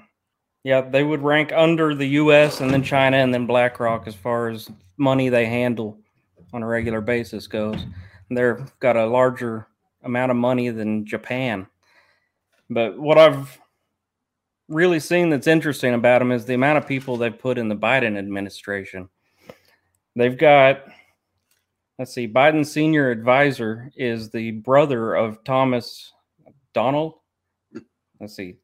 yeah, 0.64 0.82
they 0.82 1.04
would 1.04 1.22
rank 1.22 1.52
under 1.54 1.94
the 1.94 2.08
U.S. 2.08 2.62
and 2.62 2.72
then 2.72 2.84
China 2.84 3.18
and 3.18 3.34
then 3.34 3.46
BlackRock 3.46 4.08
as 4.08 4.16
far 4.16 4.50
as 4.50 4.70
money 4.98 5.30
they 5.30 5.46
handle 5.46 5.98
on 6.54 6.64
a 6.64 6.68
regular 6.68 7.02
basis 7.02 7.48
goes. 7.48 7.86
they've 8.30 8.72
got 8.80 8.96
a 8.96 9.06
larger 9.06 9.68
amount 10.04 10.32
of 10.32 10.38
money 10.38 10.70
than 10.70 11.06
Japan. 11.06 11.68
But 12.70 12.98
what 12.98 13.18
I've 13.18 13.60
really 14.70 15.00
seen 15.00 15.30
that's 15.30 15.48
interesting 15.48 15.94
about 15.94 16.20
them 16.20 16.32
is 16.32 16.46
the 16.46 16.54
amount 16.54 16.78
of 16.78 16.88
people 16.88 17.18
they've 17.18 17.38
put 17.38 17.58
in 17.58 17.68
the 17.68 17.76
Biden 17.76 18.18
administration. 18.18 19.10
They've 20.16 20.38
got, 20.38 20.84
let's 22.00 22.14
see, 22.14 22.28
Biden's 22.28 22.72
senior 22.72 23.10
advisor 23.10 23.92
is 23.96 24.30
the 24.30 24.52
brother 24.52 25.16
of 25.16 25.44
Thomas 25.44 26.14
Donald. 26.74 27.16
Let's 28.20 28.36
see, 28.36 28.56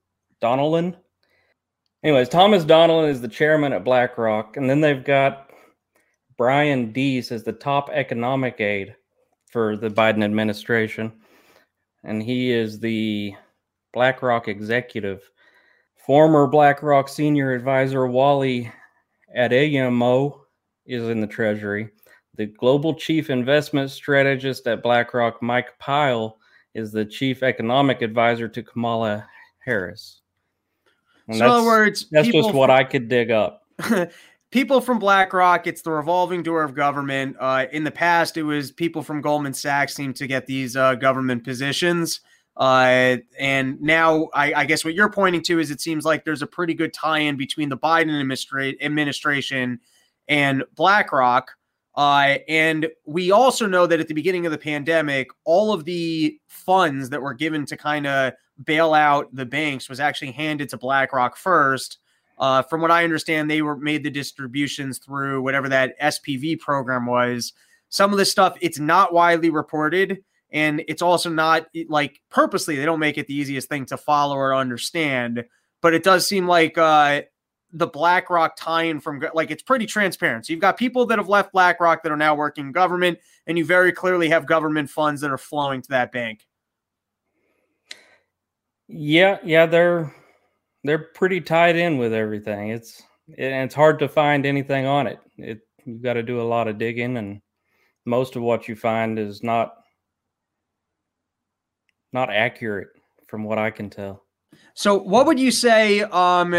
Donilon. 0.42 0.96
Anyways, 2.02 2.30
Thomas 2.30 2.64
Donilon 2.64 3.10
is 3.10 3.20
the 3.20 3.28
chairman 3.28 3.74
at 3.74 3.84
BlackRock, 3.84 4.56
and 4.56 4.70
then 4.70 4.80
they've 4.80 5.04
got 5.04 5.50
Brian 6.38 6.94
Deese 6.94 7.32
as 7.34 7.44
the 7.44 7.52
top 7.52 7.90
economic 7.92 8.62
aide 8.62 8.96
for 9.52 9.76
the 9.76 9.90
Biden 9.90 10.24
administration, 10.24 11.12
and 12.06 12.24
he 12.24 12.52
is 12.52 12.80
the 12.80 13.34
BlackRock 13.92 14.48
executive. 14.48 15.30
Former 15.98 16.48
BlackRock 16.48 17.10
senior 17.10 17.52
advisor 17.52 18.08
Wally 18.08 18.72
Adeyemo 19.38 20.40
is 20.86 21.04
in 21.10 21.20
the 21.20 21.28
Treasury. 21.28 21.90
The 22.36 22.46
global 22.46 22.94
chief 22.94 23.30
investment 23.30 23.92
strategist 23.92 24.66
at 24.68 24.82
BlackRock, 24.82 25.42
Mike 25.42 25.78
Pyle, 25.80 26.38
is 26.74 26.94
the 26.94 27.04
chief 27.04 27.44
economic 27.44 28.02
advisor 28.02 28.48
to 28.48 28.64
Kamala 28.64 29.28
Harris. 29.66 30.19
And 31.30 31.38
so 31.38 31.46
in 31.46 31.52
other 31.52 31.66
words, 31.66 32.08
that's 32.12 32.28
just 32.28 32.54
what 32.54 32.70
from, 32.70 32.78
I 32.78 32.84
could 32.84 33.08
dig 33.08 33.30
up. 33.30 33.64
people 34.52 34.82
from 34.82 34.98
BlackRock, 34.98 35.68
it's 35.68 35.84
the 35.84 35.92
revolving 35.92 36.42
door 36.42 36.64
of 36.64 36.74
government. 36.74 37.38
Uh, 37.40 37.68
in 37.72 37.84
the 37.84 37.92
past, 37.92 38.36
it 38.36 38.44
was 38.44 38.72
people 38.72 39.04
from 39.04 39.22
Goldman 39.22 39.54
Sachs 39.54 39.96
seem 39.96 40.14
to 40.16 40.28
get 40.28 40.48
these 40.48 40.76
uh, 40.76 40.96
government 40.96 41.44
positions. 41.44 42.22
Uh, 42.58 43.18
and 43.40 43.80
now, 43.80 44.28
I, 44.34 44.54
I, 44.54 44.66
guess 44.66 44.84
what 44.84 44.94
you're 44.94 45.10
pointing 45.10 45.42
to 45.44 45.60
is 45.60 45.72
it 45.72 45.80
seems 45.80 46.04
like 46.04 46.26
there's 46.26 46.42
a 46.42 46.48
pretty 46.48 46.74
good 46.74 46.94
tie-in 46.94 47.38
between 47.38 47.70
the 47.70 47.78
Biden 47.78 48.10
administra- 48.10 48.76
administration 48.82 49.80
and 50.28 50.66
BlackRock. 50.76 51.52
Uh, 51.96 52.38
and 52.48 52.88
we 53.06 53.32
also 53.32 53.66
know 53.66 53.86
that 53.88 54.00
at 54.00 54.08
the 54.08 54.14
beginning 54.14 54.46
of 54.46 54.52
the 54.52 54.58
pandemic, 54.58 55.28
all 55.44 55.74
of 55.74 55.86
the 55.86 56.40
funds 56.48 57.10
that 57.10 57.22
were 57.22 57.34
given 57.34 57.66
to 57.66 57.76
kind 57.76 58.08
of 58.08 58.34
bail 58.64 58.94
out 58.94 59.34
the 59.34 59.46
banks 59.46 59.90
was 59.90 60.00
actually 60.00 60.32
handed 60.32 60.70
to 60.70 60.78
BlackRock 60.78 61.36
first. 61.36 61.98
Uh, 62.38 62.62
from 62.62 62.82
what 62.82 62.92
I 62.92 63.04
understand, 63.04 63.50
they 63.50 63.62
were 63.62 63.76
made 63.76 64.04
the 64.04 64.10
distributions 64.10 64.98
through 65.00 65.42
whatever 65.42 65.68
that 65.70 66.00
SPV 66.00 66.60
program 66.60 67.06
was. 67.06 67.54
Some 67.90 68.12
of 68.12 68.18
this 68.18 68.32
stuff 68.32 68.58
it's 68.62 68.80
not 68.80 69.14
widely 69.14 69.50
reported, 69.50 70.24
and 70.52 70.82
it's 70.88 71.02
also 71.02 71.30
not 71.30 71.68
like 71.90 72.22
purposely 72.30 72.76
they 72.76 72.86
don't 72.86 73.00
make 73.00 73.18
it 73.18 73.28
the 73.28 73.36
easiest 73.36 73.68
thing 73.68 73.86
to 73.88 73.98
follow 73.98 74.36
or 74.36 74.56
understand. 74.56 75.44
But 75.82 75.94
it 75.94 76.04
does 76.04 76.28
seem 76.28 76.48
like 76.48 76.78
uh, 76.78 77.24
the 77.72 77.88
BlackRock 77.88 78.56
tie-in 78.56 79.00
from 79.00 79.24
like 79.34 79.52
it's 79.52 79.64
pretty 79.64 79.86
transparent. 79.86 80.46
So 80.46 80.54
you've 80.54 80.62
got 80.62 80.78
people 80.78 81.06
that 81.08 81.20
have 81.20 81.30
left 81.30 81.52
BlackRock 81.52 82.04
that 82.04 82.12
are 82.12 82.18
now 82.18 82.36
working 82.36 82.68
in 82.68 82.72
government, 82.72 83.20
and 83.48 83.58
you 83.58 83.66
very 83.66 83.92
clearly 83.92 84.30
have 84.30 84.46
government 84.46 84.90
funds 84.90 85.22
that 85.22 85.32
are 85.32 85.38
flowing 85.38 85.82
to 85.84 85.90
that 85.90 86.12
bank. 86.12 86.46
Yeah, 88.88 89.38
yeah, 89.44 89.66
they're 89.68 90.14
they're 90.84 91.10
pretty 91.14 91.42
tied 91.42 91.76
in 91.76 91.98
with 91.98 92.14
everything. 92.14 92.70
It's 92.70 93.04
and 93.38 93.66
it's 93.66 93.76
hard 93.76 94.00
to 94.00 94.10
find 94.10 94.46
anything 94.46 94.86
on 94.86 95.08
it. 95.08 95.20
It 95.38 95.60
you've 95.86 96.02
got 96.02 96.14
to 96.14 96.24
do 96.24 96.42
a 96.42 96.44
lot 96.44 96.68
of 96.68 96.78
digging, 96.78 97.18
and 97.18 97.42
most 98.06 98.36
of 98.36 98.42
what 98.42 98.68
you 98.68 98.76
find 98.76 99.20
is 99.20 99.44
not 99.44 99.76
not 102.14 102.34
accurate 102.34 102.88
from 103.28 103.44
what 103.44 103.60
I 103.60 103.70
can 103.70 103.90
tell. 103.90 104.24
So, 104.74 104.98
what 104.98 105.28
would 105.28 105.40
you 105.40 105.52
say? 105.52 106.02
Um, 106.02 106.56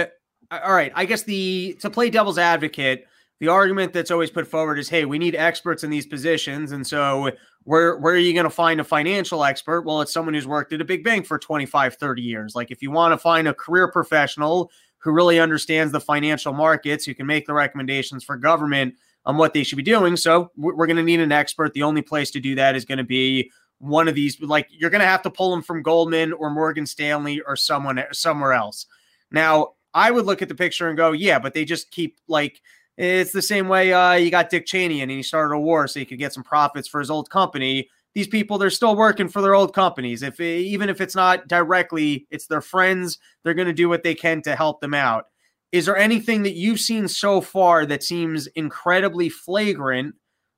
all 0.50 0.72
right, 0.72 0.92
I 0.94 1.04
guess 1.04 1.22
the 1.22 1.76
to 1.80 1.90
play 1.90 2.10
devil's 2.10 2.38
advocate, 2.38 3.06
the 3.38 3.48
argument 3.48 3.92
that's 3.92 4.10
always 4.10 4.30
put 4.30 4.46
forward 4.46 4.78
is, 4.78 4.88
hey, 4.88 5.04
we 5.04 5.18
need 5.18 5.34
experts 5.34 5.84
in 5.84 5.90
these 5.90 6.06
positions, 6.06 6.72
and 6.72 6.86
so 6.86 7.30
where 7.64 7.98
where 7.98 8.14
are 8.14 8.18
you 8.18 8.32
going 8.32 8.44
to 8.44 8.50
find 8.50 8.80
a 8.80 8.84
financial 8.84 9.44
expert? 9.44 9.82
Well, 9.82 10.00
it's 10.00 10.12
someone 10.12 10.34
who's 10.34 10.46
worked 10.46 10.72
at 10.72 10.80
a 10.80 10.84
big 10.84 11.04
bank 11.04 11.26
for 11.26 11.38
25, 11.38 11.94
30 11.96 12.22
years. 12.22 12.54
Like 12.54 12.70
if 12.70 12.82
you 12.82 12.90
want 12.90 13.12
to 13.12 13.18
find 13.18 13.48
a 13.48 13.54
career 13.54 13.90
professional 13.90 14.70
who 14.98 15.12
really 15.12 15.38
understands 15.38 15.92
the 15.92 16.00
financial 16.00 16.52
markets, 16.52 17.04
who 17.04 17.14
can 17.14 17.26
make 17.26 17.46
the 17.46 17.54
recommendations 17.54 18.22
for 18.22 18.36
government 18.36 18.94
on 19.26 19.36
what 19.36 19.54
they 19.54 19.62
should 19.62 19.76
be 19.76 19.82
doing. 19.82 20.16
So 20.16 20.50
we're 20.56 20.86
going 20.86 20.96
to 20.96 21.02
need 21.02 21.20
an 21.20 21.32
expert. 21.32 21.72
The 21.72 21.82
only 21.82 22.02
place 22.02 22.30
to 22.32 22.40
do 22.40 22.54
that 22.54 22.74
is 22.74 22.84
going 22.84 22.98
to 22.98 23.04
be 23.04 23.50
one 23.78 24.08
of 24.08 24.14
these. 24.14 24.40
Like 24.40 24.68
you're 24.70 24.90
going 24.90 25.00
to 25.00 25.06
have 25.06 25.22
to 25.22 25.30
pull 25.30 25.50
them 25.50 25.62
from 25.62 25.82
Goldman 25.82 26.32
or 26.32 26.50
Morgan 26.50 26.86
Stanley 26.86 27.40
or 27.40 27.56
someone 27.56 28.02
somewhere 28.12 28.52
else. 28.52 28.86
Now, 29.30 29.74
I 29.94 30.10
would 30.10 30.26
look 30.26 30.42
at 30.42 30.48
the 30.48 30.54
picture 30.54 30.88
and 30.88 30.96
go, 30.96 31.12
yeah, 31.12 31.38
but 31.38 31.54
they 31.54 31.64
just 31.64 31.90
keep 31.90 32.18
like 32.28 32.60
it's 32.96 33.32
the 33.32 33.42
same 33.42 33.68
way 33.68 33.92
uh, 33.92 34.12
you 34.12 34.30
got 34.30 34.50
Dick 34.50 34.66
Cheney 34.66 35.00
and 35.00 35.10
he 35.10 35.22
started 35.22 35.54
a 35.54 35.58
war 35.58 35.88
so 35.88 36.00
he 36.00 36.06
could 36.06 36.18
get 36.18 36.34
some 36.34 36.42
profits 36.42 36.86
for 36.86 37.00
his 37.00 37.10
old 37.10 37.30
company. 37.30 37.88
These 38.14 38.28
people, 38.28 38.58
they're 38.58 38.70
still 38.70 38.96
working 38.96 39.28
for 39.28 39.40
their 39.40 39.54
old 39.54 39.72
companies. 39.72 40.22
If 40.22 40.40
even 40.40 40.88
if 40.88 41.00
it's 41.00 41.14
not 41.14 41.48
directly, 41.48 42.26
it's 42.30 42.46
their 42.46 42.60
friends. 42.60 43.18
They're 43.42 43.54
going 43.54 43.68
to 43.68 43.72
do 43.72 43.88
what 43.88 44.02
they 44.02 44.14
can 44.14 44.42
to 44.42 44.56
help 44.56 44.80
them 44.80 44.94
out. 44.94 45.26
Is 45.72 45.86
there 45.86 45.96
anything 45.96 46.42
that 46.42 46.54
you've 46.54 46.80
seen 46.80 47.06
so 47.06 47.40
far 47.40 47.86
that 47.86 48.02
seems 48.02 48.48
incredibly 48.48 49.28
flagrant? 49.28 50.16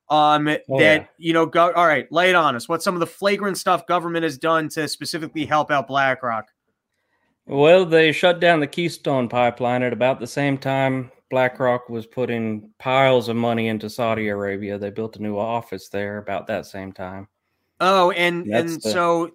Um, 0.08 0.48
oh, 0.48 0.78
that 0.78 1.02
yeah. 1.02 1.06
you 1.18 1.32
know, 1.32 1.46
go 1.46 1.70
all 1.72 1.86
right, 1.86 2.10
lay 2.10 2.30
it 2.30 2.34
on 2.34 2.56
us. 2.56 2.68
What 2.68 2.82
some 2.82 2.94
of 2.94 3.00
the 3.00 3.06
flagrant 3.06 3.58
stuff 3.58 3.86
government 3.86 4.24
has 4.24 4.36
done 4.36 4.68
to 4.70 4.88
specifically 4.88 5.44
help 5.44 5.70
out 5.70 5.86
BlackRock? 5.86 6.46
Well, 7.46 7.84
they 7.84 8.12
shut 8.12 8.40
down 8.40 8.60
the 8.60 8.66
Keystone 8.66 9.28
pipeline 9.28 9.82
at 9.82 9.92
about 9.92 10.20
the 10.20 10.26
same 10.26 10.58
time 10.58 11.10
BlackRock 11.32 11.88
was 11.88 12.06
putting 12.06 12.70
piles 12.78 13.30
of 13.30 13.36
money 13.36 13.68
into 13.68 13.88
Saudi 13.88 14.28
Arabia. 14.28 14.76
They 14.76 14.90
built 14.90 15.16
a 15.16 15.22
new 15.22 15.38
office 15.38 15.88
there 15.88 16.18
about 16.18 16.46
that 16.48 16.66
same 16.66 16.92
time. 16.92 17.26
Oh, 17.80 18.10
and 18.10 18.46
That's 18.52 18.72
and 18.74 18.82
the... 18.82 18.90
so 18.90 19.30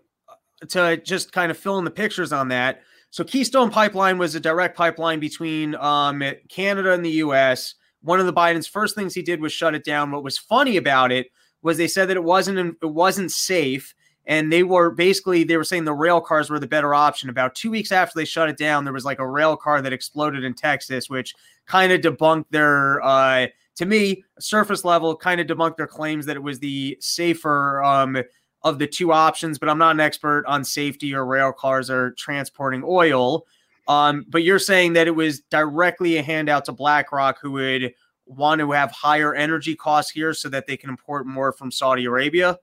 to 0.69 0.97
just 0.97 1.31
kind 1.31 1.49
of 1.49 1.57
fill 1.57 1.79
in 1.79 1.85
the 1.85 1.91
pictures 1.91 2.31
on 2.31 2.49
that. 2.49 2.81
So 3.09 3.23
Keystone 3.23 3.71
Pipeline 3.71 4.19
was 4.19 4.35
a 4.35 4.39
direct 4.39 4.77
pipeline 4.77 5.19
between 5.19 5.73
um, 5.75 6.21
Canada 6.49 6.93
and 6.93 7.03
the 7.03 7.11
U.S. 7.11 7.73
One 8.03 8.19
of 8.19 8.27
the 8.27 8.33
Biden's 8.33 8.67
first 8.67 8.93
things 8.93 9.15
he 9.15 9.23
did 9.23 9.41
was 9.41 9.51
shut 9.51 9.73
it 9.73 9.83
down. 9.83 10.11
What 10.11 10.23
was 10.23 10.37
funny 10.37 10.77
about 10.77 11.11
it 11.11 11.31
was 11.63 11.77
they 11.77 11.87
said 11.87 12.09
that 12.09 12.17
it 12.17 12.23
wasn't 12.23 12.77
it 12.79 12.85
wasn't 12.85 13.31
safe 13.31 13.95
and 14.27 14.51
they 14.51 14.61
were 14.61 14.91
basically 14.91 15.43
they 15.43 15.57
were 15.57 15.63
saying 15.63 15.85
the 15.85 15.93
rail 15.93 16.21
cars 16.21 16.49
were 16.49 16.59
the 16.59 16.67
better 16.67 16.93
option. 16.93 17.29
About 17.29 17.55
two 17.55 17.71
weeks 17.71 17.91
after 17.91 18.19
they 18.19 18.25
shut 18.25 18.49
it 18.49 18.57
down 18.57 18.83
there 18.83 18.93
was 18.93 19.05
like 19.05 19.19
a 19.19 19.27
rail 19.27 19.55
car 19.55 19.81
that 19.81 19.93
exploded 19.93 20.43
in 20.43 20.53
texas 20.53 21.09
which 21.09 21.33
kind 21.65 21.91
of 21.91 22.01
debunked 22.01 22.45
their 22.51 23.01
uh 23.03 23.47
to 23.75 23.85
me 23.85 24.23
surface 24.39 24.83
level 24.85 25.15
kind 25.15 25.41
of 25.41 25.47
debunked 25.47 25.77
their 25.77 25.87
claims 25.87 26.25
that 26.25 26.35
it 26.35 26.43
was 26.43 26.59
the 26.59 26.97
safer 26.99 27.81
um 27.83 28.17
of 28.63 28.79
the 28.79 28.87
two 28.87 29.11
options 29.11 29.57
but 29.57 29.69
i'm 29.69 29.77
not 29.77 29.95
an 29.95 29.99
expert 29.99 30.43
on 30.45 30.63
safety 30.63 31.15
or 31.15 31.25
rail 31.25 31.51
cars 31.51 31.89
or 31.89 32.11
transporting 32.11 32.83
oil. 32.85 33.45
Um 33.87 34.25
but 34.27 34.43
you're 34.43 34.59
saying 34.59 34.93
that 34.93 35.07
it 35.07 35.15
was 35.15 35.39
directly 35.49 36.17
a 36.17 36.21
handout 36.21 36.65
to 36.65 36.73
blackrock 36.73 37.39
who 37.41 37.51
would 37.51 37.93
want 38.25 38.59
to 38.59 38.71
have 38.71 38.91
higher 38.91 39.33
energy 39.33 39.73
costs 39.73 40.11
here 40.11 40.33
so 40.33 40.49
that 40.49 40.67
they 40.67 40.75
can 40.75 40.89
import 40.89 41.25
more 41.25 41.53
from 41.53 41.71
saudi 41.71 42.03
arabia 42.03 42.57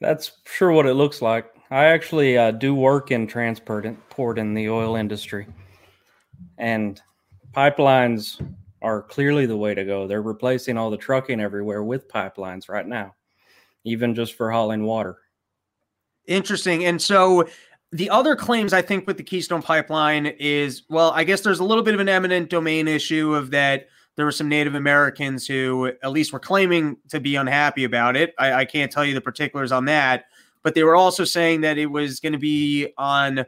that's 0.00 0.32
sure 0.44 0.72
what 0.72 0.86
it 0.86 0.94
looks 0.94 1.22
like. 1.22 1.46
I 1.70 1.86
actually 1.86 2.38
uh, 2.38 2.52
do 2.52 2.74
work 2.74 3.10
in 3.10 3.26
transport 3.26 3.86
port 4.08 4.38
in 4.38 4.54
the 4.54 4.68
oil 4.68 4.96
industry, 4.96 5.46
and 6.58 7.00
pipelines 7.52 8.40
are 8.82 9.02
clearly 9.02 9.46
the 9.46 9.56
way 9.56 9.74
to 9.74 9.84
go. 9.84 10.06
They're 10.06 10.22
replacing 10.22 10.76
all 10.76 10.90
the 10.90 10.96
trucking 10.96 11.40
everywhere 11.40 11.82
with 11.82 12.08
pipelines 12.08 12.68
right 12.68 12.86
now, 12.86 13.14
even 13.84 14.14
just 14.14 14.34
for 14.34 14.50
hauling 14.50 14.84
water. 14.84 15.18
Interesting. 16.26 16.84
And 16.84 17.00
so 17.00 17.48
the 17.92 18.10
other 18.10 18.36
claims 18.36 18.72
I 18.72 18.82
think 18.82 19.06
with 19.06 19.16
the 19.16 19.22
Keystone 19.22 19.62
Pipeline 19.62 20.26
is 20.26 20.82
well, 20.88 21.10
I 21.12 21.24
guess 21.24 21.40
there's 21.40 21.60
a 21.60 21.64
little 21.64 21.84
bit 21.84 21.94
of 21.94 22.00
an 22.00 22.08
eminent 22.08 22.50
domain 22.50 22.86
issue 22.86 23.34
of 23.34 23.50
that 23.52 23.88
there 24.16 24.24
were 24.24 24.32
some 24.32 24.48
Native 24.48 24.74
Americans 24.74 25.46
who 25.46 25.86
at 25.86 26.10
least 26.10 26.32
were 26.32 26.40
claiming 26.40 26.96
to 27.08 27.20
be 27.20 27.36
unhappy 27.36 27.84
about 27.84 28.16
it. 28.16 28.34
I, 28.38 28.52
I 28.52 28.64
can't 28.64 28.90
tell 28.90 29.04
you 29.04 29.14
the 29.14 29.20
particulars 29.20 29.72
on 29.72 29.84
that, 29.84 30.24
but 30.62 30.74
they 30.74 30.82
were 30.82 30.96
also 30.96 31.24
saying 31.24 31.60
that 31.60 31.78
it 31.78 31.86
was 31.86 32.18
going 32.18 32.32
to 32.32 32.38
be 32.38 32.92
on 32.96 33.44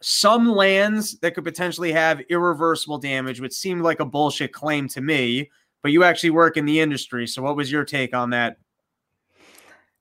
some 0.00 0.48
lands 0.48 1.18
that 1.18 1.34
could 1.34 1.44
potentially 1.44 1.90
have 1.92 2.20
irreversible 2.28 2.98
damage, 2.98 3.40
which 3.40 3.52
seemed 3.52 3.82
like 3.82 4.00
a 4.00 4.04
bullshit 4.04 4.52
claim 4.52 4.86
to 4.88 5.00
me. 5.00 5.50
But 5.82 5.92
you 5.92 6.04
actually 6.04 6.30
work 6.30 6.56
in 6.56 6.64
the 6.64 6.80
industry. 6.80 7.26
So, 7.26 7.42
what 7.42 7.56
was 7.56 7.70
your 7.70 7.84
take 7.84 8.14
on 8.14 8.30
that? 8.30 8.56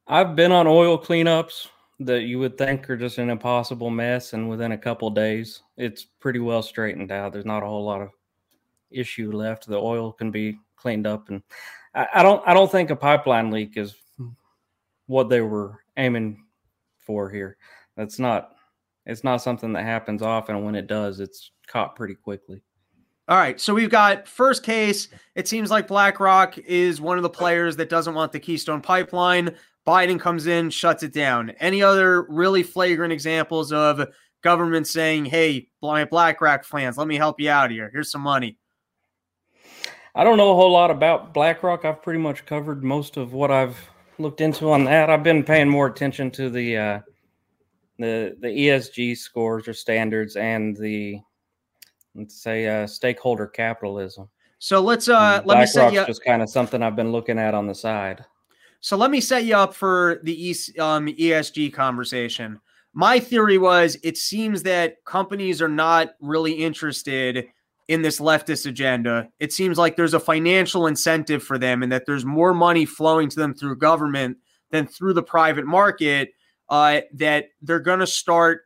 I've 0.08 0.36
been 0.36 0.52
on 0.52 0.68
oil 0.68 0.98
cleanups 0.98 1.68
that 2.00 2.24
you 2.24 2.40
would 2.40 2.58
think 2.58 2.90
are 2.90 2.98
just 2.98 3.18
an 3.18 3.30
impossible 3.30 3.90
mess. 3.90 4.34
And 4.34 4.50
within 4.50 4.74
a 4.74 4.78
couple 4.78 5.10
days, 5.10 5.62
it's 5.78 6.06
pretty 6.06 6.40
well 6.40 6.62
straightened 6.62 7.12
out. 7.12 7.34
There's 7.34 7.46
not 7.46 7.64
a 7.64 7.66
whole 7.66 7.84
lot 7.84 8.02
of 8.02 8.10
issue 8.94 9.32
left. 9.32 9.68
The 9.68 9.78
oil 9.78 10.12
can 10.12 10.32
be 10.32 10.58
cleaned 10.76 11.08
up, 11.08 11.30
and 11.30 11.42
I, 11.94 12.08
I 12.16 12.24
don't 12.24 12.46
I 12.48 12.54
don't 12.54 12.72
think 12.72 12.90
a 12.90 12.96
pipeline 12.96 13.52
leak 13.52 13.78
is 13.78 13.96
what 15.08 15.30
they 15.30 15.42
were 15.42 15.84
aiming 15.98 16.44
for 16.98 17.30
here. 17.30 17.58
That's 17.98 18.20
not 18.20 18.52
it's 19.06 19.24
not 19.24 19.42
something 19.42 19.74
that 19.74 19.84
happens 19.84 20.22
often. 20.22 20.64
When 20.64 20.76
it 20.76 20.88
does, 20.88 21.20
it's 21.20 21.52
caught 21.68 21.96
pretty 21.96 22.16
quickly. 22.16 22.62
All 23.30 23.38
right, 23.38 23.60
so 23.60 23.74
we've 23.74 23.90
got 23.90 24.28
first 24.28 24.64
case. 24.64 25.08
It 25.36 25.48
seems 25.48 25.72
like 25.72 25.88
BlackRock 25.88 26.58
is 26.58 27.00
one 27.00 27.18
of 27.18 27.24
the 27.24 27.30
players 27.30 27.78
that 27.78 27.90
doesn't 27.90 28.16
want 28.16 28.34
the 28.34 28.40
Keystone 28.40 28.82
Pipeline. 28.82 29.56
Biden 29.88 30.20
comes 30.20 30.48
in, 30.48 30.70
shuts 30.70 31.04
it 31.04 31.14
down. 31.14 31.52
Any 31.52 31.82
other 31.82 32.24
really 32.24 32.64
flagrant 32.64 33.14
examples 33.14 33.72
of 33.72 34.06
government 34.42 34.88
saying, 34.88 35.26
"Hey, 35.26 35.70
BlackRock 35.82 36.66
fans, 36.66 36.98
let 36.98 37.08
me 37.08 37.16
help 37.16 37.40
you 37.40 37.50
out 37.50 37.72
here. 37.72 37.90
Here's 37.94 38.12
some 38.12 38.22
money." 38.22 38.58
I 40.16 40.24
don't 40.24 40.38
know 40.38 40.52
a 40.52 40.56
whole 40.56 40.72
lot 40.72 40.92
about 40.92 41.34
BlackRock. 41.34 41.86
I've 41.86 42.04
pretty 42.04 42.20
much 42.20 42.46
covered 42.46 42.84
most 42.84 43.18
of 43.18 43.34
what 43.34 43.50
I've 43.50 43.78
looked 44.20 44.42
into 44.42 44.72
on 44.72 44.84
that. 44.86 45.10
I've 45.10 45.24
been 45.24 45.44
paying 45.44 45.68
more 45.68 45.88
attention 45.88 46.30
to 46.32 46.50
the 46.50 46.78
uh, 46.78 47.00
the 47.98 48.38
the 48.40 48.48
ESG 48.48 49.18
scores 49.18 49.68
or 49.68 49.74
standards 49.74 50.36
and 50.36 50.78
the 50.78 51.20
let's 52.16 52.42
say 52.42 52.68
uh, 52.68 52.86
stakeholder 52.86 53.48
capitalism. 53.48 54.30
So 54.60 54.82
let's 54.82 55.10
uh 55.10 55.42
let 55.46 55.60
me 55.60 55.66
set 55.66 55.92
you 55.94 56.00
up. 56.00 56.08
just 56.08 56.24
kind 56.24 56.42
of 56.42 56.50
something 56.50 56.84
I've 56.84 56.96
been 56.96 57.12
looking 57.12 57.40
at 57.40 57.54
on 57.56 57.68
the 57.68 57.76
side. 57.76 58.24
So 58.82 58.98
let 58.98 59.12
me 59.12 59.20
set 59.22 59.46
you 59.46 59.56
up 59.56 59.74
for 59.74 60.20
the 60.24 60.50
e- 60.50 60.80
um, 60.80 61.08
ESG 61.08 61.74
conversation. 61.74 62.60
My 62.94 63.20
theory 63.20 63.58
was 63.58 63.98
it 64.04 64.18
seems 64.18 64.62
that 64.64 65.04
companies 65.06 65.62
are 65.62 65.70
not 65.70 66.12
really 66.20 66.52
interested 66.52 67.48
in 67.88 68.02
this 68.02 68.20
leftist 68.20 68.66
agenda. 68.66 69.30
It 69.40 69.52
seems 69.52 69.78
like 69.78 69.96
there's 69.96 70.14
a 70.14 70.20
financial 70.20 70.88
incentive 70.88 71.44
for 71.44 71.58
them 71.58 71.84
and 71.84 71.92
that 71.92 72.06
there's 72.06 72.26
more 72.26 72.54
money 72.54 72.86
flowing 72.86 73.30
to 73.30 73.36
them 73.36 73.54
through 73.54 73.78
government 73.78 74.38
than 74.72 74.88
through 74.88 75.14
the 75.14 75.24
private 75.24 75.66
market. 75.66 76.34
Uh, 76.70 77.02
that 77.14 77.48
they're 77.62 77.80
going 77.80 78.00
to 78.00 78.08
start 78.08 78.62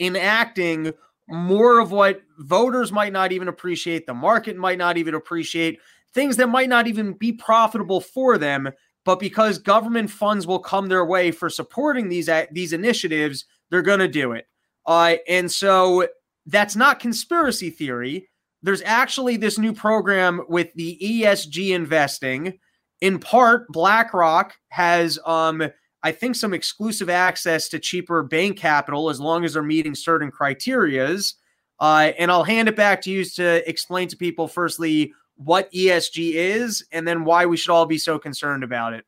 enacting 0.00 0.92
more 1.28 1.78
of 1.78 1.92
what 1.92 2.20
voters 2.38 2.90
might 2.90 3.12
not 3.12 3.32
even 3.32 3.48
appreciate, 3.48 4.06
the 4.06 4.14
market 4.14 4.56
might 4.56 4.76
not 4.76 4.98
even 4.98 5.14
appreciate, 5.14 5.78
things 6.12 6.36
that 6.36 6.48
might 6.48 6.68
not 6.68 6.86
even 6.88 7.12
be 7.12 7.32
profitable 7.32 8.00
for 8.00 8.36
them. 8.38 8.68
But 9.04 9.18
because 9.18 9.58
government 9.58 10.10
funds 10.10 10.46
will 10.46 10.58
come 10.58 10.88
their 10.88 11.04
way 11.04 11.30
for 11.30 11.48
supporting 11.48 12.08
these 12.08 12.28
these 12.50 12.72
initiatives, 12.72 13.46
they're 13.70 13.82
going 13.82 14.00
to 14.00 14.08
do 14.08 14.32
it. 14.32 14.46
Uh, 14.84 15.16
and 15.28 15.50
so 15.50 16.06
that's 16.46 16.76
not 16.76 17.00
conspiracy 17.00 17.70
theory 17.70 18.28
there's 18.62 18.82
actually 18.82 19.36
this 19.36 19.58
new 19.58 19.72
program 19.72 20.42
with 20.48 20.72
the 20.74 20.98
ESG 21.02 21.74
investing. 21.74 22.58
In 23.00 23.18
part, 23.18 23.68
BlackRock 23.68 24.54
has, 24.68 25.18
um, 25.26 25.62
I 26.02 26.12
think, 26.12 26.36
some 26.36 26.54
exclusive 26.54 27.10
access 27.10 27.68
to 27.70 27.78
cheaper 27.78 28.22
bank 28.22 28.56
capital 28.58 29.10
as 29.10 29.20
long 29.20 29.44
as 29.44 29.54
they're 29.54 29.62
meeting 29.62 29.94
certain 29.94 30.30
criterias. 30.30 31.34
Uh, 31.80 32.12
and 32.16 32.30
I'll 32.30 32.44
hand 32.44 32.68
it 32.68 32.76
back 32.76 33.02
to 33.02 33.10
you 33.10 33.24
to 33.24 33.68
explain 33.68 34.06
to 34.08 34.16
people, 34.16 34.46
firstly, 34.46 35.12
what 35.36 35.72
ESG 35.72 36.34
is, 36.34 36.84
and 36.92 37.06
then 37.08 37.24
why 37.24 37.46
we 37.46 37.56
should 37.56 37.72
all 37.72 37.86
be 37.86 37.98
so 37.98 38.18
concerned 38.18 38.62
about 38.62 38.92
it. 38.92 39.04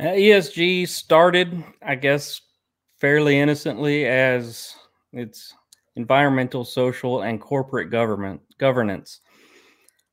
Uh, 0.00 0.04
ESG 0.04 0.88
started, 0.88 1.62
I 1.82 1.94
guess, 1.94 2.40
fairly 2.98 3.38
innocently 3.38 4.06
as 4.06 4.74
it's 5.12 5.54
environmental, 5.98 6.64
social, 6.64 7.22
and 7.22 7.40
corporate 7.40 7.90
government 7.90 8.40
governance. 8.56 9.20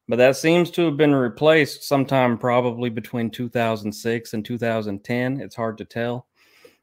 But 0.07 0.17
that 0.17 0.35
seems 0.35 0.69
to 0.71 0.85
have 0.85 0.97
been 0.97 1.15
replaced 1.15 1.83
sometime 1.83 2.37
probably 2.37 2.89
between 2.89 3.29
2006 3.29 4.33
and 4.33 4.43
2010. 4.43 5.39
It's 5.39 5.55
hard 5.55 5.77
to 5.77 5.85
tell 5.85 6.27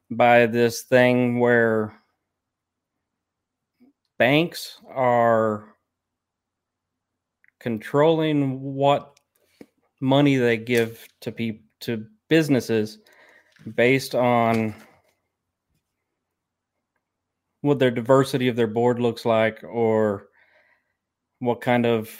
by 0.09 0.45
this 0.45 0.83
thing 0.83 1.39
where 1.39 1.93
banks 4.17 4.79
are 4.89 5.75
controlling 7.59 8.61
what 8.61 9.19
money 10.01 10.37
they 10.37 10.57
give 10.57 11.05
to 11.21 11.31
people 11.31 11.65
to 11.81 12.05
businesses 12.29 12.99
based 13.75 14.15
on 14.15 14.73
what 17.63 17.79
their 17.79 17.91
diversity 17.91 18.49
of 18.49 18.57
their 18.57 18.67
board 18.67 18.99
looks 18.99 19.25
like 19.25 19.63
or 19.63 20.27
what 21.39 21.61
kind 21.61 21.85
of 21.85 22.11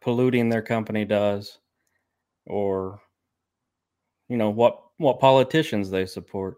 polluting 0.00 0.48
their 0.48 0.60
company 0.62 1.04
does 1.04 1.58
or 2.46 3.00
you 4.28 4.36
know 4.36 4.50
what 4.50 4.82
what 4.98 5.20
politicians 5.20 5.88
they 5.88 6.04
support. 6.04 6.56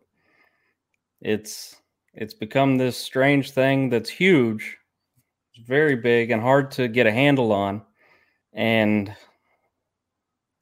It's 1.21 1.77
it's 2.15 2.33
become 2.33 2.79
this 2.79 2.97
strange 2.97 3.51
thing 3.51 3.91
that's 3.91 4.09
huge 4.09 4.79
it's 5.55 5.67
very 5.67 5.95
big 5.95 6.31
and 6.31 6.41
hard 6.41 6.71
to 6.73 6.89
get 6.89 7.07
a 7.07 7.13
handle 7.13 7.53
on 7.53 7.83
and 8.55 9.15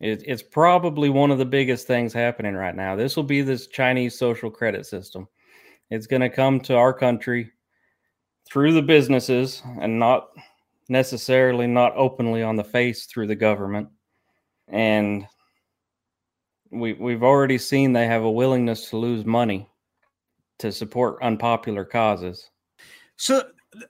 it, 0.01 0.25
it's 0.27 0.43
probably 0.43 1.11
one 1.11 1.31
of 1.31 1.39
the 1.39 1.45
biggest 1.45 1.87
things 1.87 2.13
happening 2.13 2.55
right 2.55 2.75
now. 2.75 2.97
This 2.97 3.15
will 3.15 3.23
be 3.23 3.43
this 3.43 3.69
chinese 3.69 4.19
social 4.19 4.51
credit 4.51 4.85
system 4.85 5.29
it's 5.91 6.07
going 6.07 6.23
to 6.23 6.31
come 6.31 6.61
to 6.61 6.77
our 6.77 6.93
country 6.93 7.53
through 8.47 8.73
the 8.73 8.83
businesses 8.83 9.63
and 9.81 9.99
not 9.99 10.29
necessarily 10.89 11.67
not 11.67 11.93
openly 11.97 12.43
on 12.43 12.57
the 12.57 12.65
face 12.65 13.07
through 13.07 13.27
the 13.27 13.35
government. 13.35 13.89
And 14.69 15.27
we 16.71 16.95
we've 16.95 17.23
already 17.23 17.59
seen 17.59 17.93
they 17.93 18.07
have 18.07 18.23
a 18.23 18.31
willingness 18.31 18.91
to 18.91 18.97
lose 18.97 19.25
money 19.25 19.69
to 20.59 20.73
support 20.73 21.23
unpopular 21.23 21.85
causes. 21.85 22.51
So 23.17 23.43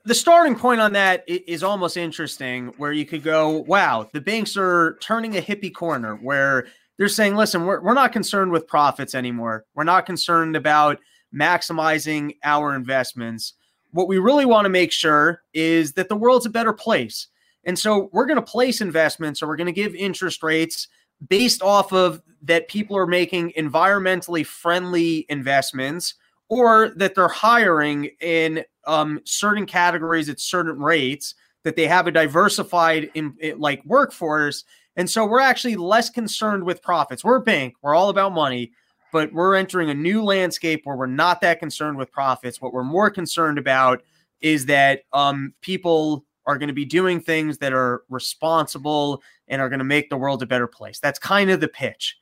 the 0.05 0.15
starting 0.15 0.55
point 0.55 0.81
on 0.81 0.93
that 0.93 1.23
is 1.27 1.63
almost 1.63 1.97
interesting 1.97 2.73
where 2.77 2.91
you 2.91 3.05
could 3.05 3.23
go, 3.23 3.49
wow, 3.49 4.09
the 4.11 4.21
banks 4.21 4.57
are 4.57 4.97
turning 5.01 5.37
a 5.37 5.41
hippie 5.41 5.73
corner 5.73 6.15
where 6.15 6.67
they're 6.97 7.07
saying, 7.07 7.35
listen, 7.35 7.65
we're, 7.65 7.81
we're 7.81 7.93
not 7.93 8.11
concerned 8.11 8.51
with 8.51 8.67
profits 8.67 9.15
anymore. 9.15 9.65
We're 9.75 9.83
not 9.83 10.05
concerned 10.05 10.55
about 10.55 10.99
maximizing 11.33 12.35
our 12.43 12.75
investments 12.75 13.53
what 13.91 14.07
we 14.07 14.17
really 14.17 14.45
want 14.45 14.65
to 14.65 14.69
make 14.69 14.91
sure 14.91 15.41
is 15.53 15.93
that 15.93 16.09
the 16.09 16.15
world's 16.15 16.45
a 16.45 16.51
better 16.51 16.73
place. 16.73 17.27
And 17.63 17.77
so 17.77 18.09
we're 18.13 18.25
going 18.25 18.37
to 18.37 18.41
place 18.41 18.81
investments 18.81 19.41
or 19.41 19.47
we're 19.47 19.55
going 19.55 19.65
to 19.65 19.71
give 19.73 19.95
interest 19.95 20.43
rates 20.43 20.87
based 21.27 21.61
off 21.61 21.91
of 21.91 22.21
that 22.43 22.67
people 22.67 22.95
are 22.95 23.07
making 23.07 23.53
environmentally 23.57 24.45
friendly 24.45 25.25
investments 25.29 26.13
or 26.49 26.89
that 26.95 27.15
they're 27.15 27.27
hiring 27.27 28.11
in 28.21 28.63
um, 28.85 29.19
certain 29.25 29.65
categories 29.65 30.29
at 30.29 30.39
certain 30.39 30.79
rates 30.79 31.33
that 31.63 31.75
they 31.75 31.87
have 31.87 32.07
a 32.07 32.11
diversified 32.11 33.09
in, 33.15 33.35
in, 33.39 33.59
like 33.59 33.83
workforce. 33.83 34.63
And 34.95 35.09
so 35.09 35.25
we're 35.25 35.41
actually 35.41 35.75
less 35.75 36.09
concerned 36.09 36.63
with 36.63 36.81
profits. 36.81 37.23
We're 37.23 37.37
a 37.37 37.41
bank. 37.41 37.73
We're 37.81 37.95
all 37.95 38.09
about 38.09 38.33
money 38.33 38.71
but 39.11 39.31
we're 39.33 39.55
entering 39.55 39.89
a 39.89 39.93
new 39.93 40.23
landscape 40.23 40.81
where 40.83 40.95
we're 40.95 41.05
not 41.05 41.41
that 41.41 41.59
concerned 41.59 41.97
with 41.97 42.11
profits. 42.11 42.61
What 42.61 42.73
we're 42.73 42.83
more 42.83 43.09
concerned 43.09 43.57
about 43.57 44.03
is 44.41 44.65
that 44.67 45.01
um, 45.13 45.53
people 45.61 46.25
are 46.45 46.57
going 46.57 46.67
to 46.67 46.73
be 46.73 46.85
doing 46.85 47.19
things 47.19 47.57
that 47.57 47.73
are 47.73 48.03
responsible 48.09 49.21
and 49.47 49.61
are 49.61 49.69
going 49.69 49.79
to 49.79 49.85
make 49.85 50.09
the 50.09 50.17
world 50.17 50.41
a 50.41 50.45
better 50.45 50.67
place. 50.67 50.99
That's 50.99 51.19
kind 51.19 51.49
of 51.49 51.59
the 51.59 51.67
pitch. 51.67 52.17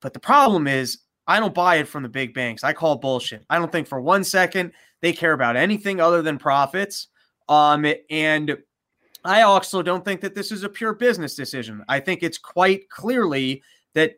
But 0.00 0.12
the 0.12 0.20
problem 0.20 0.66
is, 0.66 0.98
I 1.26 1.40
don't 1.40 1.54
buy 1.54 1.76
it 1.76 1.88
from 1.88 2.02
the 2.02 2.08
big 2.08 2.34
banks. 2.34 2.62
I 2.62 2.72
call 2.72 2.96
bullshit. 2.96 3.44
I 3.48 3.58
don't 3.58 3.72
think 3.72 3.86
for 3.86 4.00
one 4.00 4.24
second 4.24 4.72
they 5.00 5.12
care 5.12 5.32
about 5.32 5.56
anything 5.56 6.00
other 6.00 6.22
than 6.22 6.38
profits. 6.38 7.08
Um, 7.48 7.86
and 8.10 8.58
I 9.24 9.42
also 9.42 9.82
don't 9.82 10.04
think 10.04 10.20
that 10.20 10.34
this 10.34 10.52
is 10.52 10.64
a 10.64 10.68
pure 10.68 10.92
business 10.92 11.34
decision. 11.34 11.82
I 11.88 12.00
think 12.00 12.22
it's 12.22 12.38
quite 12.38 12.88
clearly 12.90 13.62
that 13.94 14.16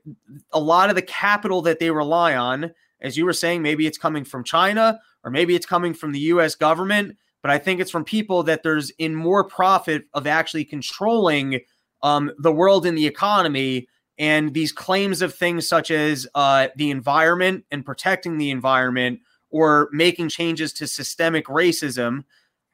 a 0.52 0.60
lot 0.60 0.90
of 0.90 0.96
the 0.96 1.02
capital 1.02 1.62
that 1.62 1.78
they 1.78 1.90
rely 1.90 2.34
on, 2.34 2.72
as 3.00 3.16
you 3.16 3.24
were 3.24 3.32
saying, 3.32 3.62
maybe 3.62 3.86
it's 3.86 3.98
coming 3.98 4.24
from 4.24 4.44
China 4.44 4.98
or 5.24 5.30
maybe 5.30 5.54
it's 5.54 5.66
coming 5.66 5.94
from 5.94 6.12
the 6.12 6.20
US 6.20 6.54
government, 6.54 7.16
but 7.42 7.50
I 7.50 7.58
think 7.58 7.80
it's 7.80 7.90
from 7.90 8.04
people 8.04 8.42
that 8.44 8.62
there's 8.62 8.90
in 8.90 9.14
more 9.14 9.44
profit 9.44 10.04
of 10.14 10.26
actually 10.26 10.64
controlling 10.64 11.60
um, 12.02 12.32
the 12.38 12.52
world 12.52 12.86
and 12.86 12.96
the 12.96 13.06
economy. 13.06 13.88
And 14.18 14.54
these 14.54 14.72
claims 14.72 15.20
of 15.20 15.34
things 15.34 15.68
such 15.68 15.90
as 15.90 16.26
uh, 16.34 16.68
the 16.76 16.90
environment 16.90 17.64
and 17.70 17.84
protecting 17.84 18.38
the 18.38 18.50
environment 18.50 19.20
or 19.50 19.90
making 19.92 20.30
changes 20.30 20.72
to 20.74 20.86
systemic 20.86 21.46
racism. 21.46 22.24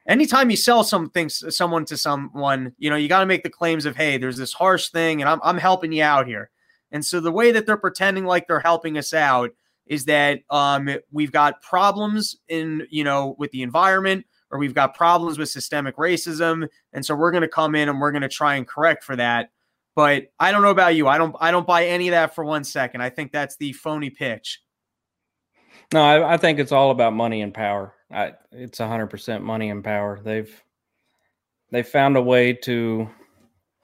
Anytime 0.07 0.51
you 0.51 0.57
sell 0.57 0.85
something, 0.85 1.29
someone 1.29 1.85
to 1.87 1.97
someone, 1.97 2.75
you 2.79 2.91
know, 2.91 2.97
you 2.97 3.09
got 3.09 3.21
to 3.21 3.27
make 3.27 3.43
the 3.43 3.51
claims 3.51 3.87
of, 3.87 3.97
hey, 3.97 4.19
there's 4.19 4.37
this 4.37 4.53
harsh 4.53 4.89
thing 4.89 5.21
and 5.21 5.29
I'm, 5.29 5.41
I'm 5.43 5.59
helping 5.59 5.93
you 5.93 6.03
out 6.03 6.27
here. 6.27 6.51
And 6.93 7.05
so 7.05 7.19
the 7.19 7.33
way 7.33 7.51
that 7.53 7.67
they're 7.67 7.77
pretending 7.77 8.25
like 8.25 8.47
they're 8.47 8.61
helping 8.61 8.97
us 8.97 9.13
out 9.13 9.51
is 9.87 10.05
that 10.05 10.41
um, 10.51 10.89
we've 11.11 11.33
got 11.33 11.61
problems 11.63 12.37
in, 12.49 12.87
you 12.91 13.03
know, 13.03 13.35
with 13.39 13.51
the 13.51 13.63
environment 13.63 14.27
or 14.51 14.59
we've 14.59 14.75
got 14.75 14.95
problems 14.95 15.39
with 15.39 15.49
systemic 15.49 15.97
racism. 15.97 16.69
And 16.93 17.05
so 17.05 17.17
we're 17.17 17.33
going 17.33 17.43
to 17.43 17.49
come 17.49 17.75
in 17.75 17.89
and 17.89 18.01
we're 18.01 18.13
going 18.13 18.23
to 18.23 18.29
try 18.29 18.55
and 18.55 18.69
correct 18.69 19.03
for 19.03 19.17
that. 19.17 19.51
But 19.95 20.29
I 20.39 20.53
don't 20.53 20.63
know 20.63 20.71
about 20.71 20.95
you. 20.95 21.09
I 21.09 21.19
don't 21.19 21.35
I 21.39 21.51
don't 21.51 21.67
buy 21.67 21.87
any 21.87 22.09
of 22.09 22.13
that 22.13 22.35
for 22.35 22.45
one 22.45 22.65
second. 22.65 23.03
I 23.03 23.11
think 23.11 23.33
that's 23.33 23.57
the 23.57 23.73
phony 23.73 24.09
pitch. 24.09 24.63
No, 25.93 26.03
I, 26.03 26.35
I 26.35 26.37
think 26.39 26.59
it's 26.59 26.73
all 26.73 26.91
about 26.91 27.13
money 27.13 27.43
and 27.43 27.53
power. 27.53 27.95
I, 28.11 28.33
it's 28.53 28.79
hundred 28.79 29.09
percent 29.09 29.45
money 29.45 29.69
and 29.69 29.85
power. 29.85 30.19
They've 30.23 30.63
they 31.71 31.83
found 31.83 32.17
a 32.17 32.23
way 32.23 32.55
to 32.55 33.09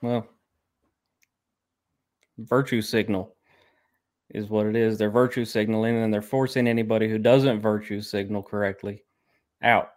well 0.01 0.27
virtue 2.39 2.83
signal 2.83 3.35
is 4.31 4.49
what 4.49 4.67
it 4.67 4.77
is. 4.77 4.99
They're 4.99 5.11
virtue 5.11 5.45
signaling 5.45 5.97
and 5.97 6.13
they're 6.13 6.23
forcing 6.23 6.69
anybody 6.69 7.09
who 7.09 7.19
doesn't 7.19 7.61
virtue 7.61 8.01
signal 8.01 8.43
correctly 8.43 9.03
out. 9.63 9.91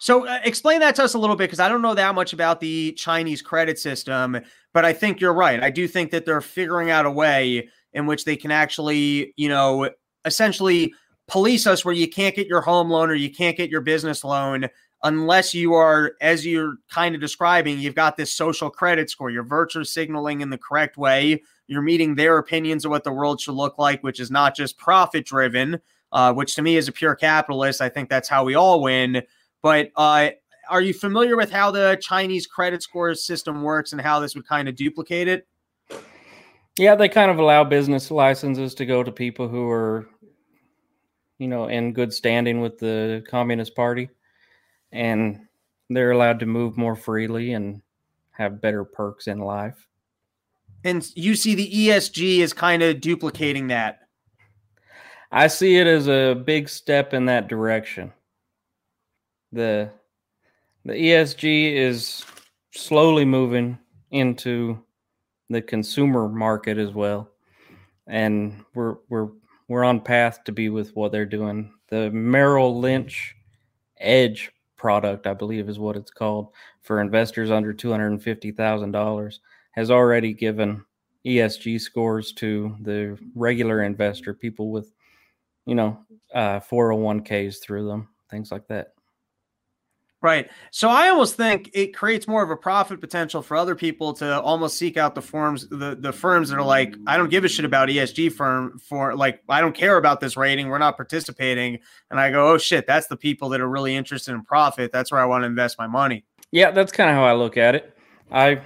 So, 0.00 0.26
uh, 0.28 0.38
explain 0.44 0.78
that 0.80 0.94
to 0.96 1.04
us 1.04 1.14
a 1.14 1.18
little 1.18 1.34
bit 1.34 1.44
because 1.44 1.58
I 1.58 1.68
don't 1.68 1.82
know 1.82 1.94
that 1.94 2.14
much 2.14 2.32
about 2.32 2.60
the 2.60 2.92
Chinese 2.92 3.42
credit 3.42 3.80
system, 3.80 4.38
but 4.72 4.84
I 4.84 4.92
think 4.92 5.20
you're 5.20 5.34
right. 5.34 5.60
I 5.60 5.70
do 5.70 5.88
think 5.88 6.12
that 6.12 6.24
they're 6.24 6.40
figuring 6.40 6.90
out 6.90 7.04
a 7.04 7.10
way 7.10 7.68
in 7.92 8.06
which 8.06 8.24
they 8.24 8.36
can 8.36 8.52
actually, 8.52 9.34
you 9.36 9.48
know, 9.48 9.90
essentially 10.24 10.94
police 11.26 11.66
us 11.66 11.84
where 11.84 11.94
you 11.94 12.08
can't 12.08 12.36
get 12.36 12.46
your 12.46 12.60
home 12.60 12.90
loan 12.90 13.10
or 13.10 13.14
you 13.14 13.30
can't 13.30 13.56
get 13.56 13.70
your 13.70 13.80
business 13.80 14.22
loan 14.22 14.68
unless 15.02 15.54
you 15.54 15.74
are, 15.74 16.12
as 16.20 16.44
you're 16.44 16.76
kind 16.90 17.14
of 17.14 17.20
describing, 17.20 17.78
you've 17.78 17.94
got 17.94 18.16
this 18.16 18.34
social 18.34 18.70
credit 18.70 19.10
score. 19.10 19.30
You're 19.30 19.44
virtue 19.44 19.84
signaling 19.84 20.40
in 20.40 20.50
the 20.50 20.58
correct 20.58 20.96
way. 20.96 21.42
You're 21.66 21.82
meeting 21.82 22.14
their 22.14 22.38
opinions 22.38 22.84
of 22.84 22.90
what 22.90 23.04
the 23.04 23.12
world 23.12 23.40
should 23.40 23.54
look 23.54 23.78
like, 23.78 24.02
which 24.02 24.20
is 24.20 24.30
not 24.30 24.56
just 24.56 24.78
profit 24.78 25.26
driven, 25.26 25.80
uh, 26.12 26.32
which 26.32 26.54
to 26.56 26.62
me 26.62 26.76
is 26.76 26.88
a 26.88 26.92
pure 26.92 27.14
capitalist. 27.14 27.80
I 27.80 27.88
think 27.88 28.08
that's 28.08 28.28
how 28.28 28.44
we 28.44 28.54
all 28.54 28.82
win. 28.82 29.22
But 29.62 29.90
uh, 29.96 30.30
are 30.68 30.82
you 30.82 30.94
familiar 30.94 31.36
with 31.36 31.50
how 31.50 31.70
the 31.70 31.98
Chinese 32.00 32.46
credit 32.46 32.82
score 32.82 33.14
system 33.14 33.62
works 33.62 33.92
and 33.92 34.00
how 34.00 34.18
this 34.20 34.34
would 34.34 34.46
kind 34.46 34.68
of 34.68 34.76
duplicate 34.76 35.28
it? 35.28 35.46
Yeah, 36.76 36.94
they 36.94 37.08
kind 37.08 37.30
of 37.30 37.38
allow 37.38 37.64
business 37.64 38.10
licenses 38.10 38.74
to 38.76 38.86
go 38.86 39.02
to 39.02 39.10
people 39.10 39.48
who 39.48 39.68
are, 39.68 40.08
you 41.38 41.48
know, 41.48 41.66
in 41.66 41.92
good 41.92 42.12
standing 42.12 42.60
with 42.60 42.78
the 42.78 43.24
Communist 43.28 43.74
Party 43.74 44.08
and 44.92 45.40
they're 45.90 46.12
allowed 46.12 46.40
to 46.40 46.46
move 46.46 46.76
more 46.76 46.96
freely 46.96 47.52
and 47.52 47.82
have 48.30 48.60
better 48.60 48.84
perks 48.84 49.26
in 49.26 49.38
life. 49.38 49.86
And 50.84 51.10
you 51.16 51.34
see 51.34 51.54
the 51.54 51.70
ESG 51.70 52.38
is 52.38 52.52
kind 52.52 52.82
of 52.82 53.00
duplicating 53.00 53.68
that. 53.68 54.00
I 55.30 55.48
see 55.48 55.76
it 55.76 55.86
as 55.86 56.08
a 56.08 56.34
big 56.34 56.68
step 56.68 57.12
in 57.12 57.26
that 57.26 57.48
direction. 57.48 58.12
The 59.52 59.90
the 60.84 60.92
ESG 60.94 61.74
is 61.74 62.24
slowly 62.70 63.24
moving 63.24 63.78
into 64.10 64.82
the 65.50 65.60
consumer 65.60 66.28
market 66.28 66.78
as 66.78 66.92
well. 66.92 67.30
And 68.06 68.64
we're 68.74 68.96
we're 69.08 69.28
we're 69.68 69.84
on 69.84 70.00
path 70.00 70.44
to 70.44 70.52
be 70.52 70.70
with 70.70 70.94
what 70.96 71.12
they're 71.12 71.26
doing. 71.26 71.72
The 71.88 72.10
Merrill 72.10 72.78
Lynch 72.78 73.34
Edge 73.98 74.50
product, 74.78 75.26
I 75.26 75.34
believe 75.34 75.68
is 75.68 75.78
what 75.78 75.96
it's 75.96 76.10
called, 76.10 76.48
for 76.80 77.00
investors 77.00 77.50
under 77.50 77.74
$250,000 77.74 79.38
has 79.72 79.90
already 79.90 80.32
given 80.32 80.84
ESG 81.26 81.80
scores 81.80 82.32
to 82.34 82.76
the 82.80 83.18
regular 83.34 83.82
investor, 83.82 84.32
people 84.32 84.70
with, 84.70 84.92
you 85.66 85.74
know, 85.74 85.98
uh, 86.34 86.60
401ks 86.60 87.60
through 87.60 87.86
them, 87.86 88.08
things 88.30 88.50
like 88.50 88.66
that. 88.68 88.94
Right. 90.20 90.50
So 90.72 90.88
I 90.88 91.08
almost 91.10 91.36
think 91.36 91.70
it 91.74 91.94
creates 91.94 92.26
more 92.26 92.42
of 92.42 92.50
a 92.50 92.56
profit 92.56 93.00
potential 93.00 93.40
for 93.40 93.56
other 93.56 93.76
people 93.76 94.12
to 94.14 94.40
almost 94.40 94.76
seek 94.76 94.96
out 94.96 95.14
the 95.14 95.22
forms, 95.22 95.68
the, 95.68 95.96
the 95.98 96.12
firms 96.12 96.48
that 96.48 96.56
are 96.56 96.64
like, 96.64 96.96
I 97.06 97.16
don't 97.16 97.28
give 97.28 97.44
a 97.44 97.48
shit 97.48 97.64
about 97.64 97.88
ESG 97.88 98.32
firm 98.32 98.80
for 98.80 99.14
like, 99.14 99.42
I 99.48 99.60
don't 99.60 99.76
care 99.76 99.96
about 99.96 100.18
this 100.18 100.36
rating. 100.36 100.68
We're 100.68 100.78
not 100.78 100.96
participating. 100.96 101.78
And 102.10 102.18
I 102.18 102.32
go, 102.32 102.52
oh 102.52 102.58
shit, 102.58 102.84
that's 102.84 103.06
the 103.06 103.16
people 103.16 103.48
that 103.50 103.60
are 103.60 103.68
really 103.68 103.94
interested 103.94 104.34
in 104.34 104.42
profit. 104.42 104.90
That's 104.90 105.12
where 105.12 105.20
I 105.20 105.24
want 105.24 105.42
to 105.42 105.46
invest 105.46 105.78
my 105.78 105.86
money. 105.86 106.24
Yeah, 106.50 106.72
that's 106.72 106.90
kind 106.90 107.08
of 107.08 107.14
how 107.14 107.24
I 107.24 107.34
look 107.34 107.56
at 107.56 107.76
it. 107.76 107.96
I 108.32 108.60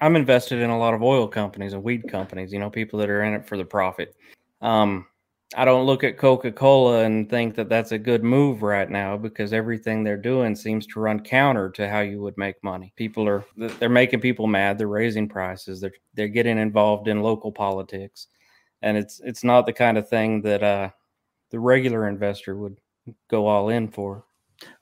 I'm 0.00 0.16
invested 0.16 0.60
in 0.60 0.70
a 0.70 0.78
lot 0.78 0.94
of 0.94 1.02
oil 1.02 1.28
companies 1.28 1.72
and 1.72 1.82
weed 1.82 2.08
companies, 2.08 2.52
you 2.52 2.58
know, 2.58 2.70
people 2.70 2.98
that 3.00 3.10
are 3.10 3.22
in 3.22 3.34
it 3.34 3.46
for 3.46 3.56
the 3.56 3.64
profit. 3.64 4.14
Um, 4.60 5.06
I 5.54 5.64
don't 5.64 5.86
look 5.86 6.02
at 6.02 6.18
Coca 6.18 6.50
Cola 6.50 7.04
and 7.04 7.30
think 7.30 7.54
that 7.54 7.68
that's 7.68 7.92
a 7.92 7.98
good 7.98 8.24
move 8.24 8.62
right 8.62 8.90
now 8.90 9.16
because 9.16 9.52
everything 9.52 10.02
they're 10.02 10.16
doing 10.16 10.56
seems 10.56 10.86
to 10.88 11.00
run 11.00 11.20
counter 11.20 11.70
to 11.70 11.88
how 11.88 12.00
you 12.00 12.20
would 12.20 12.36
make 12.36 12.56
money. 12.64 12.92
People 12.96 13.28
are 13.28 13.44
they're 13.56 13.88
making 13.88 14.20
people 14.20 14.48
mad. 14.48 14.76
They're 14.76 14.88
raising 14.88 15.28
prices. 15.28 15.80
They're 15.80 15.92
they're 16.14 16.26
getting 16.26 16.58
involved 16.58 17.06
in 17.06 17.22
local 17.22 17.52
politics, 17.52 18.26
and 18.82 18.96
it's 18.96 19.20
it's 19.24 19.44
not 19.44 19.66
the 19.66 19.72
kind 19.72 19.96
of 19.96 20.08
thing 20.08 20.42
that 20.42 20.64
uh, 20.64 20.90
the 21.50 21.60
regular 21.60 22.08
investor 22.08 22.56
would 22.56 22.78
go 23.30 23.46
all 23.46 23.68
in 23.68 23.88
for. 23.88 24.24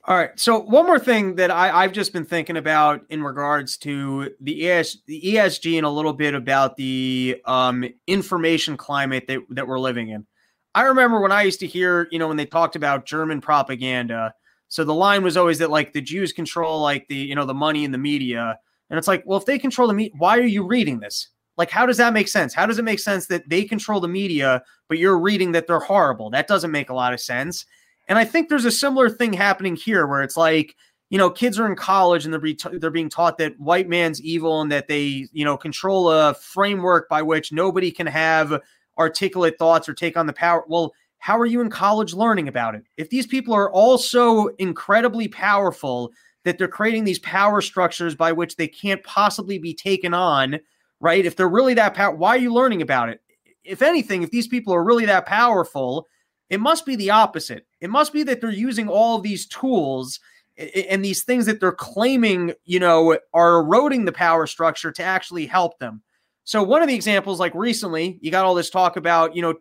All 0.06 0.16
right. 0.16 0.30
So 0.38 0.60
one 0.60 0.86
more 0.86 0.98
thing 0.98 1.34
that 1.36 1.50
I, 1.50 1.82
have 1.82 1.92
just 1.92 2.12
been 2.12 2.24
thinking 2.24 2.56
about 2.56 3.04
in 3.08 3.22
regards 3.22 3.76
to 3.78 4.30
the, 4.40 4.70
ES, 4.70 4.98
the 5.06 5.20
ESG 5.20 5.76
and 5.78 5.86
a 5.86 5.90
little 5.90 6.12
bit 6.12 6.34
about 6.34 6.76
the 6.76 7.40
um, 7.44 7.84
information 8.06 8.76
climate 8.76 9.24
that, 9.26 9.40
that 9.50 9.66
we're 9.66 9.80
living 9.80 10.10
in. 10.10 10.26
I 10.74 10.82
remember 10.82 11.20
when 11.20 11.32
I 11.32 11.42
used 11.42 11.60
to 11.60 11.66
hear, 11.66 12.08
you 12.10 12.18
know, 12.18 12.28
when 12.28 12.36
they 12.36 12.46
talked 12.46 12.76
about 12.76 13.06
German 13.06 13.40
propaganda. 13.40 14.34
So 14.68 14.82
the 14.82 14.94
line 14.94 15.22
was 15.22 15.36
always 15.36 15.58
that 15.58 15.70
like 15.70 15.92
the 15.92 16.00
Jews 16.00 16.32
control 16.32 16.80
like 16.80 17.06
the, 17.08 17.16
you 17.16 17.34
know, 17.34 17.44
the 17.44 17.54
money 17.54 17.84
and 17.84 17.94
the 17.94 17.98
media. 17.98 18.58
And 18.90 18.98
it's 18.98 19.08
like, 19.08 19.22
well, 19.24 19.38
if 19.38 19.46
they 19.46 19.58
control 19.58 19.88
the 19.88 19.94
media, 19.94 20.12
why 20.18 20.38
are 20.38 20.42
you 20.42 20.66
reading 20.66 20.98
this? 21.00 21.28
Like, 21.56 21.70
how 21.70 21.86
does 21.86 21.98
that 21.98 22.12
make 22.12 22.26
sense? 22.26 22.52
How 22.52 22.66
does 22.66 22.78
it 22.78 22.84
make 22.84 22.98
sense 22.98 23.26
that 23.28 23.48
they 23.48 23.64
control 23.64 24.00
the 24.00 24.08
media, 24.08 24.62
but 24.88 24.98
you're 24.98 25.18
reading 25.18 25.52
that 25.52 25.66
they're 25.66 25.78
horrible? 25.78 26.30
That 26.30 26.48
doesn't 26.48 26.72
make 26.72 26.90
a 26.90 26.94
lot 26.94 27.12
of 27.12 27.20
sense. 27.20 27.64
And 28.08 28.18
I 28.18 28.24
think 28.24 28.48
there's 28.48 28.64
a 28.64 28.70
similar 28.70 29.08
thing 29.08 29.32
happening 29.32 29.76
here 29.76 30.06
where 30.06 30.22
it's 30.22 30.36
like, 30.36 30.74
you 31.10 31.18
know, 31.18 31.30
kids 31.30 31.60
are 31.60 31.66
in 31.66 31.76
college 31.76 32.24
and 32.24 32.34
they're, 32.34 32.40
be 32.40 32.58
they're 32.72 32.90
being 32.90 33.08
taught 33.08 33.38
that 33.38 33.58
white 33.60 33.88
man's 33.88 34.20
evil 34.20 34.60
and 34.60 34.72
that 34.72 34.88
they, 34.88 35.28
you 35.32 35.44
know, 35.44 35.56
control 35.56 36.10
a 36.10 36.34
framework 36.34 37.08
by 37.08 37.22
which 37.22 37.52
nobody 37.52 37.92
can 37.92 38.06
have 38.08 38.60
articulate 38.98 39.58
thoughts 39.58 39.88
or 39.88 39.94
take 39.94 40.16
on 40.16 40.26
the 40.26 40.32
power. 40.32 40.64
Well, 40.68 40.92
how 41.18 41.38
are 41.38 41.46
you 41.46 41.60
in 41.60 41.70
college 41.70 42.12
learning 42.12 42.48
about 42.48 42.74
it? 42.74 42.84
If 42.96 43.10
these 43.10 43.26
people 43.26 43.54
are 43.54 43.70
all 43.70 43.96
so 43.96 44.54
incredibly 44.58 45.28
powerful 45.28 46.12
that 46.44 46.58
they're 46.58 46.68
creating 46.68 47.04
these 47.04 47.18
power 47.20 47.60
structures 47.60 48.14
by 48.14 48.32
which 48.32 48.56
they 48.56 48.68
can't 48.68 49.02
possibly 49.02 49.58
be 49.58 49.72
taken 49.72 50.12
on, 50.12 50.60
right? 51.00 51.24
If 51.24 51.36
they're 51.36 51.48
really 51.48 51.74
that 51.74 51.94
power, 51.94 52.14
why 52.14 52.30
are 52.30 52.38
you 52.38 52.52
learning 52.52 52.82
about 52.82 53.08
it? 53.08 53.20
If 53.64 53.80
anything, 53.80 54.22
if 54.22 54.30
these 54.30 54.46
people 54.46 54.74
are 54.74 54.84
really 54.84 55.06
that 55.06 55.24
powerful, 55.24 56.06
it 56.50 56.60
must 56.60 56.84
be 56.84 56.96
the 56.96 57.10
opposite. 57.10 57.66
It 57.80 57.88
must 57.88 58.12
be 58.12 58.22
that 58.24 58.42
they're 58.42 58.50
using 58.50 58.88
all 58.88 59.18
these 59.18 59.46
tools 59.46 60.20
and 60.58 61.02
these 61.04 61.24
things 61.24 61.46
that 61.46 61.58
they're 61.58 61.72
claiming, 61.72 62.52
you 62.64 62.78
know, 62.78 63.18
are 63.32 63.56
eroding 63.60 64.04
the 64.04 64.12
power 64.12 64.46
structure 64.46 64.92
to 64.92 65.02
actually 65.02 65.46
help 65.46 65.78
them. 65.78 66.02
So 66.44 66.62
one 66.62 66.82
of 66.82 66.88
the 66.88 66.94
examples, 66.94 67.40
like 67.40 67.54
recently, 67.54 68.18
you 68.20 68.30
got 68.30 68.44
all 68.44 68.54
this 68.54 68.68
talk 68.68 68.96
about, 68.96 69.34
you 69.34 69.40
know, 69.40 69.54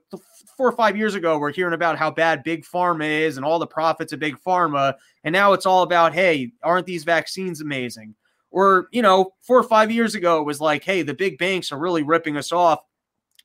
four 0.58 0.68
or 0.68 0.74
five 0.74 0.98
years 0.98 1.16
ago, 1.16 1.40
we're 1.40 1.54
hearing 1.54 1.74
about 1.74 1.98
how 1.98 2.12
bad 2.12 2.44
big 2.44 2.66
pharma 2.66 3.22
is 3.22 3.38
and 3.38 3.46
all 3.46 3.58
the 3.58 3.66
profits 3.66 4.12
of 4.12 4.20
big 4.20 4.38
pharma, 4.46 4.96
and 5.24 5.32
now 5.32 5.54
it's 5.54 5.66
all 5.66 5.84
about, 5.84 6.14
hey, 6.14 6.52
aren't 6.62 6.86
these 6.86 7.06
vaccines 7.06 7.62
amazing? 7.62 8.14
Or 8.52 8.90
you 8.92 9.02
know, 9.02 9.34
four 9.42 9.58
or 9.58 9.64
five 9.64 9.92
years 9.92 10.14
ago, 10.14 10.40
it 10.40 10.46
was 10.46 10.60
like, 10.62 10.84
hey, 10.84 11.02
the 11.02 11.14
big 11.14 11.38
banks 11.38 11.72
are 11.72 11.80
really 11.80 12.04
ripping 12.04 12.38
us 12.38 12.52
off. 12.52 12.84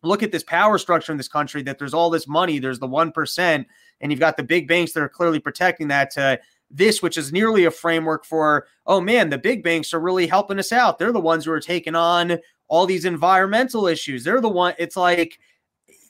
Look 0.03 0.23
at 0.23 0.33
this 0.33 0.43
power 0.43 0.77
structure 0.77 1.13
in 1.13 1.19
this 1.19 1.29
country. 1.29 1.63
That 1.63 1.79
there's 1.79 1.95
all 1.95 2.11
this 2.11 2.29
money. 2.29 2.59
There's 2.59 2.81
the 2.81 2.87
one 2.87 3.13
percent, 3.13 3.69
and 4.01 4.13
you've 4.13 4.21
got 4.21 4.37
the 4.37 4.43
big 4.43 4.69
banks 4.69 4.93
that 4.93 5.03
are 5.03 5.09
clearly 5.09 5.39
protecting 5.39 5.89
that. 5.89 6.11
To 6.13 6.39
this, 6.71 7.01
which 7.03 7.17
is 7.17 7.33
nearly 7.33 7.65
a 7.65 7.71
framework 7.71 8.27
for, 8.27 8.67
oh 8.87 9.01
man, 9.01 9.31
the 9.31 9.39
big 9.39 9.65
banks 9.65 9.95
are 9.95 10.01
really 10.01 10.27
helping 10.27 10.59
us 10.59 10.73
out. 10.73 10.99
They're 10.99 11.13
the 11.13 11.21
ones 11.21 11.47
who 11.47 11.53
are 11.53 11.61
taking 11.61 11.95
on 11.95 12.39
all 12.69 12.87
these 12.87 13.05
environmental 13.05 13.87
issues. 13.87 14.25
They're 14.25 14.41
the 14.41 14.49
one. 14.49 14.75
It's 14.79 14.97
like, 14.97 15.39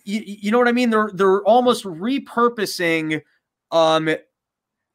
you, 0.05 0.23
you 0.25 0.51
know 0.51 0.59
what 0.59 0.69
I 0.69 0.73
mean? 0.73 0.91
They're 0.91 1.11
they're 1.13 1.43
almost 1.43 1.85
repurposing 1.85 3.23
um 3.71 4.11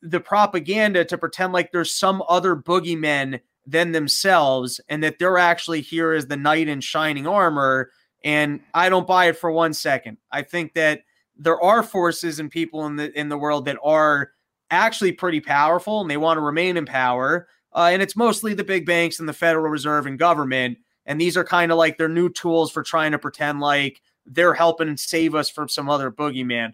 the 0.01 0.19
propaganda 0.19 1.05
to 1.05 1.17
pretend 1.17 1.53
like 1.53 1.71
there's 1.71 1.93
some 1.93 2.23
other 2.27 2.55
boogeymen 2.55 3.39
than 3.65 3.93
themselves, 3.93 4.81
and 4.89 5.03
that 5.03 5.19
they're 5.19 5.37
actually 5.37 5.81
here 5.81 6.11
as 6.11 6.27
the 6.27 6.37
knight 6.37 6.67
in 6.67 6.81
shining 6.81 7.25
armor. 7.25 7.89
And 8.23 8.61
I 8.73 8.89
don't 8.89 9.07
buy 9.07 9.25
it 9.25 9.37
for 9.37 9.51
one 9.51 9.73
second. 9.73 10.17
I 10.31 10.41
think 10.41 10.73
that 10.73 11.03
there 11.37 11.61
are 11.61 11.83
forces 11.83 12.39
and 12.39 12.51
people 12.51 12.85
in 12.85 12.95
the 12.95 13.17
in 13.17 13.29
the 13.29 13.37
world 13.37 13.65
that 13.65 13.77
are 13.83 14.31
actually 14.71 15.11
pretty 15.11 15.39
powerful 15.39 16.01
and 16.01 16.09
they 16.09 16.17
want 16.17 16.37
to 16.37 16.41
remain 16.41 16.77
in 16.77 16.85
power. 16.85 17.47
Uh, 17.73 17.89
and 17.91 18.01
it's 18.01 18.15
mostly 18.15 18.53
the 18.53 18.63
big 18.63 18.85
banks 18.85 19.19
and 19.19 19.27
the 19.27 19.33
Federal 19.33 19.69
Reserve 19.69 20.05
and 20.05 20.19
government. 20.19 20.77
And 21.05 21.19
these 21.19 21.35
are 21.37 21.43
kind 21.43 21.71
of 21.71 21.77
like 21.77 21.97
their 21.97 22.09
new 22.09 22.29
tools 22.29 22.71
for 22.71 22.83
trying 22.83 23.11
to 23.11 23.19
pretend 23.19 23.59
like 23.59 24.01
they're 24.25 24.53
helping 24.53 24.95
save 24.97 25.35
us 25.35 25.49
from 25.49 25.67
some 25.67 25.89
other 25.89 26.11
boogeyman. 26.11 26.73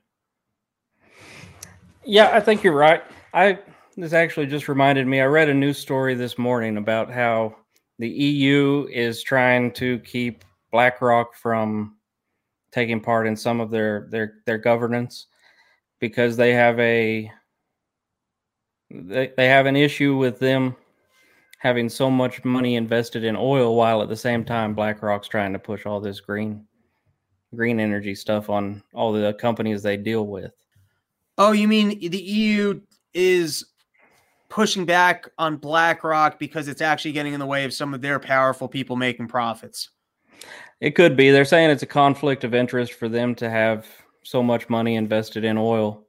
Yeah, 2.04 2.30
I 2.34 2.40
think 2.40 2.64
you're 2.64 2.74
right. 2.74 3.04
I 3.34 3.60
this 3.98 4.14
actually 4.14 4.46
just 4.46 4.68
reminded 4.68 5.08
me. 5.08 5.20
I 5.20 5.26
read 5.26 5.50
a 5.50 5.54
news 5.54 5.78
story 5.78 6.16
this 6.16 6.38
morning 6.38 6.78
about 6.78 7.12
how 7.12 7.56
the 7.98 8.08
EU 8.08 8.88
is 8.92 9.22
trying 9.22 9.72
to 9.74 10.00
keep 10.00 10.46
BlackRock 10.72 11.36
from 11.36 11.98
taking 12.72 13.02
part 13.02 13.28
in 13.28 13.36
some 13.36 13.60
of 13.60 13.72
their 13.72 14.08
their 14.10 14.36
their 14.46 14.58
governance 14.58 15.28
because 16.00 16.38
they 16.38 16.54
have 16.54 16.80
a 16.80 17.30
they, 18.90 19.32
they 19.36 19.48
have 19.48 19.66
an 19.66 19.76
issue 19.76 20.16
with 20.16 20.40
them 20.40 20.76
having 21.60 21.90
so 21.90 22.10
much 22.10 22.44
money 22.44 22.76
invested 22.76 23.24
in 23.24 23.36
oil 23.36 23.76
while 23.76 24.02
at 24.02 24.10
the 24.10 24.16
same 24.16 24.44
time 24.44 24.74
BlackRock's 24.74 25.28
trying 25.28 25.54
to 25.54 25.60
push 25.60 25.86
all 25.86 26.02
this 26.02 26.20
green 26.20 26.66
green 27.56 27.80
energy 27.80 28.16
stuff 28.16 28.50
on 28.50 28.82
all 28.94 29.12
the 29.12 29.34
companies 29.34 29.82
they 29.82 29.98
deal 29.98 30.28
with. 30.28 30.52
Oh, 31.38 31.52
you 31.52 31.68
mean 31.68 32.00
the 32.00 32.22
EU 32.22 32.82
is 33.14 33.66
pushing 34.50 34.86
back 34.86 35.30
on 35.38 35.58
BlackRock 35.58 36.40
because 36.40 36.68
it's 36.68 36.82
actually 36.82 37.12
getting 37.12 37.34
in 37.34 37.40
the 37.40 37.46
way 37.46 37.64
of 37.64 37.74
some 37.74 37.94
of 37.94 38.02
their 38.02 38.20
powerful 38.20 38.68
people 38.68 38.96
making 38.96 39.28
profits? 39.28 39.90
It 40.82 40.92
could 40.92 41.16
be. 41.16 41.32
They're 41.32 41.46
saying 41.46 41.70
it's 41.70 41.84
a 41.84 41.88
conflict 41.88 42.44
of 42.44 42.54
interest 42.54 42.94
for 42.94 43.10
them 43.10 43.36
to 43.36 43.50
have 43.50 43.86
so 44.24 44.42
much 44.44 44.70
money 44.70 44.96
invested 44.96 45.44
in 45.44 45.58
oil 45.58 46.06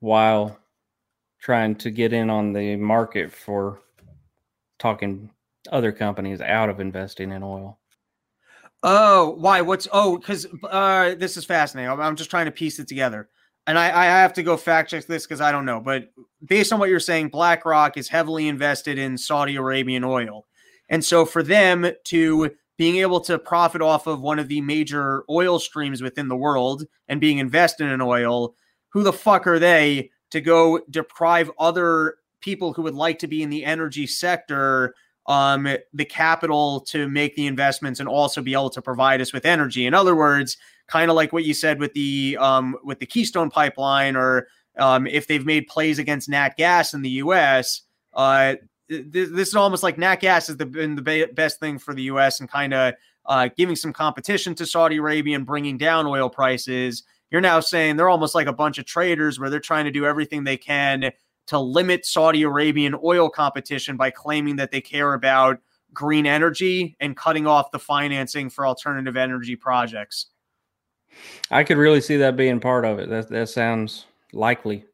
while 0.00 0.58
trying 1.40 1.74
to 1.76 1.90
get 1.90 2.12
in 2.12 2.30
on 2.30 2.52
the 2.52 2.76
market 2.76 3.32
for 3.32 3.80
talking 4.86 5.30
other 5.72 5.90
companies 5.90 6.40
out 6.40 6.68
of 6.68 6.78
investing 6.78 7.32
in 7.32 7.42
oil. 7.42 7.78
Oh, 8.84 9.30
why? 9.30 9.62
What's 9.62 9.88
oh? 9.92 10.16
Because 10.16 10.46
uh, 10.62 11.16
this 11.16 11.36
is 11.36 11.44
fascinating. 11.44 11.90
I'm, 11.90 12.00
I'm, 12.00 12.14
just 12.14 12.30
trying 12.30 12.46
to 12.46 12.52
piece 12.52 12.78
it 12.78 12.86
together, 12.86 13.28
and 13.66 13.76
I, 13.76 13.86
I 13.86 14.04
have 14.04 14.34
to 14.34 14.44
go 14.44 14.56
fact 14.56 14.90
check 14.90 15.06
this 15.06 15.24
because 15.24 15.40
I 15.40 15.50
don't 15.50 15.64
know. 15.64 15.80
But 15.80 16.12
based 16.44 16.72
on 16.72 16.78
what 16.78 16.88
you're 16.88 17.00
saying, 17.00 17.30
BlackRock 17.30 17.96
is 17.96 18.08
heavily 18.08 18.46
invested 18.46 18.96
in 18.96 19.18
Saudi 19.18 19.56
Arabian 19.56 20.04
oil, 20.04 20.46
and 20.88 21.04
so 21.04 21.24
for 21.24 21.42
them 21.42 21.90
to 22.04 22.52
being 22.76 22.98
able 22.98 23.20
to 23.20 23.38
profit 23.40 23.82
off 23.82 24.06
of 24.06 24.20
one 24.20 24.38
of 24.38 24.46
the 24.46 24.60
major 24.60 25.24
oil 25.28 25.58
streams 25.58 26.00
within 26.00 26.28
the 26.28 26.36
world 26.36 26.84
and 27.08 27.20
being 27.20 27.38
invested 27.38 27.90
in 27.90 28.00
oil, 28.00 28.54
who 28.90 29.02
the 29.02 29.12
fuck 29.12 29.48
are 29.48 29.58
they 29.58 30.10
to 30.30 30.40
go 30.40 30.78
deprive 30.90 31.50
other 31.58 32.16
people 32.40 32.72
who 32.72 32.82
would 32.82 32.94
like 32.94 33.18
to 33.20 33.26
be 33.26 33.42
in 33.42 33.50
the 33.50 33.64
energy 33.64 34.06
sector 34.06 34.94
um, 35.26 35.68
the 35.92 36.04
capital 36.04 36.80
to 36.80 37.08
make 37.08 37.34
the 37.34 37.46
investments 37.46 38.00
and 38.00 38.08
also 38.08 38.40
be 38.40 38.52
able 38.52 38.70
to 38.70 38.82
provide 38.82 39.20
us 39.20 39.32
with 39.32 39.44
energy. 39.44 39.86
In 39.86 39.94
other 39.94 40.14
words, 40.14 40.56
kind 40.86 41.10
of 41.10 41.16
like 41.16 41.32
what 41.32 41.44
you 41.44 41.54
said 41.54 41.80
with 41.80 41.92
the 41.94 42.36
um, 42.40 42.76
with 42.84 43.00
the 43.00 43.06
Keystone 43.06 43.50
Pipeline, 43.50 44.16
or 44.16 44.46
um, 44.78 45.06
if 45.06 45.26
they've 45.26 45.44
made 45.44 45.66
plays 45.66 45.98
against 45.98 46.28
Nat 46.28 46.56
Gas 46.56 46.94
in 46.94 47.02
the 47.02 47.10
U.S. 47.10 47.82
Uh, 48.14 48.54
this, 48.88 49.30
this, 49.30 49.48
is 49.48 49.56
almost 49.56 49.82
like 49.82 49.98
Nat 49.98 50.16
Gas 50.16 50.46
has 50.46 50.56
been 50.56 50.94
the 50.94 51.28
best 51.34 51.58
thing 51.58 51.78
for 51.78 51.92
the 51.92 52.02
U.S. 52.02 52.38
and 52.38 52.48
kind 52.48 52.72
of 52.72 52.94
uh, 53.26 53.48
giving 53.56 53.74
some 53.74 53.92
competition 53.92 54.54
to 54.54 54.66
Saudi 54.66 54.96
Arabia 54.96 55.34
and 55.34 55.44
bringing 55.44 55.76
down 55.76 56.06
oil 56.06 56.30
prices. 56.30 57.02
You're 57.30 57.40
now 57.40 57.58
saying 57.58 57.96
they're 57.96 58.08
almost 58.08 58.36
like 58.36 58.46
a 58.46 58.52
bunch 58.52 58.78
of 58.78 58.84
traders 58.86 59.40
where 59.40 59.50
they're 59.50 59.58
trying 59.58 59.86
to 59.86 59.90
do 59.90 60.06
everything 60.06 60.44
they 60.44 60.56
can 60.56 61.10
to 61.46 61.58
limit 61.58 62.04
Saudi 62.04 62.42
Arabian 62.42 62.94
oil 63.02 63.28
competition 63.28 63.96
by 63.96 64.10
claiming 64.10 64.56
that 64.56 64.70
they 64.70 64.80
care 64.80 65.14
about 65.14 65.58
green 65.92 66.26
energy 66.26 66.96
and 67.00 67.16
cutting 67.16 67.46
off 67.46 67.70
the 67.70 67.78
financing 67.78 68.50
for 68.50 68.66
alternative 68.66 69.16
energy 69.16 69.56
projects. 69.56 70.26
I 71.50 71.64
could 71.64 71.78
really 71.78 72.00
see 72.00 72.16
that 72.18 72.36
being 72.36 72.60
part 72.60 72.84
of 72.84 72.98
it. 72.98 73.08
That 73.08 73.28
that 73.30 73.48
sounds 73.48 74.06
likely. 74.32 74.84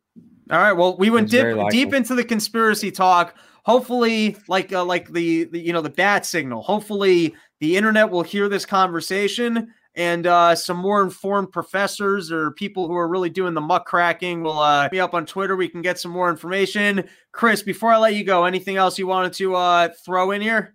All 0.51 0.59
right. 0.59 0.73
Well, 0.73 0.97
we 0.97 1.11
went 1.11 1.31
dip, 1.31 1.59
deep 1.71 1.95
into 1.95 2.15
the 2.15 2.25
conspiracy 2.25 2.91
talk. 2.91 3.35
Hopefully, 3.65 4.37
like 4.49 4.73
uh, 4.73 4.85
like 4.85 5.11
the, 5.13 5.45
the 5.45 5.59
you 5.59 5.73
know 5.73 5.81
the 5.81 5.91
bat 5.91 6.27
signal. 6.27 6.63
Hopefully, 6.63 7.35
the 7.61 7.77
internet 7.77 8.11
will 8.11 8.23
hear 8.23 8.49
this 8.49 8.67
conversation 8.67 9.73
and 9.95 10.27
uh, 10.27 10.55
some 10.55 10.79
more 10.79 11.03
informed 11.03 11.53
professors 11.53 12.33
or 12.33 12.53
people 12.53 12.87
who 12.87 12.97
are 12.97 13.09
really 13.09 13.31
doing 13.31 13.55
the 13.55 13.61
muckraking 13.61 14.43
will 14.43 14.59
uh, 14.59 14.89
be 14.89 15.01
up 15.01 15.15
on 15.15 15.27
Twitter. 15.27 15.55
We 15.55 15.69
can 15.69 15.83
get 15.83 15.99
some 15.99 16.11
more 16.11 16.31
information. 16.31 17.09
Chris, 17.33 17.63
before 17.63 17.93
I 17.93 17.99
let 17.99 18.15
you 18.15 18.25
go, 18.25 18.45
anything 18.45 18.77
else 18.77 18.99
you 18.99 19.07
wanted 19.07 19.35
to 19.35 19.55
uh, 19.55 19.89
throw 20.05 20.31
in 20.31 20.41
here? 20.41 20.75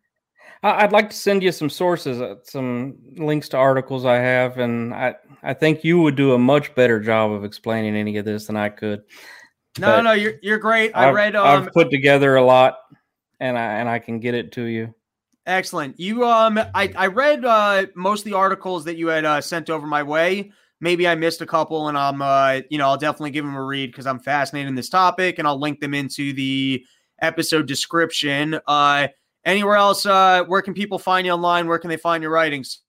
I'd 0.63 0.91
like 0.91 1.09
to 1.11 1.15
send 1.15 1.43
you 1.43 1.51
some 1.51 1.69
sources, 1.69 2.19
uh, 2.19 2.35
some 2.43 2.97
links 3.15 3.47
to 3.49 3.57
articles 3.57 4.05
I 4.05 4.15
have, 4.15 4.57
and 4.57 4.93
I 4.93 5.15
I 5.43 5.53
think 5.53 5.83
you 5.83 6.01
would 6.01 6.15
do 6.15 6.33
a 6.33 6.39
much 6.39 6.73
better 6.73 6.99
job 6.99 7.31
of 7.31 7.43
explaining 7.43 7.95
any 7.95 8.17
of 8.17 8.25
this 8.25 8.47
than 8.47 8.57
I 8.57 8.69
could. 8.69 9.03
No, 9.79 9.87
but 9.87 10.01
no, 10.01 10.11
you're 10.13 10.33
you're 10.41 10.57
great. 10.57 10.91
I 10.95 11.09
I've, 11.09 11.15
read. 11.15 11.35
Um, 11.35 11.45
I've 11.45 11.73
put 11.73 11.91
together 11.91 12.35
a 12.35 12.43
lot, 12.43 12.79
and 13.39 13.57
I 13.57 13.73
and 13.73 13.87
I 13.87 13.99
can 13.99 14.19
get 14.19 14.33
it 14.33 14.51
to 14.53 14.63
you. 14.63 14.95
Excellent. 15.47 15.97
You 15.97 16.25
um, 16.25 16.59
I 16.75 16.93
I 16.95 17.07
read 17.07 17.45
uh 17.45 17.85
most 17.95 18.19
of 18.19 18.25
the 18.25 18.33
articles 18.33 18.83
that 18.83 18.97
you 18.97 19.07
had 19.07 19.23
uh, 19.23 19.41
sent 19.41 19.69
over 19.69 19.87
my 19.87 20.03
way. 20.03 20.51
Maybe 20.81 21.07
I 21.07 21.15
missed 21.15 21.41
a 21.41 21.45
couple, 21.45 21.87
and 21.87 21.97
I'm 21.97 22.21
uh, 22.21 22.61
you 22.69 22.77
know, 22.77 22.89
I'll 22.89 22.97
definitely 22.97 23.31
give 23.31 23.45
them 23.45 23.55
a 23.55 23.63
read 23.63 23.91
because 23.91 24.05
I'm 24.05 24.19
fascinated 24.19 24.67
in 24.67 24.75
this 24.75 24.89
topic, 24.89 25.39
and 25.39 25.47
I'll 25.47 25.59
link 25.59 25.79
them 25.79 25.93
into 25.93 26.33
the 26.33 26.85
episode 27.21 27.65
description. 27.65 28.59
Uh, 28.67 29.07
anywhere 29.45 29.77
else? 29.77 30.05
Uh, 30.05 30.43
where 30.43 30.61
can 30.61 30.73
people 30.73 30.99
find 30.99 31.25
you 31.25 31.31
online? 31.31 31.65
Where 31.65 31.79
can 31.79 31.89
they 31.89 31.97
find 31.97 32.21
your 32.21 32.31
writings? 32.31 32.79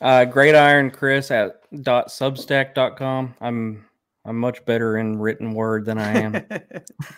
Uh, 0.00 0.24
Great 0.24 0.54
Iron 0.54 0.92
Chris 0.92 1.32
at 1.32 1.60
dot 1.82 2.08
substack.com. 2.08 3.34
I'm 3.40 3.84
I'm 4.30 4.38
much 4.38 4.64
better 4.64 4.96
in 4.98 5.18
written 5.18 5.54
word 5.54 5.84
than 5.84 5.98
I 5.98 6.12
am. 6.12 6.34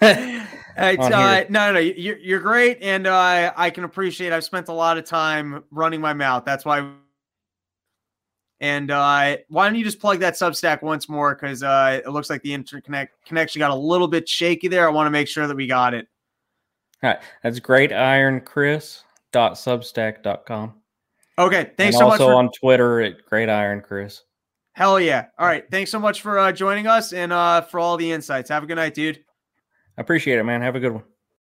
it's, 0.00 1.04
uh, 1.04 1.08
no, 1.10 1.44
no, 1.50 1.72
no, 1.74 1.78
you're, 1.78 2.16
you're 2.16 2.40
great, 2.40 2.78
and 2.80 3.06
uh, 3.06 3.52
I 3.54 3.68
can 3.68 3.84
appreciate. 3.84 4.32
I've 4.32 4.44
spent 4.44 4.68
a 4.68 4.72
lot 4.72 4.96
of 4.96 5.04
time 5.04 5.62
running 5.70 6.00
my 6.00 6.14
mouth. 6.14 6.46
That's 6.46 6.64
why. 6.64 6.90
And 8.60 8.90
uh, 8.90 9.36
why 9.48 9.68
don't 9.68 9.74
you 9.74 9.84
just 9.84 10.00
plug 10.00 10.20
that 10.20 10.34
Substack 10.34 10.80
once 10.80 11.06
more? 11.06 11.34
Because 11.34 11.62
uh, 11.62 12.00
it 12.02 12.08
looks 12.08 12.30
like 12.30 12.40
the 12.40 12.56
interconnect 12.56 13.08
connection 13.26 13.58
got 13.58 13.72
a 13.72 13.74
little 13.74 14.08
bit 14.08 14.26
shaky 14.26 14.68
there. 14.68 14.88
I 14.88 14.90
want 14.90 15.06
to 15.06 15.10
make 15.10 15.28
sure 15.28 15.46
that 15.46 15.54
we 15.54 15.66
got 15.66 15.92
it. 15.92 16.08
All 17.02 17.10
right, 17.10 17.20
that's 17.42 17.60
great 17.60 17.92
iron 17.92 18.40
chris 18.40 19.04
Okay, 21.38 21.72
thanks 21.76 21.94
and 21.94 22.00
so 22.00 22.08
much. 22.08 22.20
Also 22.20 22.28
for- 22.28 22.34
on 22.36 22.50
Twitter 22.58 23.02
at 23.02 23.22
great 23.26 23.50
iron 23.50 23.82
chris. 23.82 24.22
Hell 24.74 24.98
yeah. 24.98 25.26
All 25.38 25.46
right. 25.46 25.64
Thanks 25.70 25.90
so 25.90 25.98
much 25.98 26.22
for 26.22 26.38
uh, 26.38 26.52
joining 26.52 26.86
us 26.86 27.12
and 27.12 27.32
uh, 27.32 27.60
for 27.60 27.78
all 27.78 27.96
the 27.96 28.10
insights. 28.10 28.48
Have 28.48 28.62
a 28.62 28.66
good 28.66 28.76
night, 28.76 28.94
dude. 28.94 29.18
I 29.98 30.00
appreciate 30.00 30.38
it, 30.38 30.44
man. 30.44 30.62
Have 30.62 30.76
a 30.76 30.80
good 30.80 30.92
one. 30.92 31.04